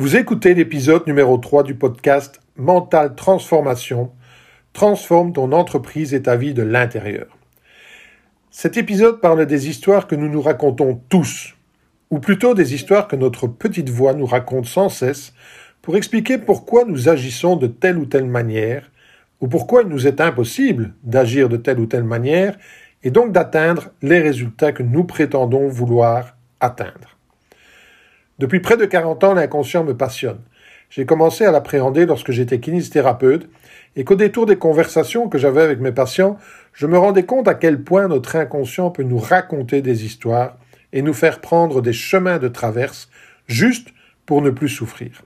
Vous 0.00 0.16
écoutez 0.16 0.54
l'épisode 0.54 1.06
numéro 1.06 1.36
3 1.36 1.62
du 1.62 1.74
podcast 1.74 2.40
Mental 2.56 3.14
Transformation. 3.14 4.10
Transforme 4.72 5.34
ton 5.34 5.52
entreprise 5.52 6.14
et 6.14 6.22
ta 6.22 6.36
vie 6.36 6.54
de 6.54 6.62
l'intérieur. 6.62 7.26
Cet 8.50 8.78
épisode 8.78 9.20
parle 9.20 9.44
des 9.44 9.68
histoires 9.68 10.06
que 10.06 10.14
nous 10.14 10.30
nous 10.30 10.40
racontons 10.40 11.02
tous, 11.10 11.54
ou 12.08 12.18
plutôt 12.18 12.54
des 12.54 12.72
histoires 12.72 13.08
que 13.08 13.16
notre 13.16 13.46
petite 13.46 13.90
voix 13.90 14.14
nous 14.14 14.24
raconte 14.24 14.64
sans 14.64 14.88
cesse 14.88 15.34
pour 15.82 15.98
expliquer 15.98 16.38
pourquoi 16.38 16.86
nous 16.86 17.10
agissons 17.10 17.56
de 17.56 17.66
telle 17.66 17.98
ou 17.98 18.06
telle 18.06 18.24
manière, 18.24 18.90
ou 19.42 19.48
pourquoi 19.48 19.82
il 19.82 19.88
nous 19.88 20.06
est 20.06 20.22
impossible 20.22 20.94
d'agir 21.02 21.50
de 21.50 21.58
telle 21.58 21.78
ou 21.78 21.84
telle 21.84 22.04
manière, 22.04 22.56
et 23.02 23.10
donc 23.10 23.32
d'atteindre 23.32 23.90
les 24.00 24.20
résultats 24.20 24.72
que 24.72 24.82
nous 24.82 25.04
prétendons 25.04 25.68
vouloir 25.68 26.38
atteindre. 26.58 27.19
Depuis 28.40 28.60
près 28.60 28.78
de 28.78 28.86
40 28.86 29.22
ans, 29.24 29.34
l'inconscient 29.34 29.84
me 29.84 29.94
passionne. 29.94 30.40
J'ai 30.88 31.04
commencé 31.04 31.44
à 31.44 31.50
l'appréhender 31.50 32.06
lorsque 32.06 32.32
j'étais 32.32 32.58
kinésithérapeute 32.58 33.50
et 33.96 34.04
qu'au 34.04 34.14
détour 34.14 34.46
des 34.46 34.56
conversations 34.56 35.28
que 35.28 35.36
j'avais 35.36 35.60
avec 35.60 35.78
mes 35.78 35.92
patients, 35.92 36.38
je 36.72 36.86
me 36.86 36.96
rendais 36.96 37.24
compte 37.24 37.48
à 37.48 37.54
quel 37.54 37.82
point 37.82 38.08
notre 38.08 38.36
inconscient 38.36 38.88
peut 38.88 39.02
nous 39.02 39.18
raconter 39.18 39.82
des 39.82 40.06
histoires 40.06 40.56
et 40.94 41.02
nous 41.02 41.12
faire 41.12 41.42
prendre 41.42 41.82
des 41.82 41.92
chemins 41.92 42.38
de 42.38 42.48
traverse 42.48 43.10
juste 43.46 43.88
pour 44.24 44.40
ne 44.40 44.48
plus 44.48 44.70
souffrir. 44.70 45.20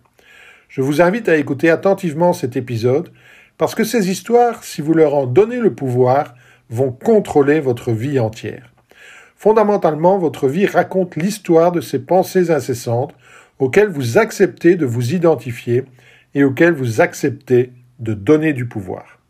Je 0.68 0.82
vous 0.82 1.00
invite 1.00 1.28
à 1.28 1.36
écouter 1.36 1.70
attentivement 1.70 2.32
cet 2.32 2.56
épisode 2.56 3.12
parce 3.58 3.76
que 3.76 3.84
ces 3.84 4.10
histoires, 4.10 4.64
si 4.64 4.82
vous 4.82 4.92
leur 4.92 5.14
en 5.14 5.26
donnez 5.26 5.60
le 5.60 5.72
pouvoir, 5.72 6.34
vont 6.68 6.90
contrôler 6.90 7.60
votre 7.60 7.92
vie 7.92 8.18
entière. 8.18 8.73
Fondamentalement, 9.44 10.16
votre 10.16 10.48
vie 10.48 10.64
raconte 10.64 11.16
l'histoire 11.16 11.70
de 11.70 11.82
ces 11.82 11.98
pensées 11.98 12.50
incessantes 12.50 13.14
auxquelles 13.58 13.90
vous 13.90 14.16
acceptez 14.16 14.74
de 14.74 14.86
vous 14.86 15.12
identifier 15.12 15.84
et 16.32 16.44
auxquelles 16.44 16.72
vous 16.72 17.02
acceptez 17.02 17.70
de 17.98 18.14
donner 18.14 18.54
du 18.54 18.66
pouvoir. 18.66 19.20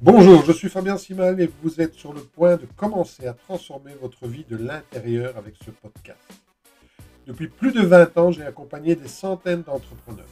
Bonjour, 0.00 0.44
je 0.44 0.52
suis 0.52 0.68
Fabien 0.68 0.96
Simal 0.96 1.40
et 1.40 1.50
vous 1.64 1.80
êtes 1.80 1.94
sur 1.94 2.12
le 2.12 2.20
point 2.20 2.54
de 2.54 2.68
commencer 2.76 3.26
à 3.26 3.32
transformer 3.32 3.90
votre 4.00 4.28
vie 4.28 4.46
de 4.48 4.56
l'intérieur 4.56 5.36
avec 5.36 5.56
ce 5.56 5.72
podcast. 5.72 6.20
Depuis 7.26 7.48
plus 7.48 7.72
de 7.72 7.82
20 7.82 8.18
ans, 8.18 8.30
j'ai 8.30 8.44
accompagné 8.44 8.94
des 8.94 9.08
centaines 9.08 9.62
d'entrepreneurs. 9.62 10.26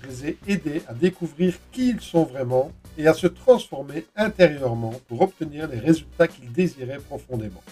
Je 0.00 0.08
les 0.08 0.28
ai 0.28 0.38
aidés 0.46 0.82
à 0.88 0.94
découvrir 0.94 1.54
qui 1.72 1.90
ils 1.90 2.00
sont 2.00 2.24
vraiment 2.24 2.72
et 2.98 3.06
à 3.06 3.14
se 3.14 3.26
transformer 3.26 4.06
intérieurement 4.16 4.94
pour 5.08 5.22
obtenir 5.22 5.68
les 5.68 5.78
résultats 5.78 6.28
qu'ils 6.28 6.52
désiraient 6.52 6.98
profondément. 6.98 7.62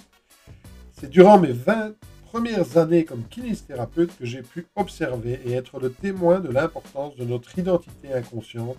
C'est 0.93 1.11
durant 1.11 1.39
mes 1.39 1.53
20 1.53 1.95
premières 2.31 2.77
années 2.79 3.05
comme 3.05 3.25
kinésithérapeute 3.29 4.17
que 4.19 4.25
j'ai 4.25 4.43
pu 4.43 4.67
observer 4.77 5.41
et 5.47 5.53
être 5.53 5.79
le 5.79 5.93
témoin 5.93 6.41
de 6.41 6.49
l'importance 6.49 7.17
de 7.17 7.25
notre 7.25 7.59
identité 7.59 8.13
inconsciente 8.13 8.77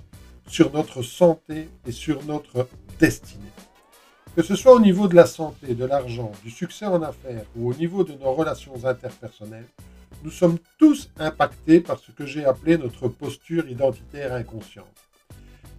sur 0.48 0.72
notre 0.72 1.02
santé 1.02 1.70
et 1.88 1.92
sur 1.92 2.24
notre 2.26 2.68
destinée. 3.00 3.44
Que 4.36 4.44
ce 4.44 4.56
soit 4.56 4.74
au 4.74 4.82
niveau 4.82 5.08
de 5.08 5.16
la 5.16 5.26
santé, 5.26 5.74
de 5.74 5.86
l'argent, 5.86 6.32
du 6.44 6.52
succès 6.52 6.86
en 6.86 7.02
affaires 7.02 7.46
ou 7.56 7.72
au 7.72 7.74
niveau 7.74 8.04
de 8.04 8.14
nos 8.14 8.34
relations 8.34 8.84
interpersonnelles, 8.84 9.68
nous 10.26 10.32
sommes 10.32 10.58
tous 10.80 11.12
impactés 11.20 11.80
par 11.82 12.00
ce 12.00 12.12
que 12.12 12.26
j'ai 12.26 12.46
appelé 12.46 12.80
notre 12.80 13.08
posture 13.08 13.70
identitaire 13.70 14.34
inconsciente. 14.34 14.88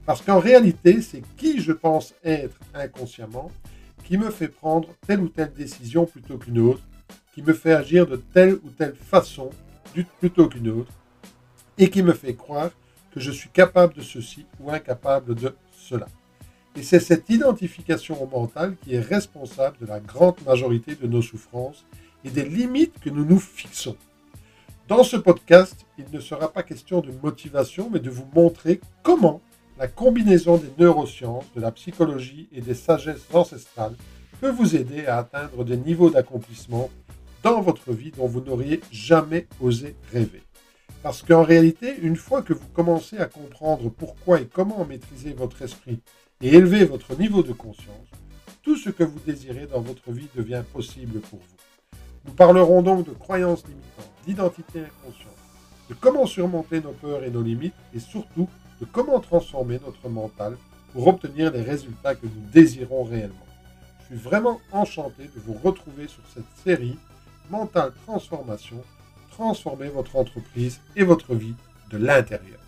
Parce 0.06 0.22
qu'en 0.22 0.38
réalité, 0.38 1.02
c'est 1.02 1.22
qui 1.36 1.60
je 1.60 1.72
pense 1.72 2.14
être 2.22 2.56
inconsciemment 2.72 3.50
qui 4.04 4.16
me 4.16 4.30
fait 4.30 4.46
prendre 4.46 4.88
telle 5.04 5.20
ou 5.20 5.28
telle 5.28 5.52
décision 5.52 6.06
plutôt 6.06 6.38
qu'une 6.38 6.60
autre, 6.60 6.82
qui 7.34 7.42
me 7.42 7.52
fait 7.52 7.72
agir 7.72 8.06
de 8.06 8.14
telle 8.14 8.54
ou 8.62 8.70
telle 8.70 8.94
façon 8.94 9.50
plutôt 10.20 10.48
qu'une 10.48 10.68
autre, 10.68 10.92
et 11.76 11.90
qui 11.90 12.04
me 12.04 12.12
fait 12.12 12.34
croire 12.34 12.70
que 13.12 13.18
je 13.18 13.32
suis 13.32 13.48
capable 13.48 13.94
de 13.94 14.00
ceci 14.00 14.46
ou 14.60 14.70
incapable 14.70 15.34
de 15.34 15.56
cela. 15.72 16.06
Et 16.76 16.84
c'est 16.84 17.00
cette 17.00 17.28
identification 17.30 18.22
au 18.22 18.28
mental 18.28 18.76
qui 18.76 18.94
est 18.94 19.00
responsable 19.00 19.78
de 19.78 19.86
la 19.86 19.98
grande 19.98 20.36
majorité 20.46 20.94
de 20.94 21.08
nos 21.08 21.22
souffrances 21.22 21.84
et 22.22 22.30
des 22.30 22.44
limites 22.44 23.00
que 23.00 23.10
nous 23.10 23.24
nous 23.24 23.40
fixons. 23.40 23.96
Dans 24.88 25.02
ce 25.02 25.16
podcast, 25.16 25.84
il 25.98 26.04
ne 26.12 26.20
sera 26.20 26.52
pas 26.52 26.62
question 26.62 27.00
de 27.00 27.10
motivation, 27.20 27.90
mais 27.92 27.98
de 27.98 28.08
vous 28.08 28.28
montrer 28.32 28.80
comment 29.02 29.40
la 29.78 29.88
combinaison 29.88 30.58
des 30.58 30.70
neurosciences, 30.78 31.44
de 31.56 31.60
la 31.60 31.72
psychologie 31.72 32.48
et 32.52 32.60
des 32.60 32.74
sagesses 32.74 33.26
ancestrales 33.32 33.96
peut 34.40 34.50
vous 34.50 34.76
aider 34.76 35.06
à 35.06 35.18
atteindre 35.18 35.64
des 35.64 35.76
niveaux 35.76 36.10
d'accomplissement 36.10 36.88
dans 37.42 37.60
votre 37.62 37.92
vie 37.92 38.12
dont 38.12 38.28
vous 38.28 38.40
n'auriez 38.40 38.80
jamais 38.92 39.48
osé 39.60 39.96
rêver. 40.12 40.42
Parce 41.02 41.22
qu'en 41.22 41.42
réalité, 41.42 41.96
une 42.00 42.16
fois 42.16 42.42
que 42.42 42.52
vous 42.52 42.68
commencez 42.72 43.18
à 43.18 43.26
comprendre 43.26 43.88
pourquoi 43.88 44.40
et 44.40 44.46
comment 44.46 44.84
maîtriser 44.84 45.32
votre 45.32 45.62
esprit 45.62 45.98
et 46.40 46.54
élever 46.54 46.84
votre 46.84 47.18
niveau 47.18 47.42
de 47.42 47.52
conscience, 47.52 48.08
tout 48.62 48.76
ce 48.76 48.90
que 48.90 49.02
vous 49.02 49.18
désirez 49.26 49.66
dans 49.66 49.80
votre 49.80 50.12
vie 50.12 50.28
devient 50.36 50.62
possible 50.72 51.18
pour 51.18 51.40
vous. 51.40 51.55
Nous 52.26 52.32
parlerons 52.32 52.82
donc 52.82 53.06
de 53.06 53.12
croyances 53.12 53.64
limitantes, 53.66 54.10
d'identité 54.26 54.80
inconsciente, 54.80 55.36
de 55.88 55.94
comment 55.94 56.26
surmonter 56.26 56.80
nos 56.80 56.92
peurs 56.92 57.24
et 57.24 57.30
nos 57.30 57.42
limites 57.42 57.74
et 57.94 58.00
surtout 58.00 58.48
de 58.80 58.86
comment 58.86 59.20
transformer 59.20 59.78
notre 59.84 60.08
mental 60.08 60.56
pour 60.92 61.06
obtenir 61.06 61.52
les 61.52 61.62
résultats 61.62 62.14
que 62.14 62.26
nous 62.26 62.50
désirons 62.52 63.04
réellement. 63.04 63.34
Je 64.00 64.16
suis 64.16 64.24
vraiment 64.24 64.60
enchanté 64.72 65.24
de 65.24 65.40
vous 65.46 65.54
retrouver 65.54 66.08
sur 66.08 66.22
cette 66.34 66.44
série 66.64 66.98
Mental 67.50 67.92
Transformation, 68.06 68.82
transformer 69.30 69.88
votre 69.88 70.16
entreprise 70.16 70.80
et 70.96 71.04
votre 71.04 71.34
vie 71.34 71.54
de 71.90 71.98
l'intérieur. 71.98 72.58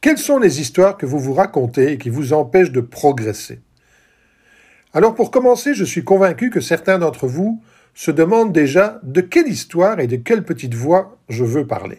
Quelles 0.00 0.18
sont 0.18 0.38
les 0.38 0.60
histoires 0.60 0.96
que 0.96 1.06
vous 1.06 1.18
vous 1.18 1.34
racontez 1.34 1.92
et 1.92 1.98
qui 1.98 2.10
vous 2.10 2.32
empêchent 2.32 2.72
de 2.72 2.80
progresser? 2.80 3.60
Alors 4.96 5.14
pour 5.14 5.30
commencer, 5.30 5.74
je 5.74 5.84
suis 5.84 6.04
convaincu 6.04 6.48
que 6.48 6.62
certains 6.62 6.98
d'entre 6.98 7.26
vous 7.26 7.60
se 7.92 8.10
demandent 8.10 8.54
déjà 8.54 8.98
de 9.02 9.20
quelle 9.20 9.46
histoire 9.46 10.00
et 10.00 10.06
de 10.06 10.16
quelle 10.16 10.42
petite 10.42 10.72
voix 10.72 11.18
je 11.28 11.44
veux 11.44 11.66
parler. 11.66 11.98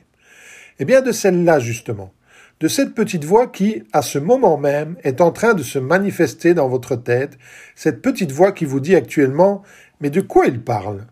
Eh 0.79 0.85
bien 0.85 1.01
de 1.01 1.11
celle-là 1.11 1.59
justement, 1.59 2.11
de 2.59 2.67
cette 2.67 2.95
petite 2.95 3.23
voix 3.23 3.45
qui, 3.45 3.83
à 3.93 4.01
ce 4.01 4.17
moment 4.17 4.57
même, 4.57 4.95
est 5.03 5.21
en 5.21 5.31
train 5.31 5.53
de 5.53 5.61
se 5.61 5.77
manifester 5.77 6.55
dans 6.55 6.67
votre 6.67 6.95
tête, 6.95 7.37
cette 7.75 8.01
petite 8.01 8.31
voix 8.31 8.51
qui 8.51 8.65
vous 8.65 8.79
dit 8.79 8.95
actuellement 8.95 9.61
Mais 10.01 10.09
de 10.09 10.21
quoi 10.21 10.47
il 10.47 10.59
parle? 10.59 11.05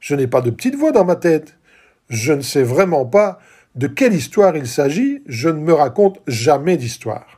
Je 0.00 0.14
n'ai 0.14 0.26
pas 0.26 0.42
de 0.42 0.50
petite 0.50 0.74
voix 0.74 0.92
dans 0.92 1.06
ma 1.06 1.16
tête. 1.16 1.56
Je 2.10 2.34
ne 2.34 2.42
sais 2.42 2.62
vraiment 2.62 3.06
pas 3.06 3.38
de 3.76 3.86
quelle 3.86 4.12
histoire 4.12 4.58
il 4.58 4.66
s'agit, 4.66 5.22
je 5.24 5.48
ne 5.48 5.60
me 5.60 5.72
raconte 5.72 6.20
jamais 6.26 6.76
d'histoire. 6.76 7.33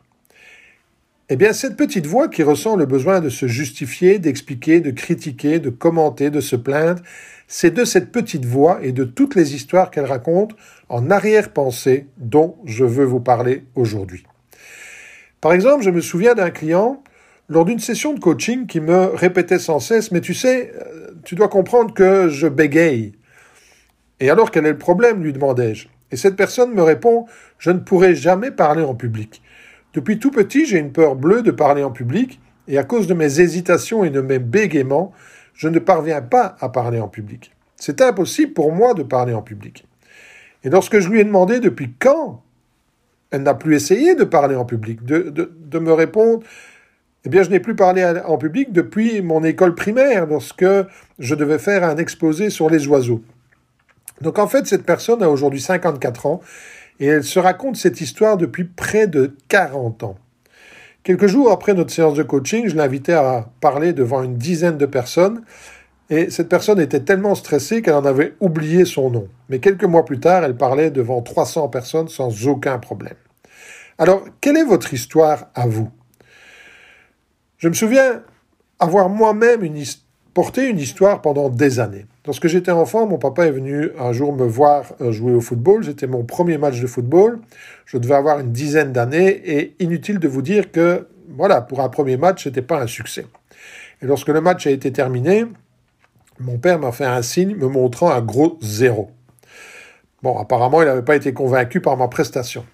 Eh 1.29 1.35
bien, 1.35 1.53
cette 1.53 1.77
petite 1.77 2.07
voix 2.07 2.29
qui 2.29 2.45
ressent 2.45 2.77
le 2.77 2.87
besoin 2.87 3.21
de 3.21 3.31
se 3.31 3.49
justifier, 3.49 4.21
d'expliquer, 4.21 4.79
de 4.79 4.93
critiquer, 4.93 5.59
de 5.59 5.71
commenter, 5.71 6.31
de 6.31 6.41
se 6.41 6.55
plaindre, 6.55 7.03
c'est 7.49 7.75
de 7.75 7.85
cette 7.85 8.13
petite 8.13 8.45
voix 8.45 8.79
et 8.83 8.93
de 8.93 9.03
toutes 9.03 9.35
les 9.35 9.57
histoires 9.57 9.91
qu'elle 9.91 10.05
raconte 10.05 10.55
en 10.89 11.11
arrière-pensée 11.11 12.07
dont 12.19 12.57
je 12.65 12.85
veux 12.85 13.05
vous 13.05 13.19
parler 13.19 13.65
aujourd'hui. 13.75 14.25
Par 15.41 15.53
exemple, 15.53 15.83
je 15.83 15.91
me 15.91 16.01
souviens 16.01 16.35
d'un 16.35 16.51
client 16.51 17.03
lors 17.49 17.65
d'une 17.65 17.81
session 17.81 18.13
de 18.15 18.21
coaching 18.21 18.67
qui 18.67 18.79
me 18.79 19.07
répétait 19.07 19.59
sans 19.59 19.81
cesse 19.81 20.13
Mais 20.13 20.21
tu 20.21 20.33
sais, 20.35 20.73
euh, 20.77 21.09
tu 21.25 21.35
dois 21.35 21.49
comprendre 21.49 21.93
que 21.93 22.29
je 22.29 22.47
bégaye. 22.47 23.15
Et 24.21 24.31
alors 24.31 24.53
quel 24.53 24.65
est 24.65 24.73
le 24.73 24.79
problème? 24.79 25.25
lui 25.25 25.33
demandai-je. 25.33 25.89
Et 26.13 26.17
cette 26.17 26.37
personne 26.37 26.73
me 26.73 26.83
répond 26.83 27.27
Je 27.59 27.73
ne 27.73 27.81
pourrai 27.81 28.15
jamais 28.15 28.53
parler 28.53 28.85
en 28.85 28.95
public. 28.95 29.43
Depuis 29.97 30.19
tout 30.19 30.31
petit, 30.31 30.67
j'ai 30.67 30.79
une 30.79 30.93
peur 30.93 31.17
bleue 31.17 31.41
de 31.41 31.51
parler 31.51 31.83
en 31.83 31.91
public, 31.91 32.39
et 32.69 32.77
à 32.77 32.85
cause 32.85 33.07
de 33.07 33.15
mes 33.15 33.41
hésitations 33.41 34.05
et 34.05 34.11
de 34.11 34.21
mes 34.21 34.39
bégaiements, 34.39 35.13
je 35.55 35.69
ne 35.69 35.79
parviens 35.79 36.21
pas 36.21 36.55
à 36.61 36.69
parler 36.69 37.01
en 37.01 37.09
public. 37.09 37.53
C'est 37.77 38.03
impossible 38.03 38.53
pour 38.53 38.73
moi 38.73 38.93
de 38.93 39.03
parler 39.03 39.33
en 39.33 39.41
public. 39.41 39.87
Et 40.65 40.69
lorsque 40.69 40.99
je 40.99 41.09
lui 41.09 41.21
ai 41.21 41.25
demandé 41.25 41.61
depuis 41.61 41.95
quand 41.99 42.43
elle 43.31 43.43
n'a 43.43 43.55
plus 43.55 43.75
essayé 43.75 44.15
de 44.15 44.25
parler 44.25 44.55
en 44.55 44.67
public, 44.67 45.03
de, 45.03 45.79
me 45.79 45.93
répondre, 45.93 46.43
eh 47.25 47.31
bien, 47.31 47.43
je 47.43 47.49
n'ai 47.49 47.61
plus 47.61 47.75
parlé 47.75 48.05
en 48.05 48.37
public 48.37 48.73
depuis 48.73 49.23
mon 49.23 49.43
école 49.45 49.75
primaire, 49.75 50.27
lorsque 50.27 50.67
je 51.19 51.35
devais 51.35 51.59
faire 51.59 51.85
un 51.85 51.97
exposé 51.97 52.51
sur 52.51 52.69
les 52.69 52.87
oiseaux. 52.87 53.23
Donc, 54.21 54.39
en 54.39 54.47
fait, 54.47 54.67
cette 54.67 54.85
personne 54.85 55.23
a 55.23 55.31
aujourd'hui 55.31 55.61
54 55.61 56.27
ans 56.27 56.43
et 57.01 57.07
elle 57.07 57.25
se 57.25 57.39
raconte 57.39 57.77
cette 57.77 58.01
histoire 58.01 58.37
depuis 58.37 58.65
près 58.65 59.07
de 59.07 59.37
40 59.49 60.03
ans. 60.03 60.17
Quelques 61.03 61.27
jours 61.27 61.53
après 61.53 61.75
notre 61.75 61.93
séance 61.93 62.15
de 62.15 62.23
coaching, 62.23 62.69
je 62.69 62.77
l'invitais 62.77 63.13
à 63.13 63.49
parler 63.61 63.93
devant 63.93 64.23
une 64.23 64.37
dizaine 64.37 64.77
de 64.77 64.87
personnes 64.87 65.43
et 66.11 66.31
cette 66.31 66.49
personne 66.49 66.81
était 66.81 67.01
tellement 67.01 67.35
stressée 67.35 67.83
qu'elle 67.83 67.95
en 67.95 68.05
avait 68.05 68.35
oublié 68.41 68.85
son 68.85 69.11
nom. 69.11 69.29
Mais 69.49 69.59
quelques 69.59 69.85
mois 69.85 70.05
plus 70.05 70.21
tard, 70.21 70.45
elle 70.45 70.57
parlait 70.57 70.91
devant 70.91 71.23
300 71.23 71.69
personnes 71.69 72.09
sans 72.09 72.47
aucun 72.47 72.79
problème. 72.79 73.17
Alors, 73.99 74.25
quelle 74.41 74.57
est 74.57 74.65
votre 74.65 74.93
histoire 74.95 75.47
à 75.55 75.67
vous? 75.67 75.91
Je 77.59 77.69
me 77.69 77.75
souviens 77.75 78.23
avoir 78.79 79.09
moi-même 79.09 79.63
porté 80.35 80.69
une 80.69 80.79
histoire 80.79 81.23
pendant 81.23 81.49
des 81.49 81.81
années. 81.81 82.07
Lorsque 82.27 82.49
j'étais 82.49 82.73
enfant, 82.73 83.07
mon 83.07 83.19
papa 83.19 83.47
est 83.47 83.53
venu 83.53 83.91
un 84.01 84.13
jour 84.13 84.33
me 84.33 84.45
voir 84.45 84.93
euh, 85.01 85.13
jouer 85.13 85.33
au 85.33 85.41
football. 85.41 85.85
C'était 85.85 86.09
mon 86.09 86.25
premier 86.25 86.59
match 86.59 86.81
de 86.81 86.87
football. 86.89 87.39
Je 87.85 87.99
devais 87.99 88.17
avoir 88.17 88.41
une 88.41 88.51
dizaine 88.51 88.93
d'années 88.93 89.29
et 89.45 89.77
inutile 89.79 90.19
de 90.19 90.27
vous 90.27 90.43
dire 90.43 90.73
que, 90.73 91.07
voilà, 91.29 91.61
pour 91.61 91.81
un 91.81 91.89
premier 91.89 92.17
match, 92.17 92.43
ce 92.43 92.49
n'était 92.49 92.63
pas 92.63 92.83
un 92.83 92.89
succès. 92.89 93.27
Et 94.03 94.07
lorsque 94.07 94.29
le 94.29 94.41
match 94.41 94.67
a 94.67 94.71
été 94.71 94.91
terminé, 94.91 95.47
mon 96.41 96.59
père 96.59 96.81
m'a 96.81 96.91
fait 96.91 97.05
un 97.05 97.23
signe 97.23 97.55
me 97.55 97.69
montrant 97.69 98.11
un 98.11 98.21
gros 98.21 98.59
zéro. 98.61 99.11
Bon, 100.23 100.37
apparemment, 100.37 100.83
il 100.83 100.87
n'avait 100.87 101.03
pas 101.03 101.15
été 101.15 101.33
convaincu 101.33 101.81
par 101.81 101.97
ma 101.97 102.09
prestation. 102.09 102.67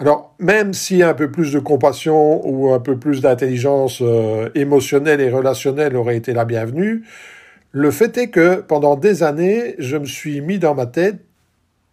Alors, 0.00 0.34
même 0.40 0.72
si 0.72 1.04
un 1.04 1.14
peu 1.14 1.30
plus 1.30 1.52
de 1.52 1.60
compassion 1.60 2.44
ou 2.44 2.72
un 2.72 2.80
peu 2.80 2.98
plus 2.98 3.20
d'intelligence 3.20 4.00
euh, 4.02 4.48
émotionnelle 4.56 5.20
et 5.20 5.30
relationnelle 5.30 5.94
aurait 5.94 6.16
été 6.16 6.32
la 6.32 6.44
bienvenue, 6.44 7.04
le 7.72 7.90
fait 7.90 8.16
est 8.18 8.28
que 8.28 8.60
pendant 8.60 8.96
des 8.96 9.22
années, 9.22 9.74
je 9.78 9.96
me 9.96 10.04
suis 10.04 10.42
mis 10.42 10.58
dans 10.58 10.74
ma 10.74 10.86
tête 10.86 11.16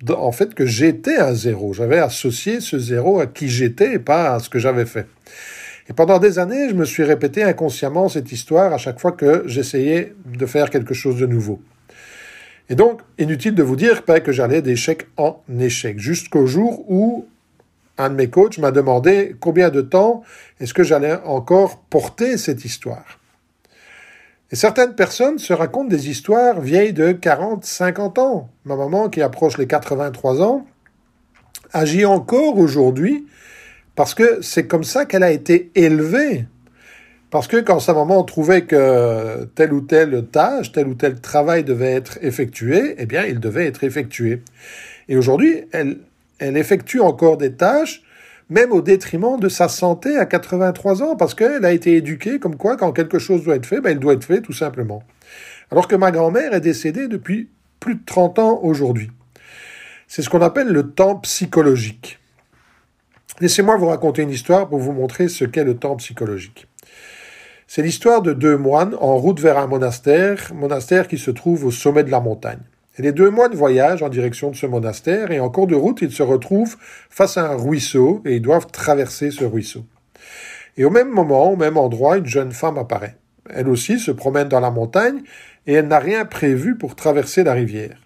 en 0.07 0.31
fait 0.31 0.53
que 0.53 0.65
j'étais 0.65 1.17
un 1.17 1.33
zéro. 1.33 1.73
J'avais 1.73 1.99
associé 1.99 2.59
ce 2.59 2.77
zéro 2.77 3.19
à 3.19 3.27
qui 3.27 3.49
j'étais 3.49 3.93
et 3.93 3.99
pas 3.99 4.35
à 4.35 4.39
ce 4.39 4.49
que 4.49 4.59
j'avais 4.59 4.85
fait. 4.85 5.07
Et 5.89 5.93
pendant 5.93 6.19
des 6.19 6.37
années, 6.37 6.69
je 6.69 6.75
me 6.75 6.85
suis 6.85 7.03
répété 7.03 7.43
inconsciemment 7.43 8.09
cette 8.09 8.31
histoire 8.31 8.73
à 8.73 8.77
chaque 8.77 8.99
fois 8.99 9.13
que 9.13 9.43
j'essayais 9.45 10.13
de 10.25 10.45
faire 10.45 10.69
quelque 10.69 10.93
chose 10.93 11.17
de 11.17 11.25
nouveau. 11.25 11.61
Et 12.69 12.75
donc, 12.75 13.01
inutile 13.17 13.55
de 13.55 13.63
vous 13.63 13.75
dire 13.75 14.05
que 14.05 14.31
j'allais 14.31 14.61
d'échec 14.61 15.07
en 15.17 15.41
échec, 15.59 15.97
jusqu'au 15.97 16.45
jour 16.45 16.85
où 16.89 17.25
un 17.97 18.09
de 18.09 18.15
mes 18.15 18.29
coachs 18.29 18.59
m'a 18.59 18.71
demandé 18.71 19.35
combien 19.39 19.69
de 19.69 19.81
temps 19.81 20.23
est-ce 20.59 20.73
que 20.73 20.83
j'allais 20.83 21.15
encore 21.25 21.79
porter 21.89 22.37
cette 22.37 22.63
histoire. 22.63 23.18
Et 24.51 24.55
certaines 24.55 24.95
personnes 24.95 25.37
se 25.37 25.53
racontent 25.53 25.87
des 25.87 26.09
histoires 26.09 26.59
vieilles 26.59 26.93
de 26.93 27.11
40, 27.11 27.63
50 27.63 28.17
ans. 28.17 28.49
Ma 28.65 28.75
maman, 28.75 29.09
qui 29.09 29.21
approche 29.21 29.57
les 29.57 29.67
83 29.67 30.41
ans, 30.41 30.65
agit 31.71 32.05
encore 32.05 32.57
aujourd'hui 32.57 33.27
parce 33.95 34.13
que 34.13 34.41
c'est 34.41 34.65
comme 34.65 34.83
ça 34.83 35.05
qu'elle 35.05 35.23
a 35.23 35.31
été 35.31 35.71
élevée. 35.75 36.45
Parce 37.29 37.47
que 37.47 37.57
quand 37.57 37.79
sa 37.79 37.93
maman 37.93 38.23
trouvait 38.23 38.63
que 38.63 39.43
telle 39.53 39.71
ou 39.71 39.81
telle 39.81 40.25
tâche, 40.31 40.71
tel 40.71 40.87
ou 40.87 40.95
tel 40.95 41.21
travail 41.21 41.63
devait 41.63 41.93
être 41.93 42.17
effectué, 42.23 42.95
eh 42.97 43.05
bien, 43.05 43.25
il 43.25 43.39
devait 43.39 43.67
être 43.67 43.83
effectué. 43.83 44.41
Et 45.09 45.15
aujourd'hui, 45.15 45.65
elle, 45.71 45.97
elle 46.39 46.57
effectue 46.57 47.01
encore 47.01 47.37
des 47.37 47.53
tâches, 47.53 48.01
même 48.49 48.71
au 48.71 48.81
détriment 48.81 49.39
de 49.39 49.47
sa 49.47 49.67
santé 49.67 50.17
à 50.17 50.25
83 50.25 51.03
ans, 51.03 51.15
parce 51.15 51.35
qu'elle 51.35 51.65
a 51.65 51.71
été 51.71 51.95
éduquée 51.95 52.39
comme 52.39 52.57
quoi, 52.57 52.77
quand 52.77 52.91
quelque 52.91 53.19
chose 53.19 53.43
doit 53.43 53.55
être 53.55 53.65
fait, 53.65 53.79
ben, 53.79 53.91
il 53.91 53.99
doit 53.99 54.13
être 54.13 54.23
fait 54.23 54.41
tout 54.41 54.53
simplement. 54.53 55.03
Alors 55.71 55.87
que 55.87 55.95
ma 55.95 56.11
grand-mère 56.11 56.53
est 56.53 56.61
décédée 56.61 57.07
depuis 57.07 57.49
plus 57.79 57.95
de 57.95 58.05
30 58.05 58.39
ans 58.39 58.59
aujourd'hui. 58.63 59.11
C'est 60.07 60.23
ce 60.23 60.29
qu'on 60.29 60.41
appelle 60.41 60.69
le 60.69 60.91
temps 60.91 61.17
psychologique. 61.17 62.19
Laissez-moi 63.39 63.77
vous 63.77 63.87
raconter 63.87 64.23
une 64.23 64.31
histoire 64.31 64.67
pour 64.67 64.79
vous 64.79 64.91
montrer 64.91 65.29
ce 65.29 65.45
qu'est 65.45 65.63
le 65.63 65.77
temps 65.77 65.95
psychologique. 65.97 66.67
C'est 67.67 67.83
l'histoire 67.83 68.23
de 68.23 68.33
deux 68.33 68.57
moines 68.57 68.95
en 68.99 69.15
route 69.17 69.39
vers 69.39 69.59
un 69.59 69.67
monastère, 69.67 70.51
monastère 70.55 71.07
qui 71.07 71.19
se 71.19 71.29
trouve 71.29 71.65
au 71.65 71.71
sommet 71.71 72.03
de 72.03 72.09
la 72.09 72.19
montagne. 72.19 72.59
Les 72.99 73.13
deux 73.13 73.29
moines 73.29 73.55
voyagent 73.55 74.03
en 74.03 74.09
direction 74.09 74.51
de 74.51 74.57
ce 74.57 74.65
monastère 74.65 75.31
et 75.31 75.39
en 75.39 75.49
cours 75.49 75.67
de 75.67 75.75
route, 75.75 76.01
ils 76.01 76.11
se 76.11 76.21
retrouvent 76.21 76.75
face 77.09 77.37
à 77.37 77.51
un 77.51 77.55
ruisseau 77.55 78.21
et 78.25 78.35
ils 78.35 78.41
doivent 78.41 78.67
traverser 78.67 79.31
ce 79.31 79.45
ruisseau. 79.45 79.85
Et 80.75 80.83
au 80.83 80.89
même 80.89 81.09
moment, 81.09 81.53
au 81.53 81.55
même 81.55 81.77
endroit, 81.77 82.17
une 82.17 82.25
jeune 82.25 82.51
femme 82.51 82.77
apparaît. 82.77 83.15
Elle 83.49 83.69
aussi 83.69 83.99
se 83.99 84.11
promène 84.11 84.49
dans 84.49 84.59
la 84.59 84.69
montagne 84.69 85.21
et 85.65 85.73
elle 85.73 85.87
n'a 85.87 85.99
rien 85.99 86.25
prévu 86.25 86.77
pour 86.77 86.95
traverser 86.95 87.43
la 87.45 87.53
rivière. 87.53 87.97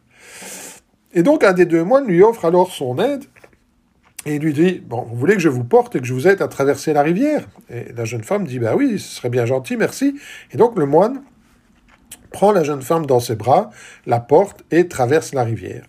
Et 1.16 1.24
donc 1.24 1.44
un 1.44 1.54
des 1.54 1.66
deux 1.66 1.84
moines 1.84 2.06
lui 2.06 2.22
offre 2.22 2.46
alors 2.46 2.72
son 2.72 3.00
aide 3.00 3.24
et 4.28 4.36
il 4.36 4.42
lui 4.42 4.54
dit, 4.54 4.82
bon, 4.86 5.02
vous 5.10 5.18
voulez 5.18 5.34
que 5.34 5.42
je 5.42 5.50
vous 5.50 5.64
porte 5.64 5.96
et 5.96 6.00
que 6.00 6.06
je 6.06 6.14
vous 6.14 6.28
aide 6.28 6.42
à 6.42 6.48
traverser 6.48 6.94
la 6.94 7.02
rivière? 7.02 7.48
Et 7.72 7.92
la 7.94 8.06
jeune 8.06 8.24
femme 8.24 8.46
dit, 8.46 8.60
bah 8.60 8.76
oui, 8.76 9.00
ce 9.00 9.16
serait 9.16 9.30
bien 9.30 9.46
gentil, 9.46 9.76
merci. 9.76 10.20
Et 10.52 10.58
donc 10.58 10.78
le 10.78 10.86
moine 10.86 11.24
prend 12.34 12.52
la 12.52 12.64
jeune 12.64 12.82
femme 12.82 13.06
dans 13.06 13.22
ses 13.22 13.36
bras, 13.36 13.70
la 14.06 14.20
porte 14.20 14.66
et 14.72 14.90
traverse 14.90 15.34
la 15.34 15.46
rivière. 15.46 15.86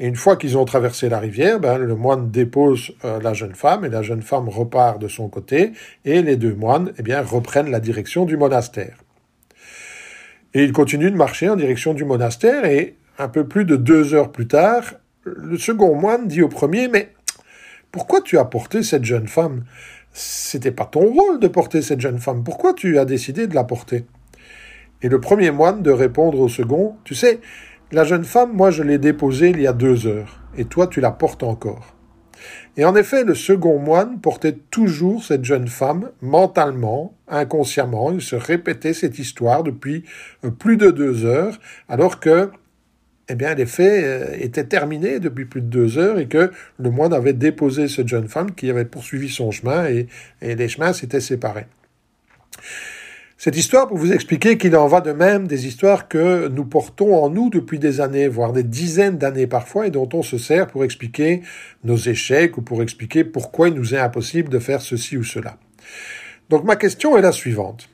Et 0.00 0.06
une 0.06 0.16
fois 0.16 0.36
qu'ils 0.36 0.56
ont 0.56 0.64
traversé 0.64 1.08
la 1.08 1.18
rivière, 1.18 1.60
ben, 1.60 1.76
le 1.76 1.94
moine 1.94 2.30
dépose 2.30 2.92
euh, 3.04 3.20
la 3.20 3.34
jeune 3.34 3.54
femme 3.54 3.84
et 3.84 3.90
la 3.90 4.02
jeune 4.02 4.22
femme 4.22 4.48
repart 4.48 4.98
de 4.98 5.08
son 5.08 5.28
côté 5.28 5.72
et 6.04 6.22
les 6.22 6.36
deux 6.36 6.54
moines 6.54 6.92
eh 6.98 7.02
bien, 7.02 7.20
reprennent 7.22 7.70
la 7.70 7.80
direction 7.80 8.24
du 8.24 8.36
monastère. 8.36 8.96
Et 10.54 10.64
ils 10.64 10.72
continuent 10.72 11.10
de 11.10 11.16
marcher 11.16 11.48
en 11.48 11.56
direction 11.56 11.92
du 11.92 12.04
monastère 12.04 12.64
et 12.64 12.96
un 13.18 13.28
peu 13.28 13.46
plus 13.46 13.64
de 13.64 13.76
deux 13.76 14.14
heures 14.14 14.32
plus 14.32 14.48
tard, 14.48 14.94
le 15.24 15.58
second 15.58 15.94
moine 15.94 16.28
dit 16.28 16.42
au 16.42 16.48
premier, 16.48 16.88
mais 16.88 17.12
pourquoi 17.92 18.20
tu 18.20 18.38
as 18.38 18.44
porté 18.44 18.82
cette 18.82 19.04
jeune 19.04 19.28
femme? 19.28 19.64
C'était 20.12 20.70
pas 20.70 20.84
ton 20.84 21.12
rôle 21.12 21.40
de 21.40 21.48
porter 21.48 21.82
cette 21.82 22.00
jeune 22.00 22.18
femme. 22.18 22.44
Pourquoi 22.44 22.74
tu 22.74 22.98
as 22.98 23.04
décidé 23.04 23.46
de 23.46 23.54
la 23.54 23.64
porter? 23.64 24.04
Et 25.04 25.08
le 25.10 25.20
premier 25.20 25.50
moine 25.50 25.82
de 25.82 25.90
répondre 25.90 26.40
au 26.40 26.48
second, 26.48 26.96
tu 27.04 27.14
sais, 27.14 27.40
la 27.92 28.04
jeune 28.04 28.24
femme, 28.24 28.54
moi 28.54 28.70
je 28.70 28.82
l'ai 28.82 28.96
déposée 28.96 29.50
il 29.50 29.60
y 29.60 29.66
a 29.66 29.74
deux 29.74 30.06
heures, 30.06 30.40
et 30.56 30.64
toi 30.64 30.86
tu 30.86 31.02
la 31.02 31.10
portes 31.10 31.42
encore. 31.42 31.94
Et 32.78 32.86
en 32.86 32.96
effet, 32.96 33.22
le 33.22 33.34
second 33.34 33.78
moine 33.78 34.18
portait 34.22 34.56
toujours 34.70 35.22
cette 35.22 35.44
jeune 35.44 35.68
femme 35.68 36.10
mentalement, 36.22 37.14
inconsciemment. 37.28 38.12
Il 38.12 38.22
se 38.22 38.34
répétait 38.34 38.94
cette 38.94 39.18
histoire 39.18 39.62
depuis 39.62 40.04
euh, 40.42 40.50
plus 40.50 40.78
de 40.78 40.90
deux 40.90 41.26
heures, 41.26 41.60
alors 41.90 42.18
que 42.18 42.50
eh 43.28 43.34
bien, 43.34 43.54
les 43.54 43.66
faits 43.66 44.04
euh, 44.04 44.36
étaient 44.40 44.64
terminés 44.64 45.20
depuis 45.20 45.44
plus 45.44 45.60
de 45.60 45.66
deux 45.66 45.98
heures 45.98 46.18
et 46.18 46.28
que 46.28 46.50
le 46.78 46.90
moine 46.90 47.12
avait 47.12 47.34
déposé 47.34 47.88
cette 47.88 48.08
jeune 48.08 48.28
femme 48.28 48.54
qui 48.54 48.70
avait 48.70 48.86
poursuivi 48.86 49.28
son 49.28 49.50
chemin 49.50 49.84
et, 49.84 50.08
les 50.40 50.68
chemins 50.68 50.94
s'étaient 50.94 51.20
séparés. 51.20 51.66
Cette 53.44 53.58
histoire 53.58 53.88
pour 53.88 53.98
vous 53.98 54.14
expliquer 54.14 54.56
qu'il 54.56 54.74
en 54.74 54.86
va 54.86 55.02
de 55.02 55.12
même 55.12 55.46
des 55.46 55.66
histoires 55.66 56.08
que 56.08 56.48
nous 56.48 56.64
portons 56.64 57.14
en 57.14 57.28
nous 57.28 57.50
depuis 57.50 57.78
des 57.78 58.00
années, 58.00 58.26
voire 58.26 58.54
des 58.54 58.62
dizaines 58.62 59.18
d'années 59.18 59.46
parfois, 59.46 59.86
et 59.86 59.90
dont 59.90 60.08
on 60.14 60.22
se 60.22 60.38
sert 60.38 60.66
pour 60.66 60.82
expliquer 60.82 61.42
nos 61.84 61.98
échecs 61.98 62.56
ou 62.56 62.62
pour 62.62 62.82
expliquer 62.82 63.22
pourquoi 63.22 63.68
il 63.68 63.74
nous 63.74 63.94
est 63.94 63.98
impossible 63.98 64.48
de 64.48 64.58
faire 64.58 64.80
ceci 64.80 65.18
ou 65.18 65.24
cela. 65.24 65.58
Donc 66.48 66.64
ma 66.64 66.76
question 66.76 67.18
est 67.18 67.20
la 67.20 67.32
suivante. 67.32 67.90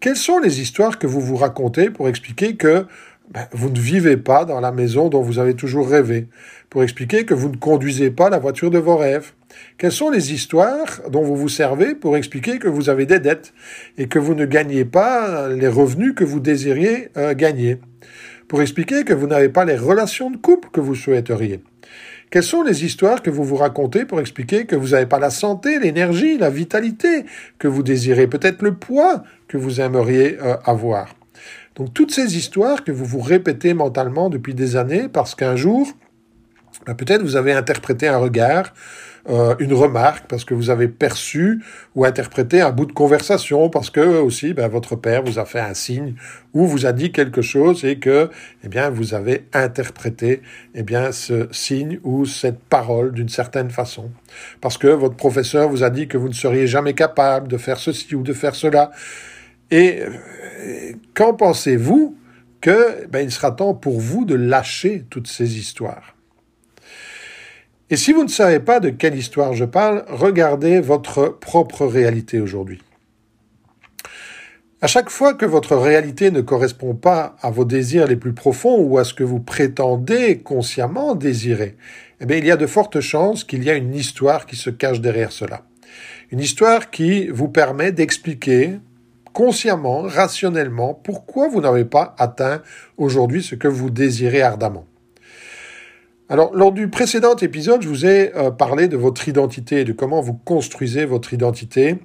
Quelles 0.00 0.16
sont 0.16 0.38
les 0.38 0.60
histoires 0.60 0.98
que 0.98 1.06
vous 1.06 1.22
vous 1.22 1.36
racontez 1.36 1.88
pour 1.88 2.10
expliquer 2.10 2.56
que 2.56 2.86
ben, 3.30 3.46
vous 3.52 3.70
ne 3.70 3.80
vivez 3.80 4.18
pas 4.18 4.44
dans 4.44 4.60
la 4.60 4.70
maison 4.70 5.08
dont 5.08 5.22
vous 5.22 5.38
avez 5.38 5.54
toujours 5.54 5.88
rêvé, 5.88 6.28
pour 6.68 6.82
expliquer 6.82 7.24
que 7.24 7.32
vous 7.32 7.48
ne 7.48 7.56
conduisez 7.56 8.10
pas 8.10 8.28
la 8.28 8.38
voiture 8.38 8.70
de 8.70 8.76
vos 8.76 8.98
rêves. 8.98 9.32
Quelles 9.78 9.92
sont 9.92 10.10
les 10.10 10.32
histoires 10.32 11.02
dont 11.10 11.22
vous 11.22 11.36
vous 11.36 11.48
servez 11.48 11.94
pour 11.94 12.16
expliquer 12.16 12.58
que 12.58 12.68
vous 12.68 12.88
avez 12.88 13.06
des 13.06 13.18
dettes 13.18 13.52
et 13.98 14.06
que 14.06 14.18
vous 14.18 14.34
ne 14.34 14.46
gagnez 14.46 14.84
pas 14.84 15.48
les 15.48 15.68
revenus 15.68 16.14
que 16.14 16.24
vous 16.24 16.40
désiriez 16.40 17.10
euh, 17.16 17.34
gagner 17.34 17.78
Pour 18.48 18.62
expliquer 18.62 19.04
que 19.04 19.14
vous 19.14 19.26
n'avez 19.26 19.48
pas 19.48 19.64
les 19.64 19.76
relations 19.76 20.30
de 20.30 20.36
couple 20.36 20.68
que 20.72 20.80
vous 20.80 20.94
souhaiteriez 20.94 21.60
quelles 22.30 22.42
sont 22.42 22.64
les 22.64 22.84
histoires 22.84 23.22
que 23.22 23.30
vous 23.30 23.44
vous 23.44 23.54
racontez 23.54 24.04
pour 24.04 24.18
expliquer 24.18 24.64
que 24.64 24.74
vous 24.74 24.88
n'avez 24.88 25.06
pas 25.06 25.20
la 25.20 25.30
santé, 25.30 25.78
l'énergie, 25.78 26.36
la 26.36 26.50
vitalité 26.50 27.24
que 27.60 27.68
vous 27.68 27.84
désirez, 27.84 28.26
peut-être 28.26 28.62
le 28.62 28.74
poids 28.74 29.22
que 29.46 29.56
vous 29.56 29.80
aimeriez 29.80 30.36
euh, 30.42 30.56
avoir 30.64 31.14
donc 31.76 31.92
toutes 31.92 32.12
ces 32.12 32.36
histoires 32.36 32.84
que 32.84 32.92
vous 32.92 33.04
vous 33.04 33.20
répétez 33.20 33.74
mentalement 33.74 34.30
depuis 34.30 34.54
des 34.54 34.76
années 34.76 35.08
parce 35.12 35.34
qu'un 35.34 35.56
jour, 35.56 35.88
ben, 36.86 36.94
peut-être 36.94 37.22
vous 37.22 37.36
avez 37.36 37.52
interprété 37.52 38.08
un 38.08 38.18
regard, 38.18 38.72
euh, 39.30 39.54
une 39.58 39.72
remarque, 39.72 40.26
parce 40.28 40.44
que 40.44 40.52
vous 40.52 40.68
avez 40.68 40.86
perçu 40.86 41.62
ou 41.94 42.04
interprété 42.04 42.60
un 42.60 42.70
bout 42.72 42.84
de 42.84 42.92
conversation, 42.92 43.70
parce 43.70 43.88
que 43.88 44.00
aussi 44.00 44.52
ben, 44.52 44.68
votre 44.68 44.96
père 44.96 45.22
vous 45.22 45.38
a 45.38 45.46
fait 45.46 45.60
un 45.60 45.72
signe 45.72 46.14
ou 46.52 46.66
vous 46.66 46.84
a 46.84 46.92
dit 46.92 47.10
quelque 47.10 47.40
chose 47.40 47.86
et 47.86 47.98
que 47.98 48.28
eh 48.62 48.68
bien 48.68 48.90
vous 48.90 49.14
avez 49.14 49.46
interprété 49.54 50.42
eh 50.74 50.82
bien 50.82 51.10
ce 51.10 51.48
signe 51.52 52.00
ou 52.04 52.26
cette 52.26 52.58
parole 52.58 53.12
d'une 53.12 53.30
certaine 53.30 53.70
façon, 53.70 54.10
parce 54.60 54.76
que 54.76 54.88
votre 54.88 55.16
professeur 55.16 55.70
vous 55.70 55.84
a 55.84 55.90
dit 55.90 56.06
que 56.06 56.18
vous 56.18 56.28
ne 56.28 56.34
seriez 56.34 56.66
jamais 56.66 56.92
capable 56.92 57.48
de 57.48 57.56
faire 57.56 57.78
ceci 57.78 58.14
ou 58.14 58.22
de 58.22 58.34
faire 58.34 58.54
cela. 58.54 58.90
Et 59.70 60.02
euh, 60.02 60.92
qu'en 61.14 61.32
pensez-vous 61.32 62.16
que 62.60 63.06
ben, 63.06 63.20
il 63.20 63.30
sera 63.30 63.52
temps 63.52 63.74
pour 63.74 64.00
vous 64.00 64.26
de 64.26 64.34
lâcher 64.34 65.04
toutes 65.08 65.28
ces 65.28 65.58
histoires? 65.58 66.13
Et 67.94 67.96
si 67.96 68.12
vous 68.12 68.24
ne 68.24 68.28
savez 68.28 68.58
pas 68.58 68.80
de 68.80 68.90
quelle 68.90 69.14
histoire 69.14 69.52
je 69.52 69.64
parle, 69.64 70.04
regardez 70.08 70.80
votre 70.80 71.28
propre 71.28 71.86
réalité 71.86 72.40
aujourd'hui. 72.40 72.82
À 74.80 74.88
chaque 74.88 75.10
fois 75.10 75.34
que 75.34 75.46
votre 75.46 75.76
réalité 75.76 76.32
ne 76.32 76.40
correspond 76.40 76.96
pas 76.96 77.36
à 77.40 77.52
vos 77.52 77.64
désirs 77.64 78.08
les 78.08 78.16
plus 78.16 78.32
profonds 78.32 78.80
ou 78.80 78.98
à 78.98 79.04
ce 79.04 79.14
que 79.14 79.22
vous 79.22 79.38
prétendez 79.38 80.38
consciemment 80.40 81.14
désirer, 81.14 81.76
eh 82.20 82.36
il 82.36 82.44
y 82.44 82.50
a 82.50 82.56
de 82.56 82.66
fortes 82.66 82.98
chances 82.98 83.44
qu'il 83.44 83.62
y 83.62 83.70
a 83.70 83.74
une 83.74 83.94
histoire 83.94 84.46
qui 84.46 84.56
se 84.56 84.70
cache 84.70 85.00
derrière 85.00 85.30
cela. 85.30 85.62
Une 86.32 86.40
histoire 86.40 86.90
qui 86.90 87.28
vous 87.28 87.48
permet 87.48 87.92
d'expliquer 87.92 88.72
consciemment, 89.32 90.02
rationnellement, 90.02 90.94
pourquoi 90.94 91.46
vous 91.46 91.60
n'avez 91.60 91.84
pas 91.84 92.16
atteint 92.18 92.60
aujourd'hui 92.96 93.44
ce 93.44 93.54
que 93.54 93.68
vous 93.68 93.90
désirez 93.90 94.42
ardemment. 94.42 94.84
Alors, 96.30 96.54
lors 96.54 96.72
du 96.72 96.88
précédent 96.88 97.36
épisode, 97.36 97.82
je 97.82 97.88
vous 97.88 98.06
ai 98.06 98.34
euh, 98.34 98.50
parlé 98.50 98.88
de 98.88 98.96
votre 98.96 99.28
identité, 99.28 99.84
de 99.84 99.92
comment 99.92 100.22
vous 100.22 100.32
construisez 100.32 101.04
votre 101.04 101.34
identité 101.34 101.96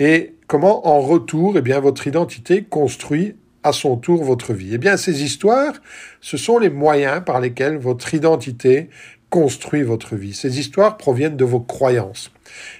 et 0.00 0.34
comment, 0.48 0.88
en 0.88 1.00
retour, 1.00 1.56
eh 1.56 1.62
bien, 1.62 1.78
votre 1.78 2.08
identité 2.08 2.64
construit 2.64 3.36
à 3.62 3.72
son 3.72 3.96
tour 3.96 4.24
votre 4.24 4.52
vie. 4.54 4.70
Eh 4.72 4.78
bien, 4.78 4.96
ces 4.96 5.22
histoires, 5.22 5.74
ce 6.20 6.36
sont 6.36 6.58
les 6.58 6.68
moyens 6.68 7.22
par 7.24 7.40
lesquels 7.40 7.76
votre 7.76 8.12
identité 8.12 8.88
construit 9.30 9.84
votre 9.84 10.16
vie. 10.16 10.34
Ces 10.34 10.58
histoires 10.58 10.96
proviennent 10.96 11.36
de 11.36 11.44
vos 11.44 11.60
croyances. 11.60 12.32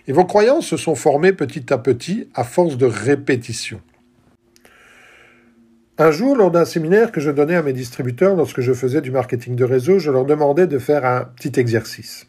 Et 0.08 0.12
vos 0.12 0.24
croyances 0.24 0.66
se 0.66 0.76
sont 0.76 0.96
formées 0.96 1.32
petit 1.32 1.72
à 1.72 1.78
petit 1.78 2.28
à 2.34 2.42
force 2.42 2.76
de 2.76 2.86
répétition. 2.86 3.80
Un 5.96 6.10
jour, 6.10 6.34
lors 6.34 6.50
d'un 6.50 6.64
séminaire 6.64 7.12
que 7.12 7.20
je 7.20 7.30
donnais 7.30 7.54
à 7.54 7.62
mes 7.62 7.72
distributeurs 7.72 8.34
lorsque 8.34 8.60
je 8.60 8.72
faisais 8.72 9.00
du 9.00 9.12
marketing 9.12 9.54
de 9.54 9.62
réseau, 9.62 10.00
je 10.00 10.10
leur 10.10 10.24
demandais 10.24 10.66
de 10.66 10.80
faire 10.80 11.04
un 11.04 11.24
petit 11.24 11.60
exercice. 11.60 12.26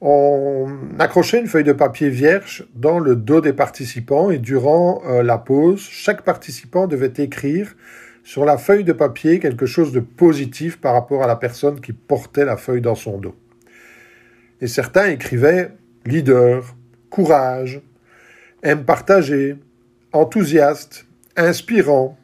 On 0.00 0.66
accrochait 0.98 1.38
une 1.38 1.46
feuille 1.46 1.62
de 1.62 1.72
papier 1.72 2.10
vierge 2.10 2.66
dans 2.74 2.98
le 2.98 3.14
dos 3.14 3.40
des 3.40 3.52
participants 3.52 4.32
et 4.32 4.38
durant 4.38 5.02
euh, 5.06 5.22
la 5.22 5.38
pause, 5.38 5.80
chaque 5.88 6.22
participant 6.22 6.88
devait 6.88 7.12
écrire 7.16 7.76
sur 8.24 8.44
la 8.44 8.58
feuille 8.58 8.82
de 8.82 8.92
papier 8.92 9.38
quelque 9.38 9.66
chose 9.66 9.92
de 9.92 10.00
positif 10.00 10.80
par 10.80 10.94
rapport 10.94 11.22
à 11.22 11.28
la 11.28 11.36
personne 11.36 11.80
qui 11.80 11.92
portait 11.92 12.44
la 12.44 12.56
feuille 12.56 12.80
dans 12.80 12.96
son 12.96 13.18
dos. 13.18 13.36
Et 14.60 14.66
certains 14.66 15.06
écrivaient 15.06 15.70
leader, 16.04 16.74
courage, 17.08 17.80
aime 18.64 18.84
partager, 18.84 19.54
enthousiaste, 20.12 21.06
inspirant. 21.36 22.18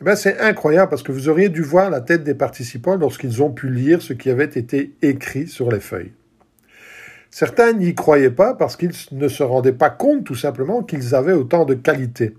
Eh 0.00 0.04
ben, 0.04 0.16
c'est 0.16 0.38
incroyable 0.40 0.88
parce 0.88 1.02
que 1.02 1.12
vous 1.12 1.28
auriez 1.28 1.48
dû 1.48 1.62
voir 1.62 1.90
la 1.90 2.00
tête 2.00 2.24
des 2.24 2.34
participants 2.34 2.96
lorsqu'ils 2.96 3.42
ont 3.42 3.50
pu 3.50 3.68
lire 3.68 4.00
ce 4.00 4.12
qui 4.12 4.30
avait 4.30 4.44
été 4.44 4.94
écrit 5.02 5.46
sur 5.46 5.70
les 5.70 5.80
feuilles. 5.80 6.12
Certains 7.30 7.72
n'y 7.72 7.94
croyaient 7.94 8.30
pas 8.30 8.54
parce 8.54 8.76
qu'ils 8.76 8.92
ne 9.12 9.28
se 9.28 9.42
rendaient 9.42 9.72
pas 9.72 9.90
compte 9.90 10.24
tout 10.24 10.34
simplement 10.34 10.82
qu'ils 10.82 11.14
avaient 11.14 11.32
autant 11.32 11.64
de 11.64 11.74
qualité 11.74 12.34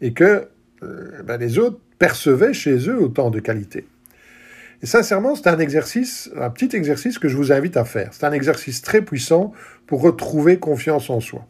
et 0.00 0.12
que 0.12 0.48
euh, 0.82 1.22
ben, 1.24 1.36
les 1.36 1.58
autres 1.58 1.80
percevaient 1.98 2.54
chez 2.54 2.88
eux 2.88 2.98
autant 2.98 3.30
de 3.30 3.40
qualité. 3.40 3.86
Et 4.82 4.86
sincèrement, 4.86 5.34
c'est 5.34 5.48
un 5.48 5.58
exercice, 5.58 6.30
un 6.40 6.48
petit 6.48 6.74
exercice 6.74 7.18
que 7.18 7.28
je 7.28 7.36
vous 7.36 7.52
invite 7.52 7.76
à 7.76 7.84
faire. 7.84 8.10
C'est 8.12 8.24
un 8.24 8.32
exercice 8.32 8.80
très 8.80 9.02
puissant 9.02 9.52
pour 9.86 10.00
retrouver 10.00 10.58
confiance 10.58 11.10
en 11.10 11.20
soi. 11.20 11.46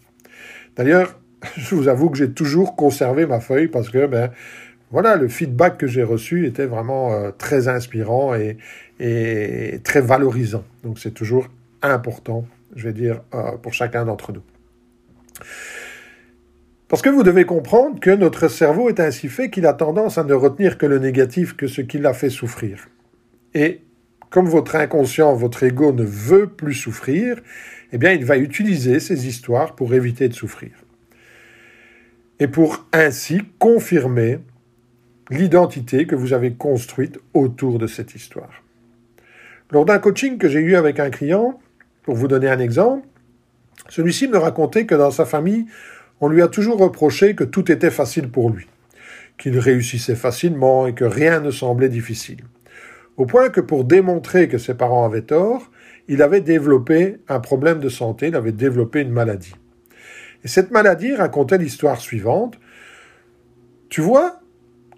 D'ailleurs, 0.75 1.20
je 1.57 1.75
vous 1.75 1.89
avoue 1.89 2.11
que 2.11 2.19
j'ai 2.19 2.31
toujours 2.31 2.77
conservé 2.77 3.27
ma 3.27 3.41
feuille 3.41 3.69
parce 3.69 3.89
que, 3.89 4.07
ben, 4.07 4.31
voilà, 4.91 5.17
le 5.17 5.29
feedback 5.29 5.79
que 5.79 5.87
j'ai 5.87 6.03
reçu 6.03 6.47
était 6.47 6.67
vraiment 6.67 7.13
euh, 7.13 7.31
très 7.37 7.69
inspirant 7.69 8.35
et, 8.35 8.59
très 9.85 10.01
valorisant. 10.01 10.65
Donc, 10.83 10.99
c'est 10.99 11.13
toujours 11.13 11.49
important, 11.81 12.45
je 12.77 12.89
vais 12.89 12.93
dire, 12.93 13.23
euh, 13.35 13.53
pour 13.57 13.73
chacun 13.73 14.05
d'entre 14.05 14.33
nous. 14.33 14.43
Parce 16.89 17.03
que 17.03 17.09
vous 17.09 17.23
devez 17.23 17.45
comprendre 17.45 18.01
que 18.01 18.11
notre 18.11 18.49
cerveau 18.49 18.89
est 18.89 19.01
ainsi 19.01 19.29
fait 19.29 19.49
qu'il 19.49 19.65
a 19.65 19.73
tendance 19.73 20.19
à 20.19 20.25
ne 20.25 20.35
retenir 20.35 20.77
que 20.77 20.87
le 20.87 20.99
négatif, 20.99 21.57
que 21.57 21.69
ce 21.69 21.81
qui 21.81 21.99
l'a 21.99 22.13
fait 22.13 22.31
souffrir. 22.31 22.89
Et 23.55 23.83
comme 24.29 24.49
votre 24.49 24.75
inconscient, 24.77 25.35
votre 25.35 25.63
ego 25.63 25.93
ne 25.93 26.05
veut 26.05 26.49
plus 26.49 26.75
souffrir, 26.75 27.41
eh 27.93 27.99
bien, 27.99 28.13
il 28.13 28.25
va 28.25 28.37
utiliser 28.37 29.01
ces 29.01 29.27
histoires 29.27 29.77
pour 29.77 29.95
éviter 29.95 30.29
de 30.29 30.35
souffrir. 30.35 30.73
Et 32.41 32.49
pour 32.49 32.87
ainsi 32.93 33.43
confirmer 33.59 34.41
l'identité 35.31 36.07
que 36.07 36.17
vous 36.17 36.33
avez 36.33 36.55
construite 36.55 37.19
autour 37.35 37.79
de 37.79 37.87
cette 37.87 38.15
histoire. 38.15 38.65
Lors 39.71 39.85
d'un 39.85 39.99
coaching 39.99 40.39
que 40.39 40.49
j'ai 40.49 40.59
eu 40.59 40.75
avec 40.75 40.99
un 40.99 41.11
client, 41.11 41.61
pour 42.03 42.17
vous 42.17 42.27
donner 42.27 42.49
un 42.49 42.59
exemple, 42.59 43.07
celui-ci 43.89 44.27
me 44.27 44.39
racontait 44.39 44.87
que 44.87 44.95
dans 44.95 45.11
sa 45.11 45.25
famille, 45.25 45.67
on 46.21 46.29
lui 46.29 46.43
a 46.43 46.49
toujours 46.49 46.79
reproché 46.79 47.35
que 47.35 47.45
tout 47.45 47.71
était 47.71 47.91
facile 47.91 48.29
pour 48.29 48.51
lui, 48.51 48.67
qu'il 49.39 49.59
réussissait 49.59 50.17
facilement 50.17 50.87
et 50.87 50.95
que 50.95 51.05
rien 51.05 51.41
ne 51.41 51.51
semblait 51.51 51.89
difficile. 51.89 52.45
Au 53.17 53.27
point 53.27 53.51
que 53.51 53.61
pour 53.61 53.85
démontrer 53.85 54.49
que 54.49 54.59
ses 54.59 54.75
parents 54.75 55.05
avaient 55.05 55.23
tort, 55.23 55.71
il 56.09 56.23
avait 56.23 56.41
développé 56.41 57.19
un 57.29 57.39
problème 57.39 57.79
de 57.79 57.89
santé, 57.89 58.29
il 58.29 58.35
avait 58.37 58.51
développé 58.51 59.03
une 59.03 59.13
maladie. 59.13 59.55
Et 60.45 60.49
cette 60.49 60.71
maladie 60.71 61.15
racontait 61.15 61.59
l'histoire 61.59 62.01
suivante. 62.01 62.59
Tu 63.89 64.01
vois 64.01 64.41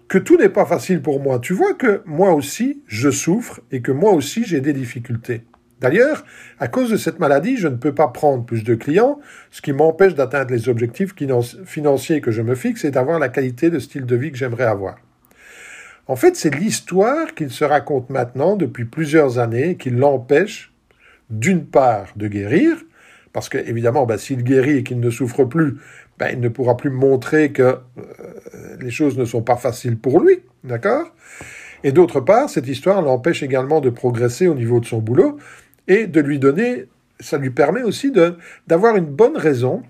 que 0.07 0.17
tout 0.17 0.37
n'est 0.37 0.49
pas 0.49 0.65
facile 0.65 1.01
pour 1.01 1.19
moi. 1.19 1.39
Tu 1.39 1.53
vois 1.53 1.73
que 1.73 2.01
moi 2.05 2.33
aussi, 2.33 2.81
je 2.87 3.09
souffre 3.09 3.61
et 3.71 3.81
que 3.81 3.91
moi 3.91 4.11
aussi, 4.11 4.43
j'ai 4.43 4.61
des 4.61 4.73
difficultés. 4.73 5.43
D'ailleurs, 5.81 6.23
à 6.59 6.69
cause 6.69 6.91
de 6.91 6.97
cette 6.97 7.19
maladie, 7.19 7.57
je 7.57 7.67
ne 7.67 7.75
peux 7.75 7.93
pas 7.93 8.07
prendre 8.07 8.45
plus 8.45 8.63
de 8.63 8.73
clients, 8.73 9.19
ce 9.51 9.61
qui 9.61 9.73
m'empêche 9.73 10.15
d'atteindre 10.15 10.53
les 10.53 10.69
objectifs 10.69 11.13
financiers 11.65 12.21
que 12.21 12.31
je 12.31 12.41
me 12.41 12.55
fixe 12.55 12.85
et 12.85 12.91
d'avoir 12.91 13.19
la 13.19 13.27
qualité 13.27 13.69
de 13.69 13.79
style 13.79 14.05
de 14.05 14.15
vie 14.15 14.31
que 14.31 14.37
j'aimerais 14.37 14.63
avoir. 14.63 14.95
En 16.07 16.15
fait, 16.15 16.35
c'est 16.35 16.55
l'histoire 16.55 17.33
qu'il 17.33 17.49
se 17.49 17.65
raconte 17.65 18.09
maintenant 18.09 18.55
depuis 18.55 18.85
plusieurs 18.85 19.39
années 19.39 19.75
qui 19.75 19.89
l'empêche, 19.89 20.73
d'une 21.29 21.65
part, 21.65 22.13
de 22.15 22.27
guérir, 22.27 22.77
parce 23.33 23.49
que 23.49 23.57
évidemment, 23.57 24.05
ben, 24.05 24.17
s'il 24.17 24.43
guérit 24.43 24.77
et 24.77 24.83
qu'il 24.83 24.99
ne 24.99 25.09
souffre 25.09 25.43
plus, 25.43 25.77
ben, 26.19 26.29
il 26.31 26.39
ne 26.39 26.49
pourra 26.49 26.77
plus 26.77 26.91
montrer 26.91 27.51
que 27.51 27.63
euh, 27.63 27.77
les 28.79 28.91
choses 28.91 29.17
ne 29.17 29.25
sont 29.25 29.41
pas 29.41 29.57
faciles 29.57 29.97
pour 29.97 30.19
lui, 30.19 30.39
d'accord? 30.63 31.07
Et 31.83 31.91
d'autre 31.91 32.21
part, 32.21 32.49
cette 32.49 32.67
histoire 32.67 33.01
l'empêche 33.01 33.43
également 33.43 33.81
de 33.81 33.89
progresser 33.89 34.47
au 34.47 34.55
niveau 34.55 34.79
de 34.79 34.85
son 34.85 34.99
boulot, 34.99 35.37
et 35.87 36.07
de 36.07 36.21
lui 36.21 36.39
donner, 36.39 36.85
ça 37.19 37.37
lui 37.37 37.49
permet 37.49 37.83
aussi 37.83 38.11
d'avoir 38.67 38.95
une 38.95 39.05
bonne 39.05 39.35
raison, 39.35 39.83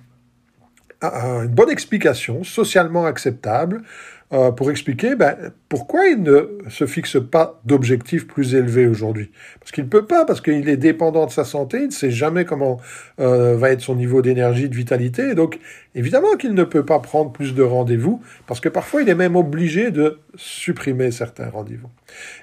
une 1.02 1.54
bonne 1.54 1.70
explication 1.70 2.44
socialement 2.44 3.06
acceptable 3.06 3.84
euh, 4.32 4.52
pour 4.52 4.72
expliquer 4.72 5.16
ben, 5.16 5.36
pourquoi 5.74 6.06
il 6.06 6.22
ne 6.22 6.60
se 6.70 6.86
fixe 6.86 7.18
pas 7.20 7.60
d'objectifs 7.66 8.28
plus 8.28 8.54
élevés 8.54 8.86
aujourd'hui? 8.86 9.32
Parce 9.60 9.72
qu'il 9.72 9.86
ne 9.86 9.90
peut 9.90 10.06
pas, 10.06 10.24
parce 10.24 10.40
qu'il 10.40 10.70
est 10.70 10.78
dépendant 10.78 11.26
de 11.26 11.32
sa 11.32 11.46
santé, 11.46 11.78
il 11.80 11.88
ne 11.88 11.92
sait 11.92 12.12
jamais 12.12 12.46
comment 12.46 12.80
euh, 13.20 13.58
va 13.58 13.72
être 13.72 13.82
son 13.82 13.96
niveau 13.96 14.22
d'énergie, 14.22 14.70
de 14.70 14.76
vitalité. 14.76 15.34
donc, 15.34 15.58
évidemment 15.96 16.36
qu'il 16.38 16.54
ne 16.54 16.64
peut 16.64 16.86
pas 16.86 17.00
prendre 17.00 17.32
plus 17.32 17.56
de 17.56 17.64
rendez-vous, 17.64 18.22
parce 18.46 18.60
que 18.60 18.70
parfois 18.70 19.02
il 19.02 19.10
est 19.10 19.16
même 19.16 19.36
obligé 19.36 19.90
de 19.90 20.20
supprimer 20.36 21.10
certains 21.10 21.50
rendez-vous. 21.50 21.90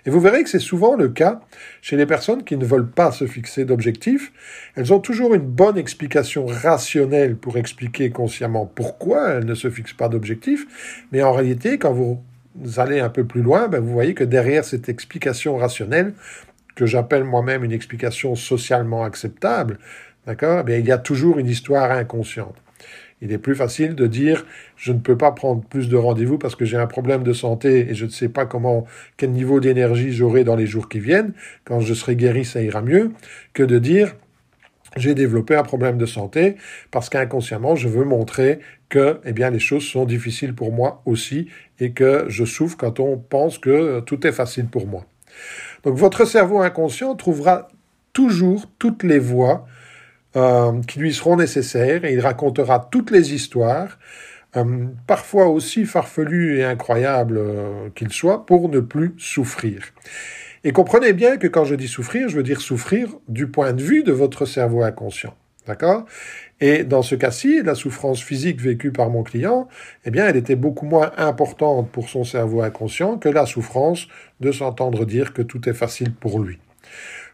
Et 0.07 0.11
vous 0.11 0.19
verrez 0.19 0.43
que 0.43 0.51
c'est 0.51 0.59
souvent 0.59 0.97
le 0.97 1.09
cas 1.09 1.41
chez 1.83 1.97
les 1.97 2.07
personnes 2.07 2.43
qui 2.43 2.57
ne 2.57 2.65
veulent 2.65 2.91
pas 2.91 3.13
se 3.13 3.29
fixer 3.29 3.65
d'objectifs. 3.65 4.33
Elles 4.75 4.93
ont 4.93 4.99
toujours 4.99 5.35
une 5.35 5.47
bonne 5.47 5.79
explication 5.79 6.47
rationnelle 6.47 7.37
pour 7.37 7.59
expliquer 7.59 8.11
consciemment 8.11 8.67
pourquoi 8.67 9.29
elles 9.29 9.47
ne 9.47 9.55
se 9.55 9.71
fixent 9.71 9.93
pas 9.93 10.09
d'objectifs, 10.09 10.67
mais 11.13 11.23
en 11.23 11.33
réalité, 11.33 11.79
quand 11.79 11.93
vous 11.93 12.21
allez 12.77 13.01
un 13.01 13.09
peu 13.09 13.25
plus 13.25 13.43
loin, 13.43 13.69
ben 13.69 13.81
vous 13.81 13.93
voyez 13.93 14.15
que 14.15 14.25
derrière 14.25 14.65
cette 14.65 14.89
explication 14.89 15.57
rationnelle, 15.57 16.15
que 16.75 16.87
j'appelle 16.87 17.25
moi-même 17.25 17.65
une 17.65 17.73
explication 17.73 18.35
socialement 18.35 19.05
acceptable, 19.05 19.79
d'accord, 20.27 20.65
eh 20.69 20.79
il 20.79 20.87
y 20.87 20.93
a 20.93 20.99
toujours 20.99 21.39
une 21.39 21.49
histoire 21.49 21.91
inconsciente. 21.91 22.57
Il 23.23 23.33
est 23.33 23.39
plus 23.39 23.55
facile 23.55 23.95
de 23.95 24.07
dire 24.07 24.47
je 24.77 24.93
ne 24.93 24.99
peux 24.99 25.17
pas 25.17 25.33
prendre 25.33 25.63
plus 25.63 25.89
de 25.89 25.97
rendez-vous 25.97 26.39
parce 26.39 26.57
que 26.57 26.65
j'ai 26.65 26.79
un 26.79 26.87
problème 26.87 27.23
de 27.23 27.33
santé 27.33 27.91
et 27.91 27.95
je 27.95 28.07
ne 28.07 28.11
sais 28.11 28.31
pas 28.31 28.47
comment 28.47 28.87
quel 29.17 29.31
niveau 29.31 29.61
d'énergie 29.61 30.13
j'aurai 30.13 30.43
dans 30.43 30.57
les 30.57 30.67
jours 30.67 30.89
qui 30.89 31.01
viennent. 31.01 31.35
Quand 31.65 31.81
je 31.81 31.93
serai 31.93 32.17
guéri, 32.17 32.45
ça 32.45 32.63
ira 32.63 32.81
mieux 32.81 33.13
que 33.53 33.63
de 33.63 33.79
dire 33.79 34.15
j'ai 34.97 35.15
développé 35.15 35.55
un 35.55 35.63
problème 35.63 35.99
de 35.99 36.07
santé 36.07 36.57
parce 36.91 37.11
qu'inconsciemment 37.11 37.77
je 37.77 37.89
veux 37.89 38.05
montrer 38.05 38.61
que 38.91 39.21
eh 39.25 39.33
bien 39.33 39.49
les 39.49 39.59
choses 39.59 39.87
sont 39.87 40.05
difficiles 40.05 40.55
pour 40.55 40.73
moi 40.73 41.01
aussi 41.07 41.49
et 41.79 41.93
que 41.93 42.27
je 42.29 42.45
souffre 42.45 42.77
quand 42.77 43.01
on 43.01 43.17
pense 43.17 43.59
que 43.59 44.01
tout 44.01 44.27
est 44.27 44.33
facile 44.33 44.67
pour 44.67 44.87
moi. 44.87 45.07
Donc 45.85 45.97
votre 45.97 46.27
cerveau 46.27 46.61
inconscient 46.61 47.15
trouvera 47.15 47.69
toujours 48.13 48.67
toutes 48.79 49.03
les 49.03 49.19
voies 49.19 49.67
euh, 50.37 50.81
qui 50.83 50.99
lui 51.01 51.13
seront 51.13 51.37
nécessaires 51.37 52.05
et 52.05 52.13
il 52.13 52.21
racontera 52.21 52.89
toutes 52.91 53.11
les 53.11 53.35
histoires, 53.35 53.99
euh, 54.57 54.87
parfois 55.07 55.49
aussi 55.49 55.85
farfelues 55.85 56.59
et 56.59 56.65
incroyables 56.65 57.39
euh, 57.39 57.89
qu'ils 57.95 58.13
soient, 58.13 58.47
pour 58.47 58.69
ne 58.69 58.81
plus 58.81 59.15
souffrir. 59.19 59.83
Et 60.63 60.73
comprenez 60.73 61.15
bien 61.15 61.37
que 61.37 61.47
quand 61.47 61.65
je 61.65 61.75
dis 61.75 61.89
souffrir, 61.89 62.29
je 62.29 62.37
veux 62.37 62.43
dire 62.43 62.61
souffrir 62.61 63.09
du 63.29 63.49
point 63.49 63.73
de 63.73 63.83
vue 63.83 64.05
de 64.05 64.13
votre 64.13 64.45
cerveau 64.45 64.83
inconscient. 64.83 65.35
D'accord? 65.71 66.05
Et 66.61 66.83
dans 66.83 67.03
ce 67.03 67.15
cas-ci, 67.15 67.63
la 67.63 67.77
souffrance 67.77 68.21
physique 68.21 68.61
vécue 68.61 68.91
par 68.91 69.09
mon 69.09 69.23
client, 69.23 69.69
eh 70.05 70.11
bien, 70.11 70.27
elle 70.27 70.35
était 70.35 70.57
beaucoup 70.57 70.85
moins 70.85 71.13
importante 71.17 71.89
pour 71.93 72.09
son 72.09 72.25
cerveau 72.25 72.63
inconscient 72.63 73.19
que 73.19 73.29
la 73.29 73.47
souffrance 73.47 74.09
de 74.41 74.51
s'entendre 74.51 75.05
dire 75.05 75.33
que 75.33 75.43
tout 75.43 75.69
est 75.69 75.75
facile 75.75 76.13
pour 76.13 76.41
lui. 76.41 76.59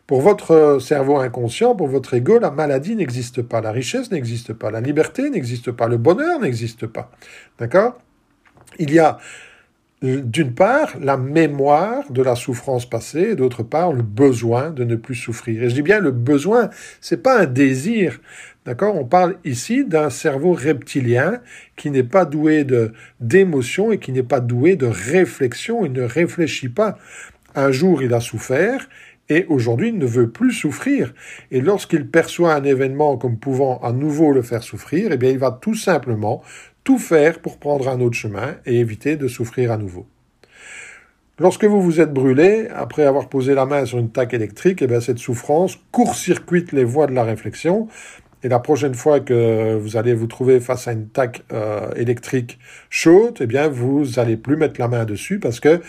Pour 0.06 0.20
votre 0.20 0.80
cerveau 0.82 1.16
inconscient, 1.16 1.74
pour 1.74 1.88
votre 1.88 2.12
ego, 2.12 2.38
la 2.38 2.50
maladie 2.50 2.94
n'existe 2.94 3.40
pas, 3.40 3.62
la 3.62 3.72
richesse 3.72 4.10
n'existe 4.10 4.52
pas, 4.52 4.70
la 4.70 4.82
liberté 4.82 5.30
n'existe 5.30 5.72
pas, 5.72 5.88
le 5.88 5.96
bonheur 5.96 6.38
n'existe 6.38 6.86
pas. 6.86 7.10
D'accord? 7.58 7.96
Il 8.78 8.92
y 8.92 8.98
a 8.98 9.16
d'une 10.02 10.52
part 10.52 10.92
la 11.00 11.16
mémoire 11.16 12.10
de 12.10 12.22
la 12.22 12.34
souffrance 12.34 12.88
passée 12.88 13.30
et 13.30 13.34
d'autre 13.34 13.62
part 13.62 13.92
le 13.92 14.02
besoin 14.02 14.70
de 14.70 14.84
ne 14.84 14.96
plus 14.96 15.14
souffrir. 15.14 15.62
Et 15.62 15.70
je 15.70 15.74
dis 15.74 15.82
bien 15.82 16.00
le 16.00 16.10
besoin, 16.10 16.68
c'est 17.00 17.22
pas 17.22 17.40
un 17.40 17.46
désir. 17.46 18.20
D'accord? 18.66 18.96
On 18.96 19.04
parle 19.04 19.36
ici 19.44 19.84
d'un 19.84 20.10
cerveau 20.10 20.52
reptilien 20.52 21.40
qui 21.76 21.90
n'est 21.90 22.02
pas 22.02 22.24
doué 22.24 22.64
de 22.64 22.92
d'émotion 23.20 23.92
et 23.92 23.98
qui 23.98 24.12
n'est 24.12 24.24
pas 24.24 24.40
doué 24.40 24.76
de 24.76 24.86
réflexion, 24.86 25.86
il 25.86 25.92
ne 25.92 26.02
réfléchit 26.02 26.68
pas. 26.68 26.98
Un 27.54 27.70
jour, 27.70 28.02
il 28.02 28.12
a 28.12 28.20
souffert 28.20 28.88
et 29.28 29.46
aujourd'hui 29.48 29.88
il 29.88 29.98
ne 29.98 30.06
veut 30.06 30.30
plus 30.30 30.52
souffrir. 30.52 31.14
Et 31.50 31.60
lorsqu'il 31.60 32.08
perçoit 32.08 32.54
un 32.54 32.64
événement 32.64 33.16
comme 33.16 33.38
pouvant 33.38 33.78
à 33.78 33.92
nouveau 33.92 34.32
le 34.32 34.42
faire 34.42 34.62
souffrir, 34.62 35.10
eh 35.12 35.16
bien 35.16 35.30
il 35.30 35.38
va 35.38 35.52
tout 35.52 35.74
simplement 35.74 36.42
tout 36.86 36.98
faire 36.98 37.40
pour 37.40 37.58
prendre 37.58 37.88
un 37.88 38.00
autre 38.00 38.16
chemin 38.16 38.54
et 38.64 38.78
éviter 38.78 39.16
de 39.16 39.26
souffrir 39.26 39.72
à 39.72 39.76
nouveau. 39.76 40.06
Lorsque 41.40 41.64
vous 41.64 41.82
vous 41.82 42.00
êtes 42.00 42.12
brûlé, 42.12 42.68
après 42.72 43.04
avoir 43.04 43.28
posé 43.28 43.54
la 43.54 43.66
main 43.66 43.84
sur 43.84 43.98
une 43.98 44.10
taque 44.10 44.32
électrique, 44.32 44.80
eh 44.82 44.86
bien 44.86 45.00
cette 45.00 45.18
souffrance 45.18 45.78
court-circuite 45.90 46.70
les 46.70 46.84
voies 46.84 47.08
de 47.08 47.12
la 47.12 47.24
réflexion. 47.24 47.88
Et 48.44 48.48
la 48.48 48.60
prochaine 48.60 48.94
fois 48.94 49.18
que 49.18 49.74
vous 49.74 49.96
allez 49.96 50.14
vous 50.14 50.28
trouver 50.28 50.60
face 50.60 50.86
à 50.86 50.92
une 50.92 51.08
taque 51.08 51.42
euh, 51.52 51.90
électrique 51.96 52.60
chaude, 52.88 53.38
eh 53.40 53.46
bien 53.46 53.66
vous 53.66 54.06
n'allez 54.16 54.36
plus 54.36 54.56
mettre 54.56 54.80
la 54.80 54.86
main 54.86 55.04
dessus 55.04 55.40
parce 55.40 55.58
que 55.58 55.80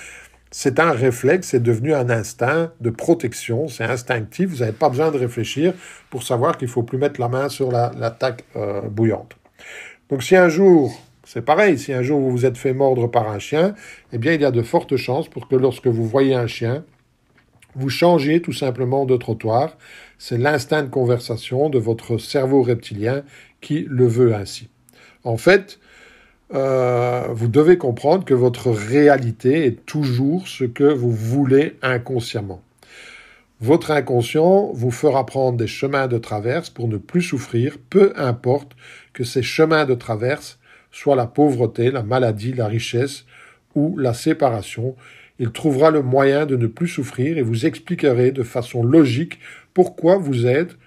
c'est 0.50 0.80
un 0.80 0.92
réflexe, 0.92 1.50
c'est 1.50 1.62
devenu 1.62 1.94
un 1.94 2.10
instinct 2.10 2.72
de 2.82 2.90
protection, 2.90 3.68
c'est 3.68 3.84
instinctif, 3.84 4.50
vous 4.50 4.58
n'avez 4.58 4.72
pas 4.72 4.90
besoin 4.90 5.12
de 5.12 5.18
réfléchir 5.18 5.76
pour 6.10 6.24
savoir 6.24 6.58
qu'il 6.58 6.70
faut 6.70 6.84
plus 6.84 6.98
mettre 6.98 7.22
la 7.22 7.28
main 7.28 7.50
sur 7.50 7.72
la, 7.72 7.92
la 8.00 8.18
euh, 8.56 8.82
bouillante. 8.82 9.38
Donc 10.10 10.24
si 10.24 10.36
un 10.36 10.48
jour, 10.48 10.98
c'est 11.26 11.42
pareil, 11.44 11.78
si 11.78 11.92
un 11.92 12.02
jour 12.02 12.20
vous 12.20 12.32
vous 12.32 12.46
êtes 12.46 12.58
fait 12.58 12.74
mordre 12.74 13.08
par 13.08 13.30
un 13.30 13.40
chien, 13.40 13.76
eh 14.14 14.18
bien 14.18 14.34
il 14.34 14.42
y 14.42 14.46
a 14.46 14.52
de 14.52 14.62
fortes 14.62 14.96
chances 14.96 15.28
pour 15.28 15.48
que 15.48 15.56
lorsque 15.56 15.88
vous 15.88 16.06
voyez 16.06 16.34
un 16.34 16.48
chien, 16.48 16.86
vous 17.76 17.90
changez 17.90 18.42
tout 18.42 18.54
simplement 18.54 19.06
de 19.06 19.18
trottoir. 19.18 19.78
C'est 20.18 20.38
l'instinct 20.38 20.84
de 20.84 20.90
conversation 20.90 21.70
de 21.70 21.78
votre 21.78 22.18
cerveau 22.18 22.64
reptilien 22.64 23.24
qui 23.62 23.86
le 23.90 24.08
veut 24.08 24.34
ainsi. 24.34 24.70
En 25.24 25.38
fait, 25.38 25.80
euh, 26.54 27.28
vous 27.32 27.50
devez 27.50 27.78
comprendre 27.78 28.24
que 28.24 28.34
votre 28.34 28.72
réalité 28.72 29.66
est 29.66 29.86
toujours 29.86 30.48
ce 30.48 30.64
que 30.64 30.86
vous 30.86 31.12
voulez 31.12 31.76
inconsciemment. 31.82 32.62
Votre 33.60 33.92
inconscient 33.92 34.72
vous 34.74 34.92
fera 34.92 35.26
prendre 35.26 35.58
des 35.58 35.68
chemins 35.68 36.08
de 36.08 36.20
traverse 36.20 36.70
pour 36.70 36.88
ne 36.88 36.98
plus 36.98 37.24
souffrir, 37.24 37.78
peu 37.90 38.14
importe 38.16 38.74
que 39.18 39.24
ces 39.24 39.42
chemins 39.42 39.86
de 39.86 39.96
traverse 39.96 40.60
soient 40.92 41.16
la 41.16 41.26
pauvreté, 41.26 41.90
la 41.90 42.04
maladie, 42.04 42.54
la 42.54 42.68
richesse 42.68 43.26
ou 43.74 43.98
la 43.98 44.14
séparation. 44.14 44.96
Il 45.40 45.50
trouvera 45.50 45.90
le 45.90 46.04
moyen 46.04 46.46
de 46.46 46.56
ne 46.56 46.68
plus 46.68 46.88
souffrir 46.88 47.40
et 47.40 47.42
vous 47.42 47.66
expliquerait 47.66 48.32
de 48.32 48.44
façon 48.44 48.84
logique 48.84 49.40
pourquoi 49.74 50.18
vous 50.18 50.46
êtes 50.46 50.78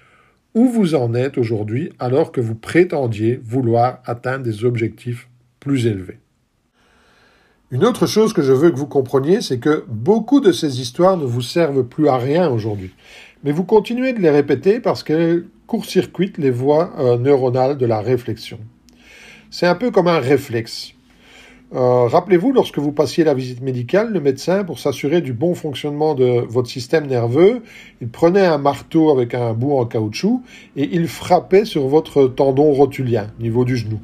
où 0.54 0.68
vous 0.68 0.94
en 0.94 1.12
êtes 1.14 1.38
aujourd'hui 1.38 1.90
alors 1.98 2.30
que 2.30 2.40
vous 2.40 2.54
prétendiez 2.54 3.40
vouloir 3.42 4.00
atteindre 4.06 4.44
des 4.44 4.64
objectifs 4.64 5.28
plus 5.58 5.86
élevés. 5.86 6.20
Une 7.72 7.84
autre 7.84 8.06
chose 8.06 8.32
que 8.32 8.42
je 8.42 8.52
veux 8.52 8.70
que 8.70 8.78
vous 8.78 8.86
compreniez, 8.86 9.40
c'est 9.40 9.58
que 9.58 9.84
beaucoup 9.88 10.40
de 10.40 10.52
ces 10.52 10.80
histoires 10.80 11.16
ne 11.16 11.24
vous 11.24 11.42
servent 11.42 11.84
plus 11.84 12.08
à 12.08 12.16
rien 12.16 12.48
aujourd'hui. 12.48 12.94
Mais 13.42 13.52
vous 13.52 13.64
continuez 13.64 14.12
de 14.12 14.20
les 14.20 14.30
répéter 14.30 14.80
parce 14.80 15.02
qu'elles 15.02 15.46
court-circuitent 15.66 16.36
les 16.36 16.50
voies 16.50 16.92
euh, 16.98 17.16
neuronales 17.16 17.78
de 17.78 17.86
la 17.86 18.00
réflexion. 18.00 18.58
C'est 19.50 19.66
un 19.66 19.74
peu 19.74 19.90
comme 19.90 20.08
un 20.08 20.18
réflexe. 20.18 20.92
Euh, 21.72 22.06
rappelez-vous, 22.06 22.52
lorsque 22.52 22.78
vous 22.78 22.92
passiez 22.92 23.24
la 23.24 23.32
visite 23.32 23.62
médicale, 23.62 24.12
le 24.12 24.20
médecin, 24.20 24.64
pour 24.64 24.78
s'assurer 24.78 25.20
du 25.22 25.32
bon 25.32 25.54
fonctionnement 25.54 26.14
de 26.14 26.44
votre 26.48 26.68
système 26.68 27.06
nerveux, 27.06 27.62
il 28.00 28.08
prenait 28.08 28.44
un 28.44 28.58
marteau 28.58 29.10
avec 29.10 29.34
un 29.34 29.54
bout 29.54 29.78
en 29.78 29.86
caoutchouc 29.86 30.42
et 30.76 30.90
il 30.92 31.08
frappait 31.08 31.64
sur 31.64 31.86
votre 31.86 32.26
tendon 32.26 32.72
rotulien, 32.72 33.28
au 33.38 33.42
niveau 33.42 33.64
du 33.64 33.76
genou. 33.76 34.00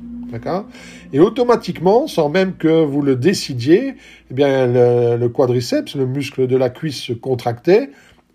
Et 1.12 1.20
automatiquement, 1.20 2.06
sans 2.06 2.28
même 2.28 2.54
que 2.56 2.84
vous 2.84 3.02
le 3.02 3.16
décidiez, 3.16 3.94
eh 4.30 4.34
bien, 4.34 4.66
le, 4.66 5.28
quadriceps, 5.28 5.94
le 5.94 6.06
muscle 6.06 6.46
de 6.46 6.56
la 6.56 6.70
cuisse 6.70 7.00
se 7.00 7.12
contractait, 7.12 7.90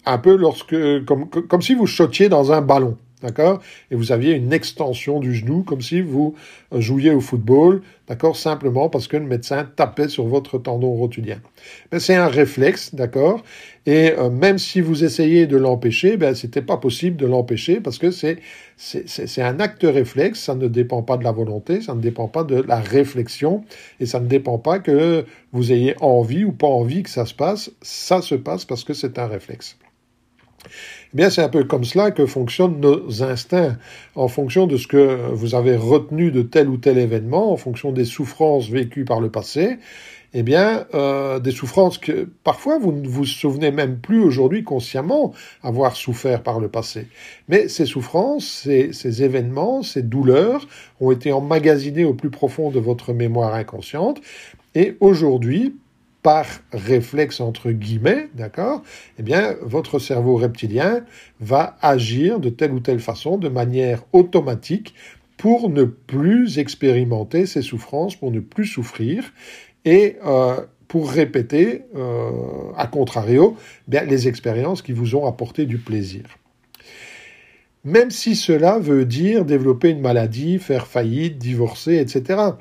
un 0.05 0.17
peu 0.17 0.35
lorsque, 0.35 0.75
comme, 1.05 1.29
comme 1.29 1.61
si 1.61 1.73
vous 1.73 1.87
chotiez 1.87 2.29
dans 2.29 2.51
un 2.51 2.61
ballon. 2.61 2.97
D'accord? 3.21 3.61
Et 3.91 3.95
vous 3.95 4.11
aviez 4.11 4.33
une 4.33 4.51
extension 4.51 5.19
du 5.19 5.35
genou, 5.35 5.61
comme 5.61 5.81
si 5.81 6.01
vous 6.01 6.33
jouiez 6.71 7.11
au 7.11 7.21
football, 7.21 7.83
d'accord? 8.07 8.35
Simplement 8.35 8.89
parce 8.89 9.07
que 9.07 9.15
le 9.15 9.25
médecin 9.25 9.69
tapait 9.75 10.07
sur 10.07 10.25
votre 10.25 10.57
tendon 10.57 10.89
rotulien. 10.93 11.39
Ben, 11.91 11.99
c'est 11.99 12.15
un 12.15 12.27
réflexe, 12.27 12.95
d'accord? 12.95 13.43
Et 13.85 14.13
euh, 14.17 14.31
même 14.31 14.57
si 14.57 14.81
vous 14.81 15.03
essayez 15.03 15.45
de 15.45 15.55
l'empêcher, 15.55 16.17
ben, 16.17 16.33
c'était 16.33 16.63
pas 16.63 16.77
possible 16.77 17.15
de 17.15 17.27
l'empêcher 17.27 17.79
parce 17.79 17.99
que 17.99 18.09
c'est, 18.09 18.39
c'est 18.77 19.41
un 19.43 19.59
acte 19.59 19.83
réflexe, 19.83 20.39
ça 20.39 20.55
ne 20.55 20.67
dépend 20.67 21.03
pas 21.03 21.17
de 21.17 21.23
la 21.23 21.31
volonté, 21.31 21.81
ça 21.81 21.93
ne 21.93 22.01
dépend 22.01 22.27
pas 22.27 22.43
de 22.43 22.55
la 22.55 22.79
réflexion, 22.79 23.63
et 23.99 24.07
ça 24.07 24.19
ne 24.19 24.25
dépend 24.27 24.57
pas 24.57 24.79
que 24.79 25.25
vous 25.51 25.71
ayez 25.71 25.93
envie 26.01 26.43
ou 26.43 26.53
pas 26.53 26.65
envie 26.65 27.03
que 27.03 27.09
ça 27.11 27.27
se 27.27 27.35
passe, 27.35 27.71
ça 27.83 28.23
se 28.23 28.33
passe 28.33 28.65
parce 28.65 28.83
que 28.83 28.95
c'est 28.95 29.19
un 29.19 29.27
réflexe. 29.27 29.77
Eh 30.65 31.17
bien, 31.17 31.29
c'est 31.29 31.41
un 31.41 31.49
peu 31.49 31.63
comme 31.63 31.83
cela 31.83 32.11
que 32.11 32.25
fonctionnent 32.25 32.79
nos 32.79 33.23
instincts, 33.23 33.77
en 34.15 34.27
fonction 34.27 34.67
de 34.67 34.77
ce 34.77 34.87
que 34.87 35.31
vous 35.33 35.55
avez 35.55 35.75
retenu 35.75 36.31
de 36.31 36.41
tel 36.41 36.69
ou 36.69 36.77
tel 36.77 36.97
événement, 36.97 37.51
en 37.51 37.57
fonction 37.57 37.91
des 37.91 38.05
souffrances 38.05 38.69
vécues 38.69 39.05
par 39.05 39.19
le 39.19 39.29
passé. 39.29 39.77
Eh 40.33 40.43
bien, 40.43 40.85
euh, 40.93 41.39
des 41.39 41.51
souffrances 41.51 41.97
que 41.97 42.29
parfois 42.45 42.79
vous 42.79 42.93
ne 42.93 43.05
vous 43.05 43.25
souvenez 43.25 43.71
même 43.71 43.99
plus 43.99 44.21
aujourd'hui 44.21 44.63
consciemment 44.63 45.33
avoir 45.61 45.97
souffert 45.97 46.41
par 46.41 46.61
le 46.61 46.69
passé. 46.69 47.07
Mais 47.49 47.67
ces 47.67 47.85
souffrances, 47.85 48.45
ces, 48.45 48.93
ces 48.93 49.23
événements, 49.23 49.83
ces 49.83 50.01
douleurs 50.01 50.65
ont 51.01 51.11
été 51.11 51.33
emmagasinés 51.33 52.05
au 52.05 52.13
plus 52.13 52.29
profond 52.29 52.71
de 52.71 52.79
votre 52.79 53.11
mémoire 53.11 53.53
inconsciente. 53.53 54.21
Et 54.73 54.95
aujourd'hui, 55.01 55.75
par 56.21 56.45
réflexe 56.71 57.39
entre 57.39 57.71
guillemets, 57.71 58.29
d'accord 58.35 58.83
Eh 59.17 59.23
bien, 59.23 59.55
votre 59.61 59.99
cerveau 59.99 60.35
reptilien 60.35 61.03
va 61.39 61.77
agir 61.81 62.39
de 62.39 62.49
telle 62.49 62.71
ou 62.71 62.79
telle 62.79 62.99
façon, 62.99 63.37
de 63.37 63.49
manière 63.49 64.03
automatique, 64.13 64.93
pour 65.37 65.69
ne 65.69 65.85
plus 65.85 66.59
expérimenter 66.59 67.47
ces 67.47 67.63
souffrances, 67.63 68.15
pour 68.15 68.31
ne 68.31 68.39
plus 68.39 68.67
souffrir, 68.67 69.33
et 69.85 70.17
euh, 70.23 70.61
pour 70.87 71.09
répéter, 71.09 71.83
euh, 71.95 72.29
à 72.77 72.85
contrario, 72.85 73.55
bien, 73.87 74.03
les 74.03 74.27
expériences 74.27 74.83
qui 74.83 74.91
vous 74.91 75.15
ont 75.15 75.25
apporté 75.25 75.65
du 75.65 75.79
plaisir. 75.79 76.23
Même 77.83 78.11
si 78.11 78.35
cela 78.35 78.77
veut 78.77 79.05
dire 79.05 79.43
développer 79.43 79.89
une 79.89 80.01
maladie, 80.01 80.59
faire 80.59 80.85
faillite, 80.85 81.39
divorcer, 81.39 81.97
etc 81.97 82.51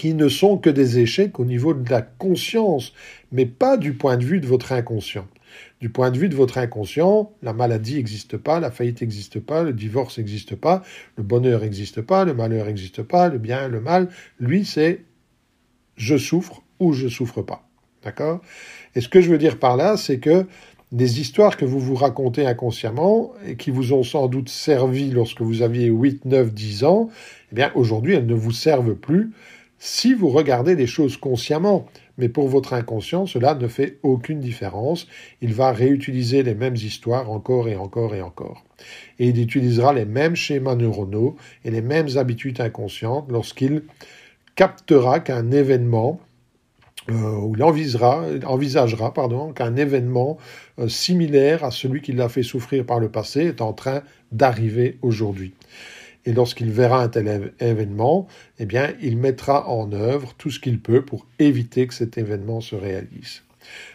qui 0.00 0.14
ne 0.14 0.30
sont 0.30 0.56
que 0.56 0.70
des 0.70 0.98
échecs 0.98 1.38
au 1.40 1.44
niveau 1.44 1.74
de 1.74 1.90
la 1.90 2.00
conscience, 2.00 2.94
mais 3.32 3.44
pas 3.44 3.76
du 3.76 3.92
point 3.92 4.16
de 4.16 4.24
vue 4.24 4.40
de 4.40 4.46
votre 4.46 4.72
inconscient. 4.72 5.28
Du 5.78 5.90
point 5.90 6.10
de 6.10 6.16
vue 6.16 6.30
de 6.30 6.34
votre 6.34 6.56
inconscient, 6.56 7.30
la 7.42 7.52
maladie 7.52 7.96
n'existe 7.96 8.38
pas, 8.38 8.60
la 8.60 8.70
faillite 8.70 9.02
n'existe 9.02 9.40
pas, 9.40 9.62
le 9.62 9.74
divorce 9.74 10.16
n'existe 10.16 10.56
pas, 10.56 10.82
le 11.18 11.22
bonheur 11.22 11.60
n'existe 11.60 12.00
pas, 12.00 12.24
le 12.24 12.32
malheur 12.32 12.64
n'existe 12.64 13.02
pas, 13.02 13.28
le 13.28 13.36
bien, 13.36 13.68
le 13.68 13.78
mal. 13.78 14.08
Lui, 14.38 14.64
c'est 14.64 15.04
je 15.96 16.16
souffre 16.16 16.62
ou 16.78 16.94
je 16.94 17.08
souffre 17.08 17.42
pas. 17.42 17.68
D'accord? 18.02 18.40
Et 18.94 19.02
ce 19.02 19.08
que 19.10 19.20
je 19.20 19.30
veux 19.30 19.36
dire 19.36 19.58
par 19.58 19.76
là, 19.76 19.98
c'est 19.98 20.18
que 20.18 20.46
des 20.92 21.20
histoires 21.20 21.58
que 21.58 21.66
vous 21.66 21.78
vous 21.78 21.94
racontez 21.94 22.46
inconsciemment 22.46 23.34
et 23.46 23.56
qui 23.56 23.70
vous 23.70 23.92
ont 23.92 24.02
sans 24.02 24.28
doute 24.28 24.48
servi 24.48 25.10
lorsque 25.10 25.42
vous 25.42 25.60
aviez 25.60 25.88
8, 25.88 26.24
9, 26.24 26.54
10 26.54 26.84
ans, 26.84 27.10
eh 27.52 27.54
bien 27.54 27.70
aujourd'hui 27.74 28.14
elles 28.14 28.24
ne 28.24 28.34
vous 28.34 28.50
servent 28.50 28.94
plus 28.94 29.32
si 29.82 30.12
vous 30.12 30.28
regardez 30.28 30.76
les 30.76 30.86
choses 30.86 31.16
consciemment. 31.16 31.86
Mais 32.18 32.28
pour 32.28 32.48
votre 32.48 32.74
inconscient, 32.74 33.24
cela 33.24 33.54
ne 33.54 33.66
fait 33.66 33.98
aucune 34.02 34.38
différence. 34.38 35.08
Il 35.40 35.54
va 35.54 35.72
réutiliser 35.72 36.42
les 36.42 36.54
mêmes 36.54 36.76
histoires 36.76 37.30
encore 37.30 37.66
et 37.66 37.76
encore 37.76 38.14
et 38.14 38.20
encore. 38.20 38.62
Et 39.18 39.28
il 39.28 39.40
utilisera 39.40 39.94
les 39.94 40.04
mêmes 40.04 40.36
schémas 40.36 40.74
neuronaux 40.76 41.36
et 41.64 41.70
les 41.70 41.80
mêmes 41.80 42.08
habitudes 42.16 42.60
inconscientes 42.60 43.26
lorsqu'il 43.30 43.84
captera 44.54 45.18
qu'un 45.18 45.50
événement 45.50 46.20
euh, 47.08 47.38
ou 47.38 47.54
il 47.56 47.62
envisagera, 47.62 49.14
qu'un 49.54 49.76
événement 49.76 50.36
euh, 50.78 50.88
similaire 50.88 51.64
à 51.64 51.70
celui 51.70 52.02
qui 52.02 52.12
l'a 52.12 52.28
fait 52.28 52.42
souffrir 52.42 52.84
par 52.84 53.00
le 53.00 53.08
passé 53.08 53.46
est 53.46 53.62
en 53.62 53.72
train 53.72 54.02
d'arriver 54.30 54.98
aujourd'hui 55.00 55.54
et 56.26 56.32
lorsqu'il 56.32 56.70
verra 56.70 57.02
un 57.02 57.08
tel 57.08 57.52
événement, 57.60 58.26
eh 58.58 58.66
bien, 58.66 58.92
il 59.00 59.16
mettra 59.16 59.68
en 59.68 59.92
œuvre 59.92 60.34
tout 60.36 60.50
ce 60.50 60.60
qu'il 60.60 60.80
peut 60.80 61.02
pour 61.02 61.26
éviter 61.38 61.86
que 61.86 61.94
cet 61.94 62.18
événement 62.18 62.60
se 62.60 62.76
réalise. 62.76 63.42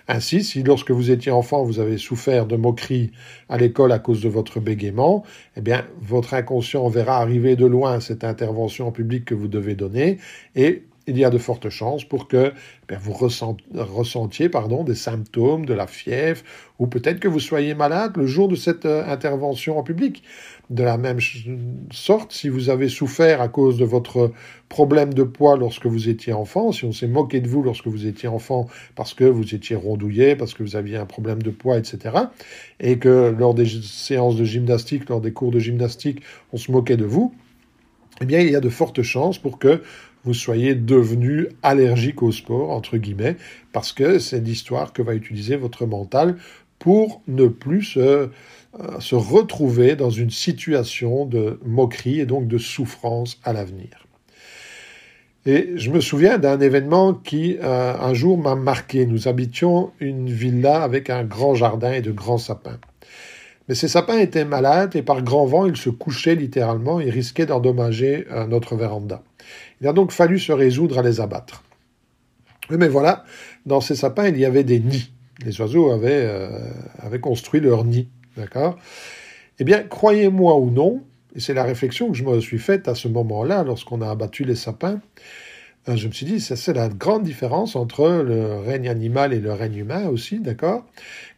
Ainsi, 0.07 0.43
si 0.43 0.63
lorsque 0.63 0.91
vous 0.91 1.11
étiez 1.11 1.31
enfant, 1.31 1.63
vous 1.63 1.79
avez 1.79 1.97
souffert 1.97 2.45
de 2.45 2.55
moqueries 2.55 3.11
à 3.49 3.57
l'école 3.57 3.91
à 3.91 3.99
cause 3.99 4.21
de 4.21 4.29
votre 4.29 4.59
bégaiement, 4.59 5.23
eh 5.57 5.61
bien, 5.61 5.85
votre 5.99 6.33
inconscient 6.33 6.87
verra 6.87 7.17
arriver 7.17 7.55
de 7.55 7.65
loin 7.65 7.99
cette 7.99 8.23
intervention 8.23 8.87
en 8.87 8.91
public 8.91 9.25
que 9.25 9.35
vous 9.35 9.47
devez 9.47 9.75
donner 9.75 10.19
et 10.55 10.83
il 11.07 11.17
y 11.17 11.25
a 11.25 11.29
de 11.29 11.37
fortes 11.37 11.69
chances 11.69 12.03
pour 12.03 12.27
que 12.27 12.51
eh 12.91 12.95
vous 12.95 13.13
ressentiez 13.13 14.49
pardon, 14.49 14.83
des 14.83 14.95
symptômes 14.95 15.65
de 15.65 15.73
la 15.73 15.87
fièvre 15.87 16.41
ou 16.79 16.87
peut-être 16.87 17.19
que 17.19 17.27
vous 17.27 17.39
soyez 17.39 17.73
malade 17.73 18.17
le 18.17 18.25
jour 18.25 18.47
de 18.47 18.55
cette 18.55 18.85
euh, 18.85 19.05
intervention 19.07 19.77
en 19.77 19.83
public. 19.83 20.23
De 20.71 20.83
la 20.83 20.97
même 20.97 21.19
sorte, 21.91 22.31
si 22.31 22.49
vous 22.49 22.69
avez 22.69 22.89
souffert 22.89 23.39
à 23.39 23.47
cause 23.47 23.77
de 23.77 23.85
votre 23.85 24.31
problème 24.67 25.13
de 25.13 25.21
poids 25.21 25.57
lorsque 25.57 25.85
vous 25.85 26.09
étiez 26.09 26.33
enfant, 26.33 26.71
si 26.71 26.85
on 26.85 26.91
s'est 26.91 27.07
moqué 27.07 27.39
de 27.39 27.47
vous 27.47 27.61
lorsque 27.61 27.87
vous 27.87 28.07
étiez 28.07 28.27
enfant 28.27 28.67
parce 28.95 29.13
que 29.13 29.25
vous 29.25 29.53
étiez 29.53 29.75
rondouillé, 29.75 30.35
parce 30.35 30.55
que 30.55 30.63
vous 30.63 30.75
aviez 30.75 30.97
un 30.97 31.05
problème 31.05 31.41
de 31.43 31.51
poids, 31.51 31.77
etc., 31.77 32.15
et 32.79 32.97
que 32.97 33.33
lors 33.37 33.53
des 33.53 33.67
séances 33.67 34.35
de 34.35 34.43
gymnastique, 34.43 35.07
lors 35.07 35.21
des 35.21 35.33
cours 35.33 35.51
de 35.51 35.59
gymnastique, 35.59 36.21
on 36.51 36.57
se 36.57 36.71
moquait 36.71 36.97
de 36.97 37.05
vous, 37.05 37.31
eh 38.21 38.25
bien, 38.25 38.39
il 38.39 38.49
y 38.49 38.55
a 38.55 38.61
de 38.61 38.69
fortes 38.69 39.01
chances 39.01 39.37
pour 39.37 39.59
que 39.59 39.81
vous 40.25 40.33
soyez 40.33 40.75
devenu 40.75 41.47
allergique 41.63 42.23
au 42.23 42.31
sport, 42.31 42.71
entre 42.71 42.97
guillemets, 42.97 43.37
parce 43.71 43.93
que 43.93 44.19
c'est 44.19 44.39
l'histoire 44.39 44.91
que 44.91 45.01
va 45.01 45.13
utiliser 45.13 45.55
votre 45.55 45.85
mental 45.85 46.37
pour 46.79 47.21
ne 47.27 47.47
plus 47.47 47.83
se, 47.83 47.99
euh, 47.99 48.29
se 48.99 49.15
retrouver 49.15 49.95
dans 49.95 50.09
une 50.09 50.31
situation 50.31 51.25
de 51.25 51.59
moquerie 51.63 52.19
et 52.19 52.25
donc 52.25 52.47
de 52.47 52.57
souffrance 52.57 53.39
à 53.43 53.53
l'avenir. 53.53 54.05
Et 55.45 55.73
je 55.75 55.91
me 55.91 56.01
souviens 56.01 56.39
d'un 56.39 56.59
événement 56.59 57.13
qui, 57.13 57.57
euh, 57.61 57.93
un 57.99 58.13
jour, 58.15 58.37
m'a 58.37 58.55
marqué. 58.55 59.05
Nous 59.05 59.27
habitions 59.27 59.91
une 59.99 60.27
villa 60.27 60.81
avec 60.81 61.11
un 61.11 61.23
grand 61.23 61.53
jardin 61.53 61.93
et 61.93 62.01
de 62.01 62.11
grands 62.11 62.39
sapins. 62.39 62.79
Mais 63.67 63.75
ces 63.75 63.87
sapins 63.87 64.17
étaient 64.17 64.45
malades 64.45 64.95
et 64.95 65.03
par 65.03 65.21
grand 65.21 65.45
vent, 65.45 65.67
ils 65.67 65.77
se 65.77 65.91
couchaient 65.91 66.35
littéralement 66.35 66.99
et 66.99 67.11
risquaient 67.11 67.45
d'endommager 67.45 68.25
euh, 68.31 68.47
notre 68.47 68.75
véranda. 68.75 69.23
Il 69.81 69.87
a 69.87 69.93
donc 69.93 70.11
fallu 70.11 70.39
se 70.39 70.51
résoudre 70.51 70.99
à 70.99 71.01
les 71.01 71.19
abattre. 71.21 71.63
Mais 72.69 72.87
voilà, 72.87 73.23
dans 73.65 73.81
ces 73.81 73.95
sapins, 73.95 74.27
il 74.27 74.37
y 74.37 74.45
avait 74.45 74.63
des 74.63 74.79
nids. 74.79 75.11
Les 75.43 75.59
oiseaux 75.61 75.91
avaient, 75.91 76.25
euh, 76.25 77.17
construit 77.21 77.59
leur 77.59 77.83
nid. 77.83 78.07
D'accord? 78.37 78.77
Eh 79.59 79.63
bien, 79.63 79.83
croyez-moi 79.83 80.57
ou 80.57 80.69
non, 80.69 81.03
et 81.35 81.39
c'est 81.39 81.53
la 81.53 81.63
réflexion 81.63 82.11
que 82.11 82.17
je 82.17 82.23
me 82.23 82.39
suis 82.39 82.59
faite 82.59 82.87
à 82.87 82.95
ce 82.95 83.07
moment-là, 83.07 83.63
lorsqu'on 83.63 84.01
a 84.01 84.09
abattu 84.09 84.43
les 84.43 84.55
sapins, 84.55 84.99
euh, 85.87 85.95
je 85.95 86.07
me 86.07 86.13
suis 86.13 86.25
dit, 86.25 86.39
c'est 86.39 86.73
la 86.73 86.89
grande 86.89 87.23
différence 87.23 87.75
entre 87.75 88.23
le 88.25 88.57
règne 88.57 88.89
animal 88.89 89.33
et 89.33 89.39
le 89.39 89.53
règne 89.53 89.77
humain 89.77 90.07
aussi, 90.07 90.39
d'accord? 90.39 90.85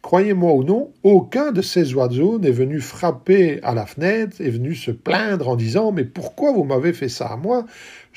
Croyez-moi 0.00 0.52
ou 0.54 0.64
non, 0.64 0.90
aucun 1.02 1.52
de 1.52 1.60
ces 1.60 1.94
oiseaux 1.94 2.38
n'est 2.38 2.50
venu 2.50 2.80
frapper 2.80 3.60
à 3.62 3.74
la 3.74 3.84
fenêtre, 3.84 4.40
est 4.40 4.50
venu 4.50 4.74
se 4.74 4.90
plaindre 4.90 5.48
en 5.48 5.56
disant, 5.56 5.92
mais 5.92 6.04
pourquoi 6.04 6.52
vous 6.52 6.64
m'avez 6.64 6.92
fait 6.94 7.10
ça 7.10 7.26
à 7.26 7.36
moi? 7.36 7.66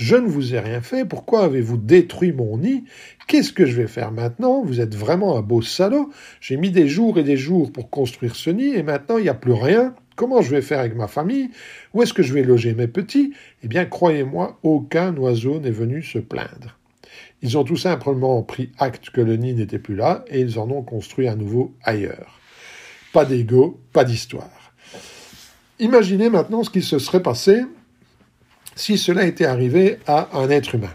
Je 0.02 0.16
ne 0.16 0.28
vous 0.28 0.56
ai 0.56 0.60
rien 0.60 0.82
fait, 0.82 1.06
pourquoi 1.06 1.44
avez-vous 1.44 1.78
détruit 1.78 2.32
mon 2.32 2.58
nid? 2.58 2.86
Qu'est-ce 3.28 3.54
que 3.54 3.68
je 3.68 3.80
vais 3.80 3.88
faire 3.88 4.12
maintenant? 4.12 4.64
Vous 4.64 4.82
êtes 4.82 4.96
vraiment 4.96 5.38
un 5.38 5.44
beau 5.44 5.62
salaud. 5.62 6.10
J'ai 6.40 6.58
mis 6.58 6.72
des 6.72 6.88
jours 6.88 7.20
et 7.20 7.24
des 7.24 7.38
jours 7.38 7.72
pour 7.72 7.92
construire 7.92 8.36
ce 8.36 8.50
nid 8.50 8.74
et 8.74 8.82
maintenant 8.82 9.20
il 9.20 9.24
n'y 9.26 9.30
a 9.30 9.36
plus 9.36 9.54
rien. 9.54 9.94
Comment 10.16 10.42
je 10.42 10.50
vais 10.50 10.64
faire 10.64 10.80
avec 10.80 10.96
ma 10.96 11.08
famille? 11.08 11.52
Où 11.94 12.02
est-ce 12.02 12.16
que 12.16 12.24
je 12.24 12.34
vais 12.34 12.42
loger 12.42 12.74
mes 12.74 12.88
petits? 12.88 13.34
Eh 13.62 13.68
bien, 13.68 13.86
croyez-moi, 13.86 14.58
aucun 14.64 15.16
oiseau 15.18 15.60
n'est 15.60 15.70
venu 15.70 16.02
se 16.02 16.18
plaindre. 16.18 16.80
Ils 17.44 17.60
ont 17.60 17.64
tout 17.64 17.78
simplement 17.78 18.42
pris 18.42 18.72
acte 18.80 19.12
que 19.12 19.22
le 19.22 19.36
nid 19.36 19.54
n'était 19.54 19.78
plus 19.78 19.96
là 19.96 20.26
et 20.30 20.40
ils 20.42 20.58
en 20.58 20.72
ont 20.72 20.82
construit 20.82 21.28
un 21.28 21.36
nouveau 21.36 21.76
ailleurs. 21.84 22.40
Pas 23.14 23.26
d'ego, 23.26 23.80
pas 23.94 24.04
d'histoire. 24.04 24.74
Imaginez 25.78 26.32
maintenant 26.32 26.64
ce 26.64 26.72
qui 26.72 26.82
se 26.82 26.98
serait 26.98 27.22
passé 27.22 27.62
si 28.76 28.98
cela 28.98 29.26
était 29.26 29.46
arrivé 29.46 29.98
à 30.08 30.30
un 30.38 30.50
être 30.50 30.76
humain. 30.76 30.94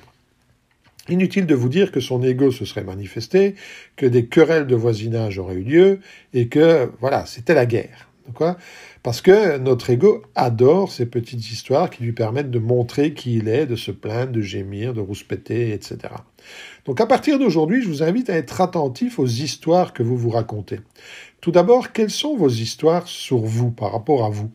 Inutile 1.08 1.46
de 1.46 1.54
vous 1.54 1.68
dire 1.68 1.92
que 1.92 2.00
son 2.00 2.22
ego 2.22 2.50
se 2.50 2.64
serait 2.64 2.82
manifesté, 2.82 3.54
que 3.94 4.06
des 4.06 4.26
querelles 4.26 4.66
de 4.66 4.74
voisinage 4.74 5.38
auraient 5.38 5.54
eu 5.54 5.62
lieu 5.62 6.00
et 6.34 6.48
que, 6.48 6.90
voilà, 7.00 7.26
c'était 7.26 7.54
la 7.54 7.66
guerre. 7.66 8.08
Parce 9.04 9.20
que 9.20 9.56
notre 9.58 9.90
ego 9.90 10.24
adore 10.34 10.90
ces 10.90 11.06
petites 11.06 11.52
histoires 11.52 11.90
qui 11.90 12.02
lui 12.02 12.12
permettent 12.12 12.50
de 12.50 12.58
montrer 12.58 13.14
qui 13.14 13.36
il 13.36 13.48
est, 13.48 13.66
de 13.66 13.76
se 13.76 13.92
plaindre, 13.92 14.32
de 14.32 14.40
gémir, 14.40 14.94
de 14.94 15.00
rouspéter, 15.00 15.72
etc. 15.72 15.98
Donc 16.86 17.00
à 17.00 17.06
partir 17.06 17.38
d'aujourd'hui, 17.38 17.82
je 17.82 17.88
vous 17.88 18.02
invite 18.02 18.28
à 18.28 18.34
être 18.34 18.60
attentif 18.60 19.20
aux 19.20 19.26
histoires 19.26 19.92
que 19.92 20.02
vous 20.02 20.16
vous 20.16 20.30
racontez. 20.30 20.80
Tout 21.40 21.52
d'abord, 21.52 21.92
quelles 21.92 22.10
sont 22.10 22.36
vos 22.36 22.48
histoires 22.48 23.06
sur 23.06 23.38
vous, 23.38 23.70
par 23.70 23.92
rapport 23.92 24.24
à 24.24 24.30
vous? 24.30 24.50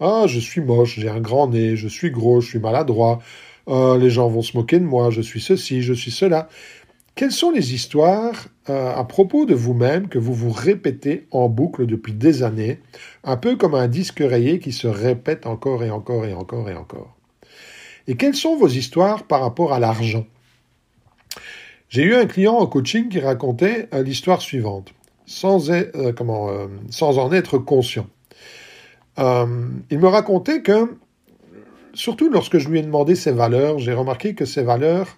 Ah, 0.00 0.24
je 0.26 0.40
suis 0.40 0.60
moche, 0.60 0.98
j'ai 0.98 1.08
un 1.08 1.20
grand 1.20 1.48
nez, 1.48 1.76
je 1.76 1.88
suis 1.88 2.10
gros, 2.10 2.40
je 2.40 2.48
suis 2.48 2.58
maladroit, 2.58 3.20
ah, 3.66 3.96
les 3.98 4.10
gens 4.10 4.28
vont 4.28 4.42
se 4.42 4.56
moquer 4.56 4.78
de 4.78 4.84
moi, 4.84 5.10
je 5.10 5.20
suis 5.20 5.40
ceci, 5.40 5.82
je 5.82 5.94
suis 5.94 6.10
cela. 6.10 6.48
Quelles 7.14 7.32
sont 7.32 7.52
les 7.52 7.74
histoires 7.74 8.48
euh, 8.68 8.92
à 8.92 9.04
propos 9.04 9.46
de 9.46 9.54
vous-même 9.54 10.08
que 10.08 10.18
vous 10.18 10.34
vous 10.34 10.50
répétez 10.50 11.26
en 11.30 11.48
boucle 11.48 11.86
depuis 11.86 12.12
des 12.12 12.42
années, 12.42 12.80
un 13.22 13.36
peu 13.36 13.56
comme 13.56 13.76
un 13.76 13.86
disque 13.86 14.18
rayé 14.18 14.58
qui 14.58 14.72
se 14.72 14.88
répète 14.88 15.46
encore 15.46 15.84
et 15.84 15.90
encore 15.90 16.24
et 16.24 16.34
encore 16.34 16.68
et 16.68 16.74
encore? 16.74 17.14
Et 18.08 18.16
quelles 18.16 18.34
sont 18.34 18.56
vos 18.56 18.66
histoires 18.66 19.22
par 19.24 19.42
rapport 19.42 19.72
à 19.72 19.78
l'argent? 19.78 20.26
J'ai 21.88 22.02
eu 22.02 22.14
un 22.16 22.26
client 22.26 22.54
en 22.54 22.66
coaching 22.66 23.08
qui 23.08 23.20
racontait 23.20 23.88
euh, 23.94 24.02
l'histoire 24.02 24.42
suivante, 24.42 24.92
euh, 25.44 26.68
sans 26.90 27.18
en 27.18 27.32
être 27.32 27.58
conscient. 27.58 28.08
Il 29.18 29.98
me 29.98 30.06
racontait 30.06 30.62
que, 30.62 30.96
surtout 31.94 32.30
lorsque 32.30 32.58
je 32.58 32.68
lui 32.68 32.80
ai 32.80 32.82
demandé 32.82 33.14
ses 33.14 33.32
valeurs, 33.32 33.78
j'ai 33.78 33.92
remarqué 33.92 34.34
que 34.34 34.44
ses 34.44 34.62
valeurs 34.62 35.16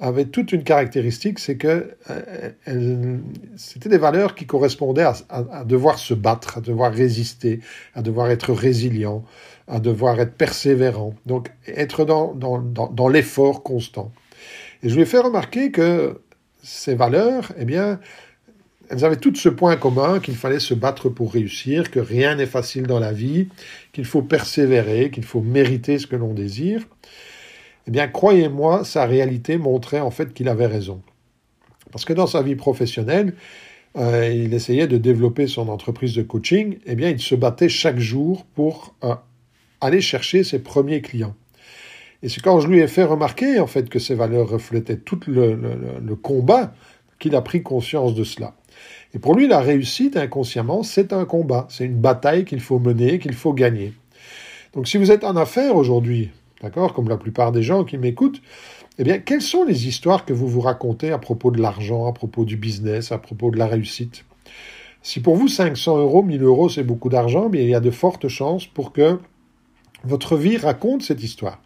avait 0.00 0.24
toute 0.24 0.52
une 0.52 0.64
caractéristique, 0.64 1.38
c'est 1.38 1.56
que 1.56 1.94
euh, 2.08 3.18
c'était 3.56 3.90
des 3.90 3.98
valeurs 3.98 4.34
qui 4.34 4.46
correspondaient 4.46 5.04
à, 5.28 5.64
devoir 5.64 5.98
se 5.98 6.14
battre, 6.14 6.58
à 6.58 6.60
devoir 6.62 6.92
résister, 6.92 7.60
à 7.94 8.00
devoir 8.00 8.30
être 8.30 8.52
résilient, 8.52 9.24
à 9.68 9.78
devoir 9.78 10.18
être 10.18 10.34
persévérant, 10.34 11.14
donc 11.26 11.52
être 11.66 12.06
dans, 12.06 12.34
dans, 12.34 12.58
dans, 12.58 13.08
l'effort 13.08 13.62
constant. 13.62 14.10
Et 14.82 14.88
je 14.88 14.94
lui 14.94 15.02
ai 15.02 15.06
fait 15.06 15.18
remarquer 15.18 15.70
que 15.70 16.22
ces 16.62 16.94
valeurs, 16.94 17.52
eh 17.58 17.66
bien, 17.66 18.00
elles 18.90 19.04
avaient 19.04 19.16
toutes 19.16 19.36
ce 19.36 19.48
point 19.48 19.76
commun 19.76 20.18
qu'il 20.18 20.34
fallait 20.34 20.58
se 20.58 20.74
battre 20.74 21.08
pour 21.08 21.32
réussir, 21.32 21.92
que 21.92 22.00
rien 22.00 22.34
n'est 22.34 22.46
facile 22.46 22.88
dans 22.88 22.98
la 22.98 23.12
vie, 23.12 23.46
qu'il 23.92 24.04
faut 24.04 24.20
persévérer, 24.20 25.10
qu'il 25.10 25.24
faut 25.24 25.40
mériter 25.40 26.00
ce 26.00 26.08
que 26.08 26.16
l'on 26.16 26.34
désire. 26.34 26.82
Eh 27.86 27.92
bien, 27.92 28.08
croyez-moi, 28.08 28.84
sa 28.84 29.06
réalité 29.06 29.58
montrait 29.58 30.00
en 30.00 30.10
fait 30.10 30.34
qu'il 30.34 30.48
avait 30.48 30.66
raison. 30.66 31.02
Parce 31.92 32.04
que 32.04 32.12
dans 32.12 32.26
sa 32.26 32.42
vie 32.42 32.56
professionnelle, 32.56 33.34
euh, 33.96 34.28
il 34.28 34.54
essayait 34.54 34.88
de 34.88 34.96
développer 34.96 35.46
son 35.46 35.68
entreprise 35.68 36.14
de 36.14 36.22
coaching, 36.22 36.78
eh 36.84 36.96
bien, 36.96 37.10
il 37.10 37.20
se 37.20 37.36
battait 37.36 37.68
chaque 37.68 37.98
jour 38.00 38.44
pour 38.56 38.96
euh, 39.04 39.14
aller 39.80 40.00
chercher 40.00 40.42
ses 40.42 40.58
premiers 40.58 41.00
clients. 41.00 41.36
Et 42.24 42.28
c'est 42.28 42.40
quand 42.40 42.58
je 42.58 42.66
lui 42.66 42.80
ai 42.80 42.88
fait 42.88 43.04
remarquer, 43.04 43.60
en 43.60 43.66
fait, 43.68 43.88
que 43.88 44.00
ses 44.00 44.16
valeurs 44.16 44.48
reflétaient 44.48 44.96
tout 44.98 45.20
le 45.26 46.14
combat 46.16 46.74
qu'il 47.20 47.36
a 47.36 47.42
pris 47.42 47.62
conscience 47.62 48.16
de 48.16 48.24
cela. 48.24 48.54
Et 49.14 49.20
pour 49.20 49.34
lui, 49.34 49.46
la 49.46 49.60
réussite, 49.60 50.16
inconsciemment, 50.16 50.82
c'est 50.82 51.12
un 51.12 51.24
combat. 51.24 51.66
C'est 51.70 51.84
une 51.84 52.00
bataille 52.00 52.44
qu'il 52.44 52.60
faut 52.60 52.80
mener, 52.80 53.20
qu'il 53.20 53.34
faut 53.34 53.52
gagner. 53.52 53.92
Donc, 54.72 54.88
si 54.88 54.98
vous 54.98 55.12
êtes 55.12 55.24
en 55.24 55.36
affaires 55.36 55.76
aujourd'hui, 55.76 56.30
d'accord, 56.62 56.94
comme 56.94 57.08
la 57.08 57.16
plupart 57.16 57.52
des 57.52 57.62
gens 57.62 57.84
qui 57.84 57.98
m'écoutent, 57.98 58.40
eh 58.98 59.04
bien, 59.04 59.18
quelles 59.18 59.42
sont 59.42 59.64
les 59.64 59.86
histoires 59.86 60.24
que 60.24 60.32
vous 60.32 60.48
vous 60.48 60.60
racontez 60.60 61.10
à 61.10 61.18
propos 61.18 61.50
de 61.50 61.60
l'argent, 61.60 62.06
à 62.06 62.12
propos 62.12 62.44
du 62.44 62.56
business, 62.56 63.12
à 63.12 63.18
propos 63.18 63.50
de 63.50 63.58
la 63.58 63.66
réussite? 63.66 64.24
Si 65.02 65.20
pour 65.20 65.36
vous 65.36 65.48
500 65.48 65.98
euros, 65.98 66.22
1000 66.22 66.42
euros, 66.42 66.68
c'est 66.68 66.82
beaucoup 66.82 67.08
d'argent, 67.08 67.48
bien, 67.48 67.62
il 67.62 67.68
y 67.68 67.74
a 67.74 67.80
de 67.80 67.90
fortes 67.90 68.28
chances 68.28 68.66
pour 68.66 68.92
que 68.92 69.18
votre 70.04 70.36
vie 70.36 70.56
raconte 70.56 71.02
cette 71.02 71.22
histoire. 71.22 71.60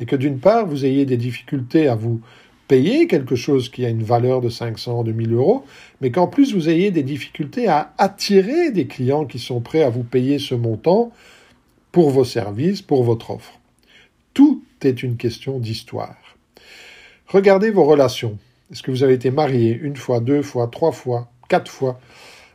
Et 0.00 0.06
que 0.06 0.16
d'une 0.16 0.38
part, 0.38 0.66
vous 0.66 0.84
ayez 0.84 1.06
des 1.06 1.16
difficultés 1.16 1.88
à 1.88 1.94
vous 1.94 2.20
payer 2.70 3.08
quelque 3.08 3.34
chose 3.34 3.68
qui 3.68 3.84
a 3.84 3.88
une 3.88 4.04
valeur 4.04 4.40
de 4.40 4.48
500, 4.48 5.02
de 5.02 5.10
1000 5.10 5.32
euros, 5.32 5.64
mais 6.00 6.12
qu'en 6.12 6.28
plus 6.28 6.54
vous 6.54 6.68
ayez 6.68 6.92
des 6.92 7.02
difficultés 7.02 7.66
à 7.66 7.92
attirer 7.98 8.70
des 8.70 8.86
clients 8.86 9.24
qui 9.24 9.40
sont 9.40 9.60
prêts 9.60 9.82
à 9.82 9.90
vous 9.90 10.04
payer 10.04 10.38
ce 10.38 10.54
montant 10.54 11.10
pour 11.90 12.10
vos 12.10 12.22
services, 12.22 12.80
pour 12.80 13.02
votre 13.02 13.32
offre. 13.32 13.58
Tout 14.34 14.62
est 14.82 15.02
une 15.02 15.16
question 15.16 15.58
d'histoire. 15.58 16.14
Regardez 17.26 17.72
vos 17.72 17.82
relations. 17.82 18.38
Est-ce 18.70 18.84
que 18.84 18.92
vous 18.92 19.02
avez 19.02 19.14
été 19.14 19.32
marié 19.32 19.76
une 19.82 19.96
fois, 19.96 20.20
deux 20.20 20.42
fois, 20.42 20.68
trois 20.68 20.92
fois, 20.92 21.28
quatre 21.48 21.72
fois? 21.72 21.98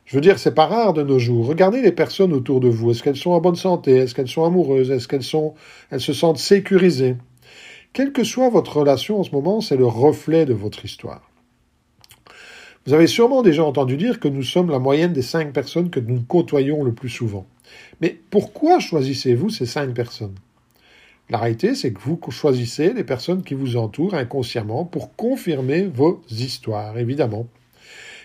Je 0.05 0.15
veux 0.15 0.21
dire, 0.21 0.39
c'est 0.39 0.55
pas 0.55 0.67
rare 0.67 0.93
de 0.93 1.03
nos 1.03 1.19
jours. 1.19 1.45
Regardez 1.45 1.81
les 1.81 1.91
personnes 1.91 2.31
autour 2.31 2.61
de 2.61 2.69
vous. 2.69 2.91
Est-ce 2.91 3.03
qu'elles 3.03 3.17
sont 3.17 3.31
en 3.31 3.41
bonne 3.41 3.57
santé? 3.57 3.97
Est-ce 3.97 4.15
qu'elles 4.15 4.29
sont 4.29 4.45
amoureuses? 4.45 4.91
Est-ce 4.91 5.09
qu'elles 5.09 5.23
se 5.23 6.13
sentent 6.13 6.37
sécurisées? 6.37 7.17
Quelle 7.95 8.11
que 8.11 8.25
soit 8.25 8.49
votre 8.49 8.79
relation 8.79 9.21
en 9.21 9.23
ce 9.23 9.31
moment, 9.31 9.61
c'est 9.61 9.77
le 9.77 9.85
reflet 9.85 10.45
de 10.45 10.53
votre 10.53 10.83
histoire. 10.83 11.31
Vous 12.85 12.91
avez 12.91 13.07
sûrement 13.07 13.41
déjà 13.41 13.63
entendu 13.63 13.95
dire 13.95 14.19
que 14.19 14.27
nous 14.27 14.43
sommes 14.43 14.69
la 14.69 14.79
moyenne 14.79 15.13
des 15.13 15.21
cinq 15.21 15.53
personnes 15.53 15.89
que 15.89 16.01
nous 16.01 16.19
côtoyons 16.19 16.83
le 16.83 16.91
plus 16.91 17.07
souvent. 17.07 17.45
Mais 18.01 18.19
pourquoi 18.31 18.79
choisissez-vous 18.79 19.49
ces 19.49 19.65
cinq 19.65 19.93
personnes? 19.93 20.35
La 21.29 21.37
réalité, 21.37 21.73
c'est 21.73 21.93
que 21.93 22.01
vous 22.01 22.19
choisissez 22.31 22.91
les 22.91 23.05
personnes 23.05 23.43
qui 23.43 23.53
vous 23.53 23.77
entourent 23.77 24.15
inconsciemment 24.15 24.83
pour 24.83 25.15
confirmer 25.15 25.83
vos 25.83 26.21
histoires, 26.29 26.97
évidemment. 26.97 27.47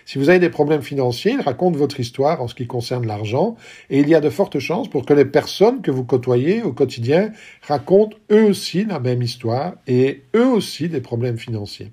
Si 0.05 0.17
vous 0.17 0.29
avez 0.29 0.39
des 0.39 0.49
problèmes 0.49 0.81
financiers, 0.81 1.33
ils 1.33 1.41
racontent 1.41 1.77
votre 1.77 1.99
histoire 1.99 2.41
en 2.41 2.47
ce 2.47 2.55
qui 2.55 2.67
concerne 2.67 3.05
l'argent, 3.05 3.55
et 3.89 3.99
il 3.99 4.09
y 4.09 4.15
a 4.15 4.21
de 4.21 4.29
fortes 4.29 4.59
chances 4.59 4.89
pour 4.89 5.05
que 5.05 5.13
les 5.13 5.25
personnes 5.25 5.81
que 5.81 5.91
vous 5.91 6.03
côtoyez 6.03 6.63
au 6.63 6.73
quotidien 6.73 7.31
racontent 7.61 8.17
eux 8.31 8.45
aussi 8.45 8.85
la 8.85 8.99
même 8.99 9.21
histoire 9.21 9.75
et 9.87 10.23
eux 10.35 10.47
aussi 10.47 10.89
des 10.89 11.01
problèmes 11.01 11.37
financiers. 11.37 11.91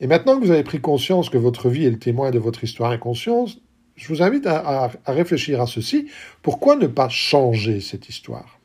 Et 0.00 0.06
maintenant 0.06 0.38
que 0.38 0.44
vous 0.44 0.52
avez 0.52 0.62
pris 0.62 0.80
conscience 0.80 1.28
que 1.28 1.38
votre 1.38 1.68
vie 1.68 1.86
est 1.86 1.90
le 1.90 1.98
témoin 1.98 2.30
de 2.30 2.38
votre 2.38 2.62
histoire 2.62 2.92
inconsciente, 2.92 3.58
je 3.96 4.06
vous 4.08 4.22
invite 4.22 4.46
à, 4.46 4.92
réfléchir 5.06 5.60
à 5.60 5.66
ceci. 5.66 6.08
Pourquoi 6.42 6.76
ne 6.76 6.86
pas 6.86 7.08
changer 7.08 7.80
cette 7.80 8.08
histoire? 8.08 8.57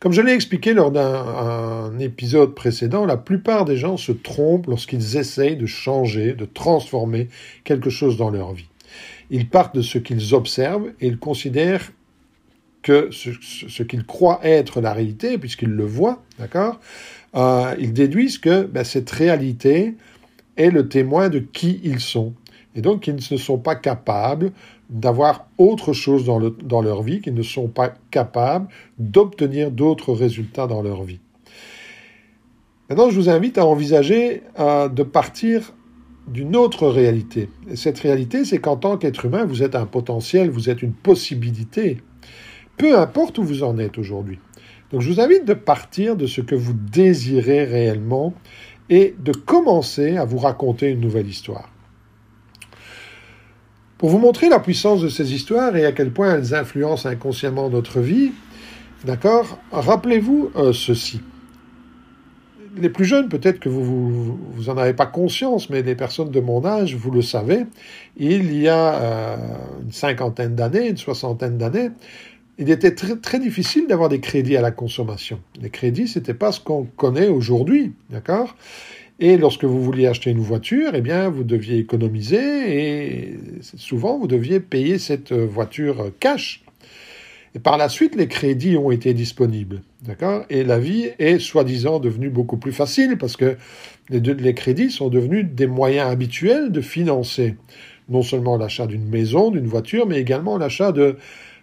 Comme 0.00 0.12
je 0.12 0.20
l'ai 0.20 0.32
expliqué 0.32 0.74
lors 0.74 0.92
d'un 0.92 1.98
épisode 1.98 2.54
précédent, 2.54 3.04
la 3.04 3.16
plupart 3.16 3.64
des 3.64 3.76
gens 3.76 3.96
se 3.96 4.12
trompent 4.12 4.68
lorsqu'ils 4.68 5.16
essayent 5.16 5.56
de 5.56 5.66
changer, 5.66 6.34
de 6.34 6.44
transformer 6.44 7.28
quelque 7.64 7.90
chose 7.90 8.16
dans 8.16 8.30
leur 8.30 8.52
vie. 8.52 8.68
Ils 9.30 9.48
partent 9.48 9.74
de 9.74 9.82
ce 9.82 9.98
qu'ils 9.98 10.34
observent 10.34 10.92
et 11.00 11.08
ils 11.08 11.18
considèrent 11.18 11.90
que 12.82 13.10
ce, 13.10 13.82
qu'ils 13.82 14.06
croient 14.06 14.38
être 14.44 14.80
la 14.80 14.92
réalité, 14.92 15.36
puisqu'ils 15.36 15.68
le 15.68 15.84
voient, 15.84 16.22
d'accord 16.38 16.78
euh, 17.34 17.74
Ils 17.80 17.92
déduisent 17.92 18.38
que 18.38 18.62
ben, 18.62 18.84
cette 18.84 19.10
réalité 19.10 19.94
est 20.56 20.70
le 20.70 20.88
témoin 20.88 21.28
de 21.28 21.40
qui 21.40 21.80
ils 21.82 22.00
sont. 22.00 22.34
Et 22.76 22.82
donc, 22.82 23.08
ils 23.08 23.16
ne 23.16 23.36
sont 23.36 23.58
pas 23.58 23.74
capables 23.74 24.52
d'avoir 24.90 25.48
autre 25.58 25.92
chose 25.92 26.24
dans, 26.24 26.38
le, 26.38 26.50
dans 26.50 26.80
leur 26.80 27.02
vie, 27.02 27.20
qu'ils 27.20 27.34
ne 27.34 27.42
sont 27.42 27.68
pas 27.68 27.92
capables 28.10 28.68
d'obtenir 28.98 29.70
d'autres 29.70 30.12
résultats 30.12 30.66
dans 30.66 30.82
leur 30.82 31.04
vie. 31.04 31.20
Maintenant, 32.88 33.10
je 33.10 33.16
vous 33.16 33.28
invite 33.28 33.58
à 33.58 33.66
envisager 33.66 34.42
euh, 34.58 34.88
de 34.88 35.02
partir 35.02 35.74
d'une 36.26 36.56
autre 36.56 36.88
réalité. 36.88 37.48
Et 37.70 37.76
cette 37.76 37.98
réalité, 37.98 38.44
c'est 38.44 38.58
qu'en 38.58 38.76
tant 38.76 38.96
qu'être 38.96 39.26
humain, 39.26 39.44
vous 39.44 39.62
êtes 39.62 39.74
un 39.74 39.86
potentiel, 39.86 40.50
vous 40.50 40.70
êtes 40.70 40.82
une 40.82 40.92
possibilité 40.92 41.98
peu 42.78 42.96
importe 42.96 43.38
où 43.38 43.42
vous 43.42 43.64
en 43.64 43.76
êtes 43.76 43.98
aujourd'hui. 43.98 44.38
Donc 44.90 45.02
je 45.02 45.10
vous 45.10 45.20
invite 45.20 45.44
de 45.44 45.52
partir 45.52 46.16
de 46.16 46.26
ce 46.26 46.40
que 46.40 46.54
vous 46.54 46.72
désirez 46.72 47.64
réellement 47.64 48.32
et 48.88 49.14
de 49.18 49.32
commencer 49.32 50.16
à 50.16 50.24
vous 50.24 50.38
raconter 50.38 50.88
une 50.88 51.00
nouvelle 51.00 51.28
histoire. 51.28 51.68
Pour 53.98 54.10
vous 54.10 54.18
montrer 54.18 54.48
la 54.48 54.60
puissance 54.60 55.02
de 55.02 55.08
ces 55.08 55.34
histoires 55.34 55.76
et 55.76 55.84
à 55.84 55.90
quel 55.90 56.12
point 56.12 56.36
elles 56.36 56.54
influencent 56.54 57.08
inconsciemment 57.08 57.68
notre 57.68 57.98
vie, 57.98 58.30
d'accord, 59.04 59.58
rappelez-vous 59.72 60.52
euh, 60.54 60.72
ceci. 60.72 61.20
Les 62.76 62.90
plus 62.90 63.06
jeunes, 63.06 63.28
peut-être 63.28 63.58
que 63.58 63.68
vous, 63.68 64.38
vous, 64.52 64.70
en 64.70 64.78
avez 64.78 64.92
pas 64.92 65.06
conscience, 65.06 65.68
mais 65.68 65.82
les 65.82 65.96
personnes 65.96 66.30
de 66.30 66.38
mon 66.38 66.64
âge, 66.64 66.94
vous 66.94 67.10
le 67.10 67.22
savez, 67.22 67.66
il 68.16 68.56
y 68.56 68.68
a 68.68 68.94
euh, 68.94 69.36
une 69.82 69.90
cinquantaine 69.90 70.54
d'années, 70.54 70.88
une 70.90 70.96
soixantaine 70.96 71.58
d'années, 71.58 71.90
il 72.58 72.70
était 72.70 72.94
très, 72.94 73.16
très 73.16 73.40
difficile 73.40 73.88
d'avoir 73.88 74.08
des 74.08 74.20
crédits 74.20 74.56
à 74.56 74.60
la 74.60 74.70
consommation. 74.70 75.40
Les 75.60 75.70
crédits, 75.70 76.06
c'était 76.06 76.34
pas 76.34 76.52
ce 76.52 76.60
qu'on 76.60 76.84
connaît 76.84 77.28
aujourd'hui, 77.28 77.92
d'accord? 78.10 78.54
Et 79.18 79.36
lorsque 79.36 79.64
vous 79.64 79.82
vouliez 79.82 80.06
acheter 80.06 80.30
une 80.30 80.40
voiture, 80.40 80.92
eh 80.94 81.00
bien, 81.00 81.28
vous 81.28 81.44
deviez 81.44 81.78
économiser 81.78 82.38
et 82.38 83.38
souvent 83.76 84.18
vous 84.18 84.28
deviez 84.28 84.60
payer 84.60 84.98
cette 84.98 85.32
voiture 85.32 86.12
cash. 86.20 86.62
Et 87.54 87.58
par 87.58 87.78
la 87.78 87.88
suite, 87.88 88.14
les 88.14 88.28
crédits 88.28 88.76
ont 88.76 88.90
été 88.90 89.14
disponibles, 89.14 89.82
d'accord? 90.02 90.44
Et 90.50 90.62
la 90.64 90.78
vie 90.78 91.08
est 91.18 91.38
soi-disant 91.38 91.98
devenue 91.98 92.30
beaucoup 92.30 92.58
plus 92.58 92.72
facile 92.72 93.16
parce 93.18 93.36
que 93.36 93.56
les, 94.10 94.20
les 94.20 94.54
crédits 94.54 94.90
sont 94.90 95.08
devenus 95.08 95.46
des 95.50 95.66
moyens 95.66 96.10
habituels 96.10 96.70
de 96.70 96.80
financer 96.80 97.56
non 98.08 98.22
seulement 98.22 98.56
l'achat 98.56 98.86
d'une 98.86 99.08
maison, 99.08 99.50
d'une 99.50 99.66
voiture, 99.66 100.06
mais 100.06 100.18
également 100.18 100.58
l'achat 100.58 100.92
de 100.92 101.16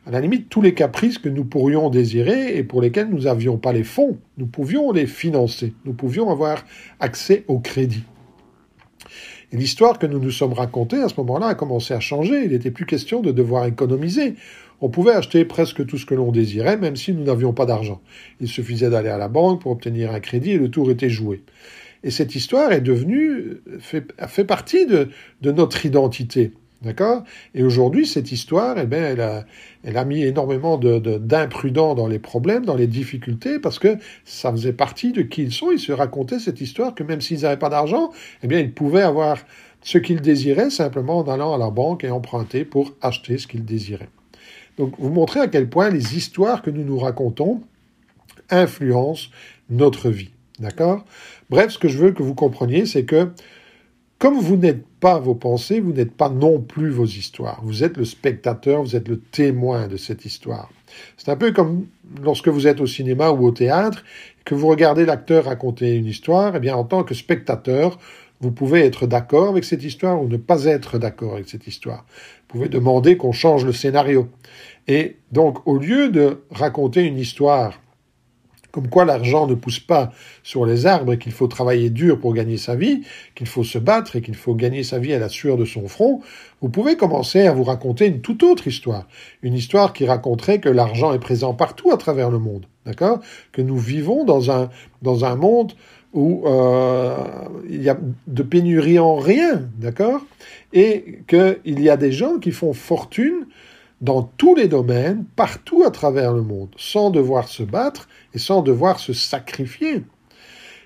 à 0.06 0.12
la 0.12 0.22
limite, 0.22 0.50
tous 0.50 0.62
les 0.62 0.76
caprices 0.76 1.18
que 1.18 1.30
nous 1.30 1.46
pourrions 1.46 1.90
désirer 1.90 2.58
et 2.58 2.64
pour 2.64 2.82
lesquels 2.82 3.10
nous 3.10 3.24
n'avions 3.24 3.58
pas 3.58 3.74
les 3.74 3.84
fonds, 3.84 4.20
nous 4.38 4.46
pouvions 4.46 4.92
les 4.92 5.08
financer, 5.08 5.74
nous 5.84 5.94
pouvions 5.94 6.30
avoir 6.30 6.64
accès 7.00 7.44
au 7.48 7.60
crédit. 7.60 8.04
Et 9.52 9.58
l'histoire 9.58 9.98
que 9.98 10.06
nous 10.06 10.20
nous 10.20 10.32
sommes 10.32 10.54
racontée 10.54 11.02
à 11.02 11.10
ce 11.10 11.16
moment-là 11.18 11.48
a 11.48 11.56
commencé 11.56 11.94
à 11.94 12.00
changer. 12.00 12.44
Il 12.44 12.52
n'était 12.52 12.72
plus 12.72 12.86
question 12.86 13.22
de 13.22 13.32
devoir 13.32 13.66
économiser. 13.66 14.36
On 14.82 14.90
pouvait 14.90 15.14
acheter 15.14 15.46
presque 15.46 15.86
tout 15.86 15.98
ce 15.98 16.06
que 16.06 16.16
l'on 16.16 16.32
désirait, 16.32 16.78
même 16.78 16.96
si 16.96 17.14
nous 17.14 17.24
n'avions 17.24 17.54
pas 17.54 17.66
d'argent. 17.66 18.02
Il 18.42 18.48
suffisait 18.48 18.90
d'aller 18.90 19.10
à 19.10 19.18
la 19.18 19.30
banque 19.30 19.62
pour 19.62 19.72
obtenir 19.72 20.12
un 20.12 20.20
crédit 20.20 20.52
et 20.52 20.58
le 20.58 20.70
tour 20.70 20.92
était 20.92 21.10
joué. 21.10 21.44
Et 22.04 22.12
cette 22.12 22.36
histoire 22.36 22.72
est 22.72 22.82
devenue, 22.82 23.62
fait, 23.80 24.06
fait 24.28 24.44
partie 24.44 24.86
de, 24.86 25.10
de 25.42 25.52
notre 25.52 25.86
identité. 25.86 26.52
D'accord? 26.86 27.24
Et 27.56 27.64
aujourd'hui, 27.64 28.06
cette 28.06 28.32
histoire, 28.32 28.78
eh 28.78 28.86
bien, 28.86 29.02
elle 29.02 29.22
a, 29.22 29.46
elle 29.84 29.98
a 29.98 30.06
mis 30.06 30.22
énormément 30.22 30.78
d'imprudents 30.78 31.96
dans 31.96 32.08
les 32.08 32.20
problèmes, 32.20 32.64
dans 32.64 32.76
les 32.76 32.86
difficultés, 32.86 33.58
parce 33.58 33.80
que 33.80 33.98
ça 34.24 34.52
faisait 34.52 34.72
partie 34.72 35.12
de 35.12 35.24
qui 35.24 35.42
ils 35.42 35.52
sont. 35.52 35.72
Ils 35.72 35.80
se 35.80 35.92
racontaient 35.92 36.38
cette 36.38 36.62
histoire 36.62 36.94
que 36.94 37.02
même 37.02 37.22
s'ils 37.22 37.42
n'avaient 37.42 37.58
pas 37.58 37.70
d'argent, 37.70 38.12
eh 38.44 38.48
bien, 38.48 38.60
ils 38.60 38.72
pouvaient 38.72 39.02
avoir 39.02 39.40
ce 39.82 39.98
qu'ils 39.98 40.22
désiraient 40.22 40.70
simplement 40.70 41.18
en 41.18 41.28
allant 41.28 41.56
à 41.56 41.58
la 41.58 41.72
banque 41.72 42.04
et 42.04 42.12
emprunter 42.12 42.66
pour 42.66 42.94
acheter 43.02 43.40
ce 43.40 43.48
qu'ils 43.48 43.66
désiraient. 43.66 44.10
Donc, 44.78 44.94
vous 45.00 45.10
montrez 45.10 45.40
à 45.40 45.48
quel 45.48 45.68
point 45.68 45.90
les 45.90 46.16
histoires 46.16 46.62
que 46.62 46.70
nous 46.70 46.84
nous 46.84 47.00
racontons 47.00 47.62
influencent 48.52 49.30
notre 49.72 50.12
vie. 50.12 50.30
D'accord? 50.60 51.04
Bref, 51.50 51.72
ce 51.72 51.80
que 51.80 51.88
je 51.88 51.98
veux 51.98 52.12
que 52.12 52.22
vous 52.24 52.36
compreniez, 52.36 52.86
c'est 52.86 53.06
que 53.06 53.32
comme 54.26 54.40
vous 54.40 54.58
n'êtes 54.58 54.84
pas 55.00 55.20
vos 55.20 55.36
pensées, 55.36 55.80
vous 55.80 55.94
n'êtes 55.94 56.16
pas 56.16 56.30
non 56.30 56.60
plus 56.60 56.90
vos 56.90 57.06
histoires. 57.06 57.62
Vous 57.64 57.84
êtes 57.84 57.96
le 57.96 58.06
spectateur, 58.06 58.82
vous 58.82 58.96
êtes 58.96 59.08
le 59.08 59.20
témoin 59.20 59.88
de 59.88 59.98
cette 59.98 60.26
histoire. 60.26 60.72
C'est 61.16 61.30
un 61.30 61.36
peu 61.36 61.52
comme 61.52 61.86
lorsque 62.24 62.48
vous 62.48 62.66
êtes 62.66 62.82
au 62.82 62.88
cinéma 62.88 63.30
ou 63.30 63.46
au 63.46 63.52
théâtre, 63.52 64.04
que 64.44 64.56
vous 64.56 64.68
regardez 64.68 65.06
l'acteur 65.06 65.46
raconter 65.46 65.94
une 65.94 66.08
histoire, 66.08 66.56
eh 66.56 66.60
bien, 66.60 66.76
en 66.76 66.86
tant 66.86 67.04
que 67.04 67.14
spectateur, 67.14 68.00
vous 68.42 68.50
pouvez 68.50 68.80
être 68.80 69.06
d'accord 69.06 69.50
avec 69.50 69.64
cette 69.64 69.84
histoire 69.84 70.20
ou 70.20 70.28
ne 70.28 70.38
pas 70.38 70.66
être 70.66 70.98
d'accord 70.98 71.36
avec 71.36 71.48
cette 71.48 71.68
histoire. 71.68 72.04
Vous 72.08 72.58
pouvez 72.58 72.68
demander 72.68 73.18
qu'on 73.18 73.32
change 73.32 73.64
le 73.64 73.74
scénario. 73.74 74.28
Et 74.88 75.18
donc, 75.34 75.68
au 75.68 75.78
lieu 75.78 76.10
de 76.10 76.42
raconter 76.50 77.04
une 77.04 77.20
histoire 77.20 77.80
comme 78.76 78.90
quoi 78.90 79.06
l'argent 79.06 79.48
ne 79.48 79.56
pousse 79.56 79.80
pas 79.80 80.12
sur 80.44 80.66
les 80.66 80.86
arbres 80.86 81.14
et 81.14 81.18
qu'il 81.18 81.32
faut 81.32 81.48
travailler 81.48 81.90
dur 81.90 82.20
pour 82.20 82.34
gagner 82.34 82.58
sa 82.58 82.76
vie, 82.76 83.04
qu'il 83.34 83.48
faut 83.48 83.64
se 83.64 83.78
battre 83.78 84.18
et 84.18 84.22
qu'il 84.22 84.36
faut 84.36 84.54
gagner 84.54 84.84
sa 84.84 85.00
vie 85.00 85.14
à 85.14 85.20
la 85.20 85.30
sueur 85.30 85.56
de 85.56 85.64
son 85.64 85.88
front, 85.88 86.20
vous 86.62 86.68
pouvez 86.68 86.98
commencer 86.98 87.48
à 87.48 87.54
vous 87.54 87.64
raconter 87.64 88.08
une 88.08 88.20
toute 88.20 88.44
autre 88.44 88.68
histoire. 88.68 89.08
Une 89.44 89.54
histoire 89.54 89.94
qui 89.94 90.06
raconterait 90.06 90.60
que 90.60 90.68
l'argent 90.68 91.14
est 91.14 91.20
présent 91.20 91.54
partout 91.54 91.90
à 91.92 91.96
travers 91.96 92.30
le 92.30 92.38
monde. 92.38 92.66
D'accord? 92.86 93.22
Que 93.54 93.62
nous 93.62 93.78
vivons 93.78 94.26
dans 94.26 94.52
un, 94.52 94.70
dans 95.02 95.24
un 95.24 95.38
monde 95.38 95.72
où 96.12 96.46
euh, 96.46 97.16
il 97.70 97.82
y 97.82 97.88
a 97.88 97.98
de 98.28 98.44
pénurie 98.44 99.00
en 99.00 99.16
rien, 99.16 99.70
d'accord? 99.78 100.26
Et 100.74 101.20
qu'il 101.28 101.80
y 101.80 101.90
a 101.90 101.96
des 101.96 102.12
gens 102.12 102.40
qui 102.40 102.52
font 102.52 102.74
fortune 102.74 103.46
dans 104.02 104.24
tous 104.24 104.56
les 104.56 104.68
domaines, 104.68 105.26
partout 105.36 105.84
à 105.84 105.92
travers 105.92 106.34
le 106.34 106.42
monde, 106.42 106.70
sans 106.78 107.10
devoir 107.10 107.48
se 107.48 107.64
battre 107.64 108.08
et 108.34 108.40
sans 108.40 108.62
devoir 108.62 109.00
se 109.00 109.14
sacrifier. 109.14 110.04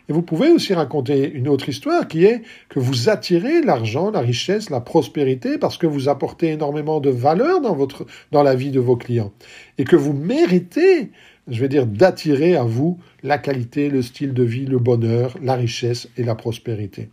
Et 0.08 0.14
vous 0.14 0.24
pouvez 0.24 0.50
aussi 0.50 0.74
raconter 0.74 1.32
une 1.32 1.48
autre 1.48 1.70
histoire 1.70 2.08
qui 2.08 2.26
est 2.26 2.42
que 2.68 2.80
vous 2.80 3.10
attirez 3.10 3.62
l'argent, 3.62 4.10
la 4.10 4.22
richesse, 4.22 4.72
la 4.72 4.82
prospérité 4.82 5.60
parce 5.60 5.78
que 5.78 5.86
vous 5.86 6.10
apportez 6.10 6.48
énormément 6.48 7.00
de 7.00 7.12
valeur 7.12 7.62
dans 7.62 7.76
votre, 7.76 8.08
dans 8.32 8.42
la 8.42 8.56
vie 8.56 8.72
de 8.72 8.80
vos 8.80 8.96
clients. 8.96 9.32
Et 9.78 9.84
que 9.84 9.96
vous 9.96 10.14
méritez 10.14 11.12
je 11.50 11.60
vais 11.60 11.70
dire, 11.70 11.86
d'attirer 11.86 12.56
à 12.56 12.64
vous 12.64 13.00
la 13.24 13.38
qualité, 13.38 13.90
le 13.90 14.02
style 14.02 14.34
de 14.34 14.44
vie, 14.44 14.66
le 14.66 14.80
bonheur, 14.80 15.36
la 15.42 15.56
richesse 15.56 16.08
et 16.18 16.24
la 16.24 16.36
prospérité. 16.36 17.10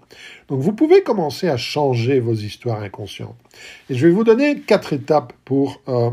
Donc 0.48 0.60
vous 0.60 0.72
pouvez 0.72 1.02
commencer 1.02 1.48
à 1.48 1.56
changer 1.56 2.20
vos 2.20 2.34
histoires 2.34 2.82
inconscientes. 2.82 3.36
Et 3.90 3.94
je 3.94 4.06
vais 4.06 4.12
vous 4.12 4.24
donner 4.24 4.60
quatre 4.60 4.92
étapes 4.92 5.32
pour 5.44 5.80
euh, 5.88 6.10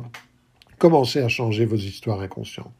commencer 0.77 1.21
à 1.21 1.29
changer 1.29 1.65
vos 1.65 1.77
histoires 1.77 2.21
inconscientes. 2.21 2.71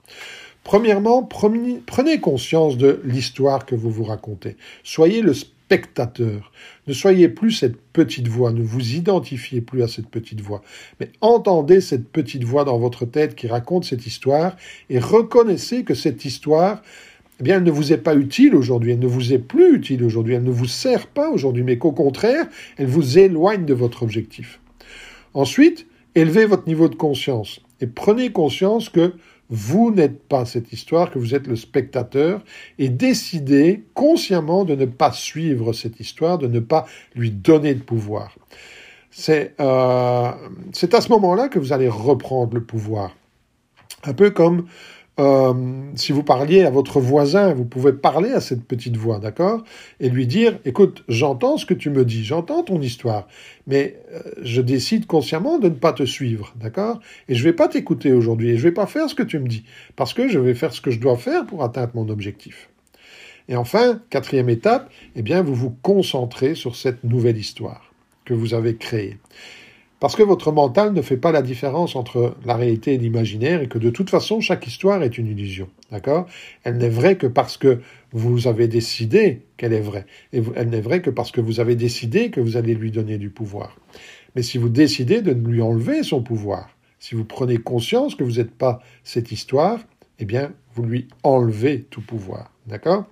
Premièrement, 0.64 1.24
prenez 1.24 2.20
conscience 2.20 2.78
de 2.78 3.02
l'histoire 3.04 3.66
que 3.66 3.76
vous 3.76 3.92
vous 3.92 4.06
racontez. 4.06 4.56
Soyez 4.84 5.22
le 5.22 5.34
spectateur. 5.34 6.52
Ne 6.88 6.94
soyez 6.94 7.30
plus 7.30 7.52
cette 7.52 7.78
petite 7.94 8.28
voix, 8.28 8.52
ne 8.52 8.62
vous 8.62 8.94
identifiez 8.96 9.62
plus 9.62 9.82
à 9.84 9.88
cette 9.88 10.08
petite 10.08 10.42
voix, 10.42 10.62
mais 11.00 11.10
entendez 11.22 11.82
cette 11.82 12.08
petite 12.10 12.44
voix 12.44 12.64
dans 12.64 12.78
votre 12.78 13.06
tête 13.06 13.36
qui 13.36 13.48
raconte 13.48 13.86
cette 13.86 14.06
histoire 14.06 14.56
et 14.90 15.00
reconnaissez 15.00 15.84
que 15.84 15.96
cette 15.96 16.26
histoire 16.26 16.82
eh 17.40 17.44
bien, 17.44 17.58
elle 17.58 17.64
ne 17.64 17.72
vous 17.72 17.92
est 17.92 17.98
pas 17.98 18.16
utile 18.16 18.56
aujourd'hui, 18.56 18.92
elle 18.92 19.00
ne 19.00 19.08
vous 19.08 19.34
est 19.34 19.40
plus 19.40 19.76
utile 19.76 20.04
aujourd'hui, 20.04 20.36
elle 20.36 20.44
ne 20.44 20.52
vous 20.52 20.68
sert 20.68 21.08
pas 21.08 21.30
aujourd'hui, 21.32 21.64
mais 21.64 21.80
qu'au 21.80 21.92
contraire, 21.92 22.46
elle 22.78 22.86
vous 22.86 23.18
éloigne 23.18 23.66
de 23.66 23.74
votre 23.74 24.04
objectif. 24.04 24.60
Ensuite, 25.34 25.88
élevez 26.14 26.46
votre 26.46 26.68
niveau 26.68 26.88
de 26.88 26.96
conscience 26.96 27.60
et 27.82 27.88
prenez 27.88 28.32
conscience 28.32 28.90
que 28.90 29.14
vous 29.50 29.92
n'êtes 29.92 30.24
pas 30.24 30.46
cette 30.46 30.74
histoire, 30.74 31.12
que 31.12 31.20
vous 31.20 31.36
êtes 31.36 31.48
le 31.48 31.56
spectateur, 31.56 32.42
et 32.80 32.90
décidez 32.90 33.84
consciemment 33.94 34.66
de 34.66 34.76
ne 34.76 34.86
pas 34.86 35.12
suivre 35.12 35.74
cette 35.74 36.00
histoire, 36.00 36.38
de 36.38 36.48
ne 36.48 36.60
pas 36.60 36.86
lui 37.16 37.32
donner 37.32 37.76
de 37.76 37.82
pouvoir. 37.82 38.36
C'est 39.12 39.54
euh, 39.60 40.32
à 40.32 41.02
ce 41.02 41.10
moment-là 41.10 41.50
que 41.50 41.60
vous 41.60 41.72
allez 41.72 41.88
reprendre 41.88 42.56
le 42.56 42.64
pouvoir. 42.64 43.16
Un 44.06 44.14
peu 44.14 44.32
comme 44.32 44.66
euh, 45.20 45.54
si 45.96 46.12
vous 46.12 46.24
parliez 46.24 46.64
à 46.64 46.72
votre 46.72 47.00
voisin, 47.00 47.54
vous 47.54 47.66
pouvez 47.66 47.94
parler 47.94 48.32
à 48.32 48.42
cette 48.42 48.64
petite 48.64 48.98
voix, 48.98 49.20
d'accord 49.20 49.64
Et 50.00 50.10
lui 50.10 50.26
dire, 50.26 50.58
écoute, 50.66 51.04
j'entends 51.08 51.58
ce 51.58 51.68
que 51.68 51.76
tu 51.76 51.92
me 51.92 52.04
dis, 52.04 52.24
j'entends 52.24 52.64
ton 52.64 52.82
histoire, 52.82 53.28
mais 53.68 54.00
euh, 54.12 54.22
je 54.42 54.62
décide 54.62 55.06
consciemment 55.06 55.60
de 55.60 55.70
ne 55.70 55.76
pas 55.76 55.94
te 55.94 56.04
suivre, 56.04 56.54
d'accord 56.60 57.00
Et 57.30 57.36
je 57.36 57.44
vais 57.44 57.54
pas 57.54 57.68
t'écouter 57.68 58.12
aujourd'hui, 58.12 58.50
et 58.50 58.58
je 58.58 58.64
vais 58.64 58.72
pas 58.72 58.88
faire 58.88 59.08
ce 59.08 59.14
que 59.14 59.24
tu 59.24 59.38
me 59.38 59.48
dis, 59.48 59.66
parce 59.96 60.16
que 60.16 60.28
je 60.28 60.40
vais 60.40 60.56
faire 60.56 60.74
ce 60.74 60.82
que 60.82 60.90
je 60.90 61.00
dois 61.00 61.18
faire 61.18 61.46
pour 61.46 61.64
atteindre 61.64 61.92
mon 61.94 62.10
objectif. 62.10 62.70
Et 63.50 63.56
enfin, 63.56 64.02
quatrième 64.10 64.50
étape, 64.50 64.92
eh 65.16 65.22
bien, 65.22 65.44
vous 65.44 65.54
vous 65.54 65.76
concentrez 65.82 66.56
sur 66.56 66.76
cette 66.76 67.04
nouvelle 67.04 67.38
histoire 67.38 67.94
que 68.26 68.34
vous 68.34 68.54
avez 68.54 68.78
créée. 68.78 69.18
Parce 70.04 70.18
que 70.18 70.24
votre 70.24 70.52
mental 70.52 70.92
ne 70.92 71.02
fait 71.02 71.16
pas 71.16 71.32
la 71.32 71.42
différence 71.42 71.96
entre 71.96 72.36
la 72.44 72.58
réalité 72.58 72.94
et 72.94 72.98
l'imaginaire 72.98 73.62
et 73.62 73.70
que 73.70 73.78
de 73.78 73.90
toute 73.90 74.10
façon, 74.10 74.42
chaque 74.42 74.68
histoire 74.68 75.02
est 75.02 75.18
une 75.18 75.28
illusion. 75.28 75.70
D'accord? 75.92 76.28
Elle 76.66 76.76
n'est 76.76 76.90
vraie 76.90 77.16
que 77.16 77.26
parce 77.26 77.56
que 77.56 77.80
vous 78.12 78.50
avez 78.50 78.68
décidé 78.68 79.44
qu'elle 79.56 79.72
est 79.72 79.80
vraie. 79.80 80.06
Et 80.34 80.42
elle 80.58 80.68
n'est 80.72 80.82
vraie 80.82 81.02
que 81.02 81.10
parce 81.10 81.32
que 81.32 81.40
vous 81.40 81.62
avez 81.62 81.78
décidé 81.78 82.32
que 82.32 82.42
vous 82.42 82.58
allez 82.58 82.76
lui 82.76 82.92
donner 82.92 83.18
du 83.18 83.30
pouvoir. 83.30 83.78
Mais 84.36 84.42
si 84.42 84.58
vous 84.58 84.68
décidez 84.68 85.22
de 85.22 85.32
lui 85.32 85.62
enlever 85.62 86.04
son 86.04 86.22
pouvoir, 86.22 86.68
si 87.00 87.16
vous 87.16 87.24
prenez 87.24 87.56
conscience 87.56 88.16
que 88.16 88.26
vous 88.26 88.40
n'êtes 88.40 88.52
pas 88.52 88.82
cette 89.06 89.32
histoire, 89.32 89.80
eh 90.20 90.26
bien, 90.26 90.52
vous 90.76 90.84
lui 90.84 91.08
enlevez 91.24 91.84
tout 91.84 92.02
pouvoir. 92.02 92.52
D'accord? 92.68 93.06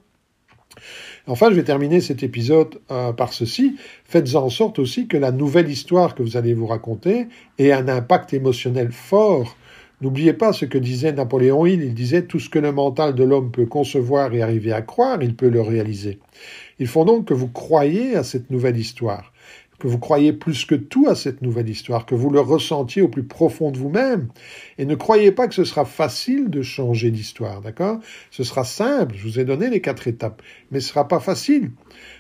Enfin, 1.28 1.50
je 1.50 1.56
vais 1.56 1.64
terminer 1.64 2.02
cet 2.02 2.24
épisode 2.24 2.80
euh, 2.92 3.14
par 3.14 3.34
ceci. 3.34 3.76
Faites 4.06 4.36
en 4.36 4.50
sorte 4.50 4.80
aussi 4.80 5.08
que 5.08 5.18
la 5.18 5.32
nouvelle 5.32 5.70
histoire 5.70 6.16
que 6.16 6.24
vous 6.24 6.38
allez 6.38 6.54
vous 6.54 6.68
raconter 6.68 7.28
ait 7.60 7.72
un 7.72 7.88
impact 7.88 8.34
émotionnel 8.34 8.92
fort. 8.92 9.56
N'oubliez 10.02 10.34
pas 10.34 10.52
ce 10.52 10.66
que 10.66 10.80
disait 10.80 11.12
Napoléon 11.12 11.66
Hill. 11.66 11.84
Il 11.84 11.94
disait 11.94 12.24
tout 12.24 12.40
ce 12.40 12.50
que 12.50 12.58
le 12.58 12.72
mental 12.72 13.14
de 13.14 13.24
l'homme 13.24 13.52
peut 13.52 13.68
concevoir 13.68 14.34
et 14.34 14.42
arriver 14.42 14.74
à 14.74 14.82
croire, 14.82 15.22
il 15.22 15.36
peut 15.36 15.50
le 15.50 15.62
réaliser. 15.62 16.20
Il 16.80 16.88
faut 16.88 17.06
donc 17.06 17.26
que 17.26 17.36
vous 17.36 17.50
croyiez 17.50 18.16
à 18.16 18.24
cette 18.24 18.50
nouvelle 18.50 18.78
histoire 18.78 19.31
que 19.82 19.88
vous 19.88 19.98
croyez 19.98 20.32
plus 20.32 20.66
que 20.66 20.76
tout 20.76 21.08
à 21.10 21.16
cette 21.16 21.42
nouvelle 21.42 21.68
histoire, 21.68 22.06
que 22.06 22.14
vous 22.14 22.30
le 22.30 22.40
ressentiez 22.40 23.02
au 23.02 23.08
plus 23.08 23.24
profond 23.24 23.72
de 23.72 23.80
vous-même. 23.80 24.28
Et 24.78 24.86
ne 24.86 24.94
croyez 24.94 25.32
pas 25.32 25.48
que 25.48 25.56
ce 25.56 25.64
sera 25.64 25.86
facile 25.86 26.52
de 26.52 26.62
changer 26.62 27.10
d'histoire, 27.10 27.62
d'accord? 27.62 28.00
Ce 28.30 28.44
sera 28.44 28.64
simple, 28.64 29.16
je 29.18 29.24
vous 29.24 29.40
ai 29.40 29.44
donné 29.44 29.72
les 29.72 29.82
quatre 29.82 30.08
étapes, 30.08 30.44
mais 30.70 30.82
ce 30.82 30.90
sera 30.90 31.08
pas 31.08 31.20
facile. 31.20 31.72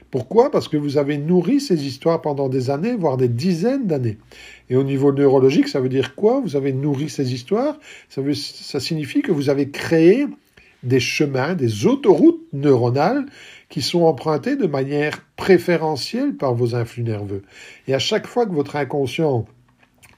Pourquoi? 0.09 0.49
Parce 0.49 0.67
que 0.67 0.75
vous 0.75 0.97
avez 0.97 1.19
nourri 1.19 1.61
ces 1.61 1.85
histoires 1.85 2.21
pendant 2.21 2.49
des 2.49 2.71
années, 2.71 2.95
voire 2.95 3.15
des 3.15 3.29
dizaines 3.29 3.85
d'années. 3.85 4.17
Et 4.71 4.75
au 4.75 4.83
niveau 4.83 5.11
neurologique, 5.11 5.67
ça 5.67 5.79
veut 5.79 5.87
dire 5.87 6.15
quoi? 6.15 6.41
Vous 6.41 6.55
avez 6.55 6.73
nourri 6.73 7.09
ces 7.09 7.31
histoires? 7.31 7.79
Ça, 8.09 8.21
veut, 8.21 8.33
ça 8.33 8.79
signifie 8.79 9.21
que 9.21 9.31
vous 9.31 9.49
avez 9.49 9.69
créé 9.69 10.25
des 10.83 10.99
chemins, 10.99 11.53
des 11.53 11.85
autoroutes 11.85 12.41
neuronales 12.53 13.25
qui 13.69 13.81
sont 13.81 14.03
empruntés 14.03 14.55
de 14.55 14.67
manière 14.67 15.25
préférentielle 15.35 16.35
par 16.35 16.53
vos 16.53 16.75
influx 16.75 17.03
nerveux. 17.03 17.43
Et 17.87 17.93
à 17.93 17.99
chaque 17.99 18.27
fois 18.27 18.45
que 18.45 18.53
votre 18.53 18.75
inconscient 18.75 19.45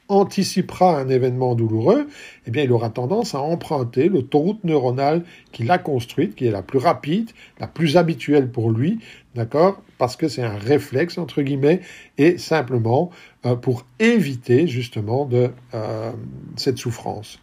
anticipera 0.09 0.99
un 0.99 1.09
événement 1.09 1.55
douloureux, 1.55 2.07
eh 2.45 2.51
bien, 2.51 2.63
il 2.63 2.71
aura 2.71 2.89
tendance 2.89 3.35
à 3.35 3.41
emprunter 3.41 4.09
l'autoroute 4.09 4.63
neuronale 4.63 5.23
qu'il 5.51 5.71
a 5.71 5.77
construite, 5.77 6.35
qui 6.35 6.45
est 6.45 6.51
la 6.51 6.61
plus 6.61 6.79
rapide, 6.79 7.31
la 7.59 7.67
plus 7.67 7.97
habituelle 7.97 8.51
pour 8.51 8.71
lui, 8.71 8.99
d'accord 9.33 9.81
Parce 9.97 10.15
que 10.15 10.27
c'est 10.27 10.43
un 10.43 10.57
réflexe, 10.57 11.17
entre 11.17 11.41
guillemets, 11.41 11.81
et 12.17 12.37
simplement 12.37 13.11
euh, 13.45 13.55
pour 13.55 13.85
éviter 13.99 14.67
justement 14.67 15.25
de 15.25 15.49
euh, 15.73 16.11
cette 16.57 16.77
souffrance. 16.77 17.39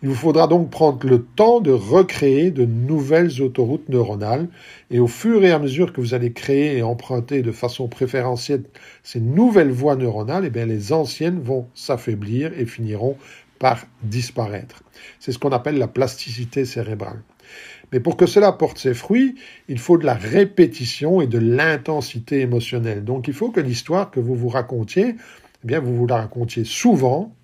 Il 0.00 0.08
vous 0.08 0.14
faudra 0.14 0.46
donc 0.46 0.70
prendre 0.70 1.04
le 1.08 1.24
temps 1.24 1.60
de 1.60 1.72
recréer 1.72 2.52
de 2.52 2.64
nouvelles 2.64 3.42
autoroutes 3.42 3.88
neuronales 3.88 4.48
et 4.92 5.00
au 5.00 5.08
fur 5.08 5.44
et 5.44 5.50
à 5.50 5.58
mesure 5.58 5.92
que 5.92 6.00
vous 6.00 6.14
allez 6.14 6.32
créer 6.32 6.76
et 6.76 6.82
emprunter 6.84 7.42
de 7.42 7.50
façon 7.50 7.88
préférentielle 7.88 8.62
ces 9.02 9.20
nouvelles 9.20 9.72
voies 9.72 9.96
neuronales, 9.96 10.44
eh 10.44 10.50
bien 10.50 10.66
les 10.66 10.92
anciennes 10.92 11.40
vont 11.40 11.66
s'affaiblir 11.74 12.52
et 12.56 12.64
finiront 12.64 13.16
par 13.58 13.86
disparaître. 14.04 14.84
C'est 15.18 15.32
ce 15.32 15.38
qu'on 15.40 15.50
appelle 15.50 15.78
la 15.78 15.88
plasticité 15.88 16.64
cérébrale. 16.64 17.20
Mais 17.90 17.98
pour 17.98 18.16
que 18.16 18.26
cela 18.26 18.52
porte 18.52 18.78
ses 18.78 18.94
fruits, 18.94 19.34
il 19.68 19.80
faut 19.80 19.98
de 19.98 20.06
la 20.06 20.14
répétition 20.14 21.20
et 21.20 21.26
de 21.26 21.38
l'intensité 21.38 22.40
émotionnelle. 22.40 23.02
Donc 23.02 23.26
il 23.26 23.34
faut 23.34 23.50
que 23.50 23.60
l'histoire 23.60 24.12
que 24.12 24.20
vous 24.20 24.36
vous 24.36 24.48
racontiez, 24.48 25.16
eh 25.16 25.66
bien 25.66 25.80
vous 25.80 25.96
vous 25.96 26.06
la 26.06 26.18
racontiez 26.18 26.62
souvent 26.62 27.34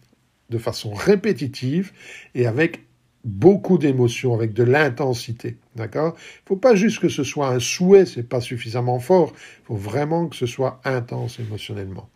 de 0.55 0.59
façon 0.59 0.95
répétitive 0.95 1.93
et 2.37 2.47
avec 2.47 2.85
beaucoup 3.25 3.77
d'émotions, 3.77 4.35
avec 4.35 4.53
de 4.53 4.63
l'intensité. 4.63 5.57
D'accord? 5.75 6.15
Il 6.17 6.49
faut 6.49 6.57
pas 6.57 6.77
juste 6.77 7.01
que 7.01 7.09
ce 7.09 7.25
soit 7.25 7.49
un 7.49 7.59
souhait, 7.59 8.07
c'est 8.07 8.29
pas 8.29 8.41
suffisamment 8.41 9.01
fort. 9.01 9.33
Il 9.35 9.67
faut 9.67 9.77
vraiment 9.77 10.29
que 10.29 10.37
ce 10.37 10.47
soit 10.47 10.81
intense 10.85 11.41
émotionnellement. 11.41 12.09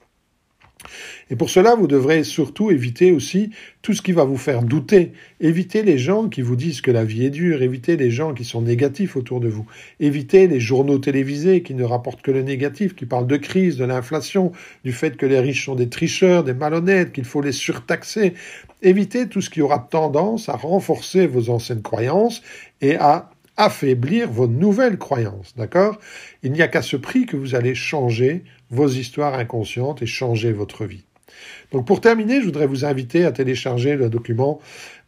Et 1.30 1.36
pour 1.36 1.50
cela, 1.50 1.74
vous 1.74 1.86
devrez 1.86 2.24
surtout 2.24 2.70
éviter 2.70 3.12
aussi 3.12 3.50
tout 3.82 3.92
ce 3.92 4.02
qui 4.02 4.12
va 4.12 4.24
vous 4.24 4.36
faire 4.36 4.62
douter. 4.62 5.12
Évitez 5.40 5.82
les 5.82 5.98
gens 5.98 6.28
qui 6.28 6.42
vous 6.42 6.56
disent 6.56 6.80
que 6.80 6.90
la 6.90 7.04
vie 7.04 7.24
est 7.24 7.30
dure, 7.30 7.62
évitez 7.62 7.96
les 7.96 8.10
gens 8.10 8.34
qui 8.34 8.44
sont 8.44 8.62
négatifs 8.62 9.16
autour 9.16 9.40
de 9.40 9.48
vous, 9.48 9.66
évitez 10.00 10.46
les 10.46 10.60
journaux 10.60 10.98
télévisés 10.98 11.62
qui 11.62 11.74
ne 11.74 11.84
rapportent 11.84 12.22
que 12.22 12.30
le 12.30 12.42
négatif, 12.42 12.94
qui 12.94 13.06
parlent 13.06 13.26
de 13.26 13.36
crise, 13.36 13.76
de 13.76 13.84
l'inflation, 13.84 14.52
du 14.84 14.92
fait 14.92 15.16
que 15.16 15.26
les 15.26 15.40
riches 15.40 15.66
sont 15.66 15.74
des 15.74 15.88
tricheurs, 15.88 16.44
des 16.44 16.54
malhonnêtes, 16.54 17.12
qu'il 17.12 17.24
faut 17.24 17.42
les 17.42 17.52
surtaxer. 17.52 18.34
Évitez 18.82 19.28
tout 19.28 19.40
ce 19.40 19.50
qui 19.50 19.60
aura 19.60 19.78
tendance 19.78 20.48
à 20.48 20.56
renforcer 20.56 21.26
vos 21.26 21.50
anciennes 21.50 21.82
croyances 21.82 22.42
et 22.80 22.96
à 22.96 23.30
affaiblir 23.56 24.30
vos 24.30 24.46
nouvelles 24.46 24.98
croyances, 24.98 25.54
d'accord? 25.56 25.98
Il 26.44 26.52
n'y 26.52 26.62
a 26.62 26.68
qu'à 26.68 26.80
ce 26.80 26.96
prix 26.96 27.26
que 27.26 27.36
vous 27.36 27.56
allez 27.56 27.74
changer 27.74 28.44
vos 28.70 28.86
histoires 28.86 29.34
inconscientes 29.34 30.00
et 30.00 30.06
changer 30.06 30.52
votre 30.52 30.86
vie. 30.86 31.07
Donc 31.72 31.86
pour 31.86 32.00
terminer, 32.00 32.40
je 32.40 32.46
voudrais 32.46 32.66
vous 32.66 32.84
inviter 32.84 33.24
à 33.24 33.32
télécharger 33.32 33.96
le 33.96 34.08
document 34.08 34.60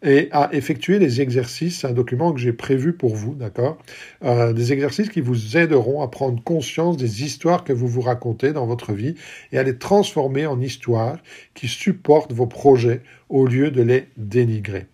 et 0.02 0.28
à 0.32 0.48
effectuer 0.52 0.98
les 0.98 1.20
exercices, 1.20 1.84
un 1.84 1.92
document 1.92 2.32
que 2.32 2.40
j'ai 2.40 2.52
prévu 2.52 2.92
pour 2.92 3.14
vous, 3.14 3.34
d'accord? 3.34 3.78
Euh, 4.24 4.52
Des 4.52 4.72
exercices 4.72 5.08
qui 5.08 5.20
vous 5.20 5.56
aideront 5.56 6.02
à 6.02 6.08
prendre 6.08 6.42
conscience 6.42 6.96
des 6.96 7.24
histoires 7.24 7.64
que 7.64 7.72
vous 7.72 7.88
vous 7.88 8.00
racontez 8.00 8.52
dans 8.52 8.66
votre 8.66 8.92
vie 8.92 9.14
et 9.52 9.58
à 9.58 9.62
les 9.62 9.76
transformer 9.76 10.46
en 10.46 10.60
histoires 10.60 11.18
qui 11.54 11.68
supportent 11.68 12.32
vos 12.32 12.46
projets 12.46 13.02
au 13.28 13.46
lieu 13.46 13.70
de 13.70 13.82
les 13.82 14.06
dénigrer. 14.16 14.86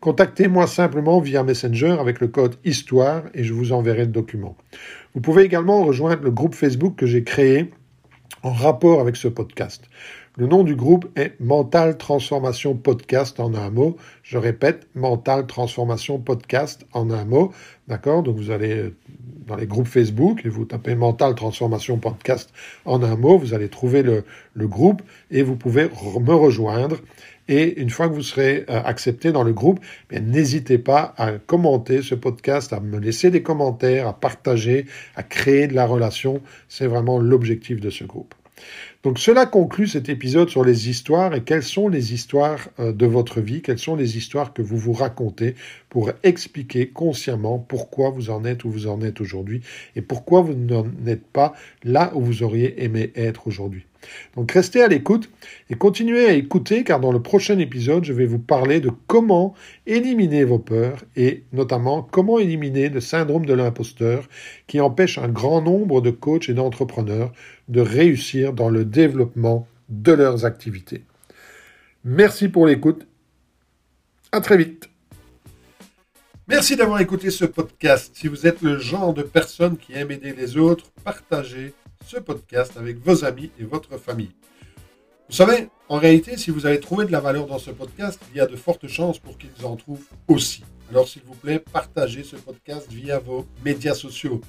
Contactez-moi 0.00 0.66
simplement 0.66 1.20
via 1.20 1.42
Messenger 1.42 1.96
avec 2.00 2.20
le 2.20 2.28
code 2.28 2.56
Histoire 2.64 3.24
et 3.34 3.44
je 3.44 3.52
vous 3.52 3.72
enverrai 3.72 4.00
le 4.00 4.12
document. 4.12 4.56
Vous 5.14 5.20
pouvez 5.20 5.42
également 5.42 5.84
rejoindre 5.84 6.22
le 6.22 6.30
groupe 6.30 6.54
Facebook 6.54 6.96
que 6.96 7.06
j'ai 7.06 7.22
créé 7.22 7.70
en 8.42 8.52
rapport 8.52 9.00
avec 9.00 9.16
ce 9.16 9.28
podcast. 9.28 9.84
Le 10.40 10.46
nom 10.46 10.64
du 10.64 10.74
groupe 10.74 11.06
est 11.16 11.38
Mental 11.38 11.98
Transformation 11.98 12.74
Podcast 12.74 13.38
en 13.40 13.52
un 13.52 13.68
mot. 13.68 13.98
Je 14.22 14.38
répète, 14.38 14.86
Mental 14.94 15.46
Transformation 15.46 16.18
Podcast 16.18 16.86
en 16.94 17.10
un 17.10 17.26
mot. 17.26 17.52
D'accord? 17.88 18.22
Donc 18.22 18.38
vous 18.38 18.50
allez 18.50 18.74
euh, 18.74 18.96
dans 19.46 19.56
les 19.56 19.66
groupes 19.66 19.86
Facebook 19.86 20.40
et 20.46 20.48
vous 20.48 20.64
tapez 20.64 20.94
Mental 20.94 21.34
Transformation 21.34 21.98
Podcast 21.98 22.54
en 22.86 23.02
un 23.02 23.16
mot. 23.16 23.36
Vous 23.36 23.52
allez 23.52 23.68
trouver 23.68 24.02
le, 24.02 24.24
le 24.54 24.66
groupe 24.66 25.02
et 25.30 25.42
vous 25.42 25.56
pouvez 25.56 25.90
me 26.18 26.32
rejoindre 26.32 26.96
et 27.46 27.78
une 27.78 27.90
fois 27.90 28.08
que 28.08 28.14
vous 28.14 28.22
serez 28.22 28.64
euh, 28.70 28.80
accepté 28.82 29.32
dans 29.32 29.42
le 29.42 29.52
groupe, 29.52 29.80
n'hésitez 30.10 30.78
pas 30.78 31.12
à 31.18 31.32
commenter 31.32 32.00
ce 32.00 32.14
podcast, 32.14 32.72
à 32.72 32.80
me 32.80 32.98
laisser 32.98 33.30
des 33.30 33.42
commentaires, 33.42 34.08
à 34.08 34.18
partager, 34.18 34.86
à 35.16 35.22
créer 35.22 35.66
de 35.66 35.74
la 35.74 35.84
relation. 35.84 36.40
C'est 36.66 36.86
vraiment 36.86 37.18
l'objectif 37.18 37.78
de 37.78 37.90
ce 37.90 38.04
groupe. 38.04 38.34
Donc 39.02 39.18
cela 39.18 39.46
conclut 39.46 39.86
cet 39.86 40.10
épisode 40.10 40.50
sur 40.50 40.62
les 40.62 40.90
histoires 40.90 41.34
et 41.34 41.42
quelles 41.42 41.62
sont 41.62 41.88
les 41.88 42.12
histoires 42.12 42.68
euh, 42.78 42.92
de 42.92 43.06
votre 43.06 43.40
vie, 43.40 43.62
quelles 43.62 43.78
sont 43.78 43.96
les 43.96 44.18
histoires 44.18 44.52
que 44.52 44.60
vous 44.60 44.76
vous 44.76 44.92
racontez 44.92 45.54
pour 45.88 46.10
expliquer 46.22 46.88
consciemment 46.88 47.58
pourquoi 47.58 48.10
vous 48.10 48.28
en 48.28 48.44
êtes 48.44 48.64
où 48.64 48.70
vous 48.70 48.86
en 48.88 49.00
êtes 49.00 49.22
aujourd'hui 49.22 49.62
et 49.96 50.02
pourquoi 50.02 50.42
vous 50.42 50.52
n'en 50.52 50.84
êtes 51.06 51.26
pas 51.26 51.54
là 51.82 52.12
où 52.14 52.20
vous 52.20 52.42
auriez 52.42 52.84
aimé 52.84 53.10
être 53.16 53.46
aujourd'hui. 53.46 53.86
Donc 54.36 54.52
restez 54.52 54.82
à 54.82 54.88
l'écoute 54.88 55.30
et 55.68 55.74
continuez 55.74 56.26
à 56.26 56.32
écouter 56.32 56.84
car 56.84 57.00
dans 57.00 57.12
le 57.12 57.22
prochain 57.22 57.58
épisode, 57.58 58.04
je 58.04 58.12
vais 58.12 58.26
vous 58.26 58.38
parler 58.38 58.80
de 58.80 58.90
comment 59.06 59.54
éliminer 59.86 60.44
vos 60.44 60.58
peurs 60.58 61.04
et 61.16 61.44
notamment 61.52 62.02
comment 62.02 62.38
éliminer 62.38 62.88
le 62.88 63.00
syndrome 63.00 63.46
de 63.46 63.54
l'imposteur 63.54 64.28
qui 64.66 64.80
empêche 64.80 65.18
un 65.18 65.28
grand 65.28 65.62
nombre 65.62 66.00
de 66.00 66.10
coachs 66.10 66.48
et 66.48 66.54
d'entrepreneurs 66.54 67.32
de 67.70 67.80
réussir 67.80 68.52
dans 68.52 68.68
le 68.68 68.84
développement 68.84 69.66
de 69.88 70.12
leurs 70.12 70.44
activités. 70.44 71.04
Merci 72.04 72.48
pour 72.48 72.66
l'écoute. 72.66 73.06
À 74.32 74.40
très 74.40 74.56
vite. 74.56 74.88
Merci 76.48 76.74
d'avoir 76.76 77.00
écouté 77.00 77.30
ce 77.30 77.44
podcast. 77.44 78.12
Si 78.14 78.26
vous 78.26 78.46
êtes 78.46 78.60
le 78.60 78.78
genre 78.78 79.14
de 79.14 79.22
personne 79.22 79.76
qui 79.76 79.92
aime 79.92 80.10
aider 80.10 80.32
les 80.32 80.56
autres, 80.56 80.86
partagez 81.04 81.74
ce 82.04 82.18
podcast 82.18 82.76
avec 82.76 82.98
vos 82.98 83.24
amis 83.24 83.50
et 83.60 83.64
votre 83.64 83.98
famille. 83.98 84.32
Vous 85.28 85.36
savez, 85.36 85.68
en 85.88 85.98
réalité, 85.98 86.36
si 86.36 86.50
vous 86.50 86.66
avez 86.66 86.80
trouvé 86.80 87.06
de 87.06 87.12
la 87.12 87.20
valeur 87.20 87.46
dans 87.46 87.60
ce 87.60 87.70
podcast, 87.70 88.20
il 88.32 88.38
y 88.38 88.40
a 88.40 88.46
de 88.46 88.56
fortes 88.56 88.88
chances 88.88 89.20
pour 89.20 89.38
qu'ils 89.38 89.64
en 89.64 89.76
trouvent 89.76 90.04
aussi. 90.26 90.64
Alors 90.90 91.06
s'il 91.06 91.22
vous 91.22 91.36
plaît, 91.36 91.60
partagez 91.60 92.24
ce 92.24 92.34
podcast 92.34 92.90
via 92.90 93.20
vos 93.20 93.46
médias 93.64 93.94
sociaux. 93.94 94.40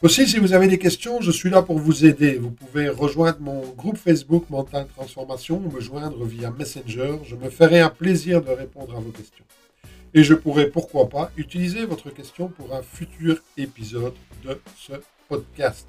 Aussi, 0.00 0.28
si 0.28 0.38
vous 0.38 0.52
avez 0.52 0.68
des 0.68 0.78
questions, 0.78 1.20
je 1.20 1.32
suis 1.32 1.50
là 1.50 1.60
pour 1.60 1.80
vous 1.80 2.06
aider. 2.06 2.34
Vous 2.34 2.52
pouvez 2.52 2.88
rejoindre 2.88 3.40
mon 3.40 3.62
groupe 3.72 3.96
Facebook 3.96 4.48
Mental 4.48 4.86
Transformation 4.96 5.56
ou 5.56 5.72
me 5.72 5.80
joindre 5.80 6.24
via 6.24 6.52
Messenger. 6.52 7.18
Je 7.24 7.34
me 7.34 7.50
ferai 7.50 7.80
un 7.80 7.88
plaisir 7.88 8.40
de 8.40 8.50
répondre 8.50 8.96
à 8.96 9.00
vos 9.00 9.10
questions. 9.10 9.44
Et 10.14 10.22
je 10.22 10.34
pourrai, 10.34 10.68
pourquoi 10.68 11.08
pas, 11.08 11.32
utiliser 11.36 11.84
votre 11.84 12.10
question 12.10 12.46
pour 12.46 12.72
un 12.76 12.82
futur 12.82 13.42
épisode 13.56 14.14
de 14.44 14.60
ce 14.76 14.92
podcast. 15.28 15.88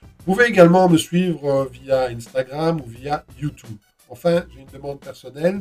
Vous 0.00 0.32
pouvez 0.32 0.46
également 0.46 0.88
me 0.88 0.96
suivre 0.96 1.68
via 1.70 2.06
Instagram 2.06 2.80
ou 2.80 2.88
via 2.88 3.26
YouTube. 3.38 3.76
Enfin, 4.08 4.44
j'ai 4.54 4.60
une 4.62 4.72
demande 4.72 5.00
personnelle 5.00 5.60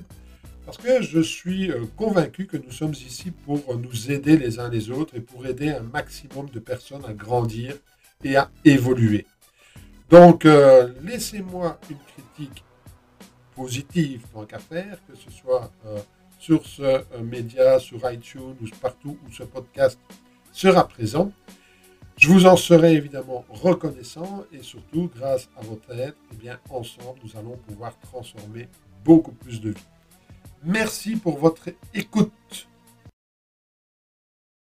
parce 0.66 0.78
que 0.78 1.02
je 1.02 1.20
suis 1.20 1.72
euh, 1.72 1.86
convaincu 1.98 2.48
que 2.48 2.58
nous 2.58 2.72
sommes 2.72 2.94
ici 2.94 3.32
pour 3.32 3.78
nous 3.78 4.12
aider 4.12 4.38
les 4.38 4.60
uns 4.60 4.70
les 4.70 4.90
autres 4.90 5.16
et 5.16 5.22
pour 5.22 5.46
aider 5.46 5.70
un 5.70 5.84
maximum 5.84 6.50
de 6.50 6.60
personnes 6.60 7.04
à 7.06 7.14
grandir 7.14 7.76
et 8.24 8.36
à 8.36 8.50
évoluer. 8.66 9.26
Donc, 10.10 10.46
euh, 10.46 10.94
laissez-moi 11.04 11.80
une 11.90 11.98
critique 11.98 12.64
positive 13.56 14.24
tant 14.34 14.46
qu'à 14.46 14.60
faire, 14.60 14.98
que 15.08 15.16
ce 15.16 15.30
soit 15.32 15.72
sur 16.40 16.66
ce 16.66 17.04
média, 17.22 17.80
sur 17.80 18.00
iTunes 18.12 18.56
ou 18.62 18.66
partout 18.82 19.18
où 19.26 19.32
ce 19.32 19.44
podcast 19.44 20.00
sera 20.52 20.88
présent. 20.88 21.32
Je 22.18 22.28
vous 22.28 22.46
en 22.46 22.56
serai 22.56 22.94
évidemment 22.94 23.44
reconnaissant 23.50 24.46
et 24.52 24.62
surtout, 24.62 25.10
grâce 25.16 25.50
à 25.58 25.62
votre 25.64 25.92
aide, 25.92 26.16
eh 26.32 26.36
bien, 26.36 26.60
ensemble, 26.70 27.20
nous 27.24 27.38
allons 27.38 27.58
pouvoir 27.58 27.98
transformer 28.00 28.70
beaucoup 29.04 29.32
plus 29.32 29.60
de 29.60 29.72
vies. 29.72 29.93
Merci 30.66 31.18
pour 31.18 31.38
votre 31.40 31.70
écoute. 31.94 32.68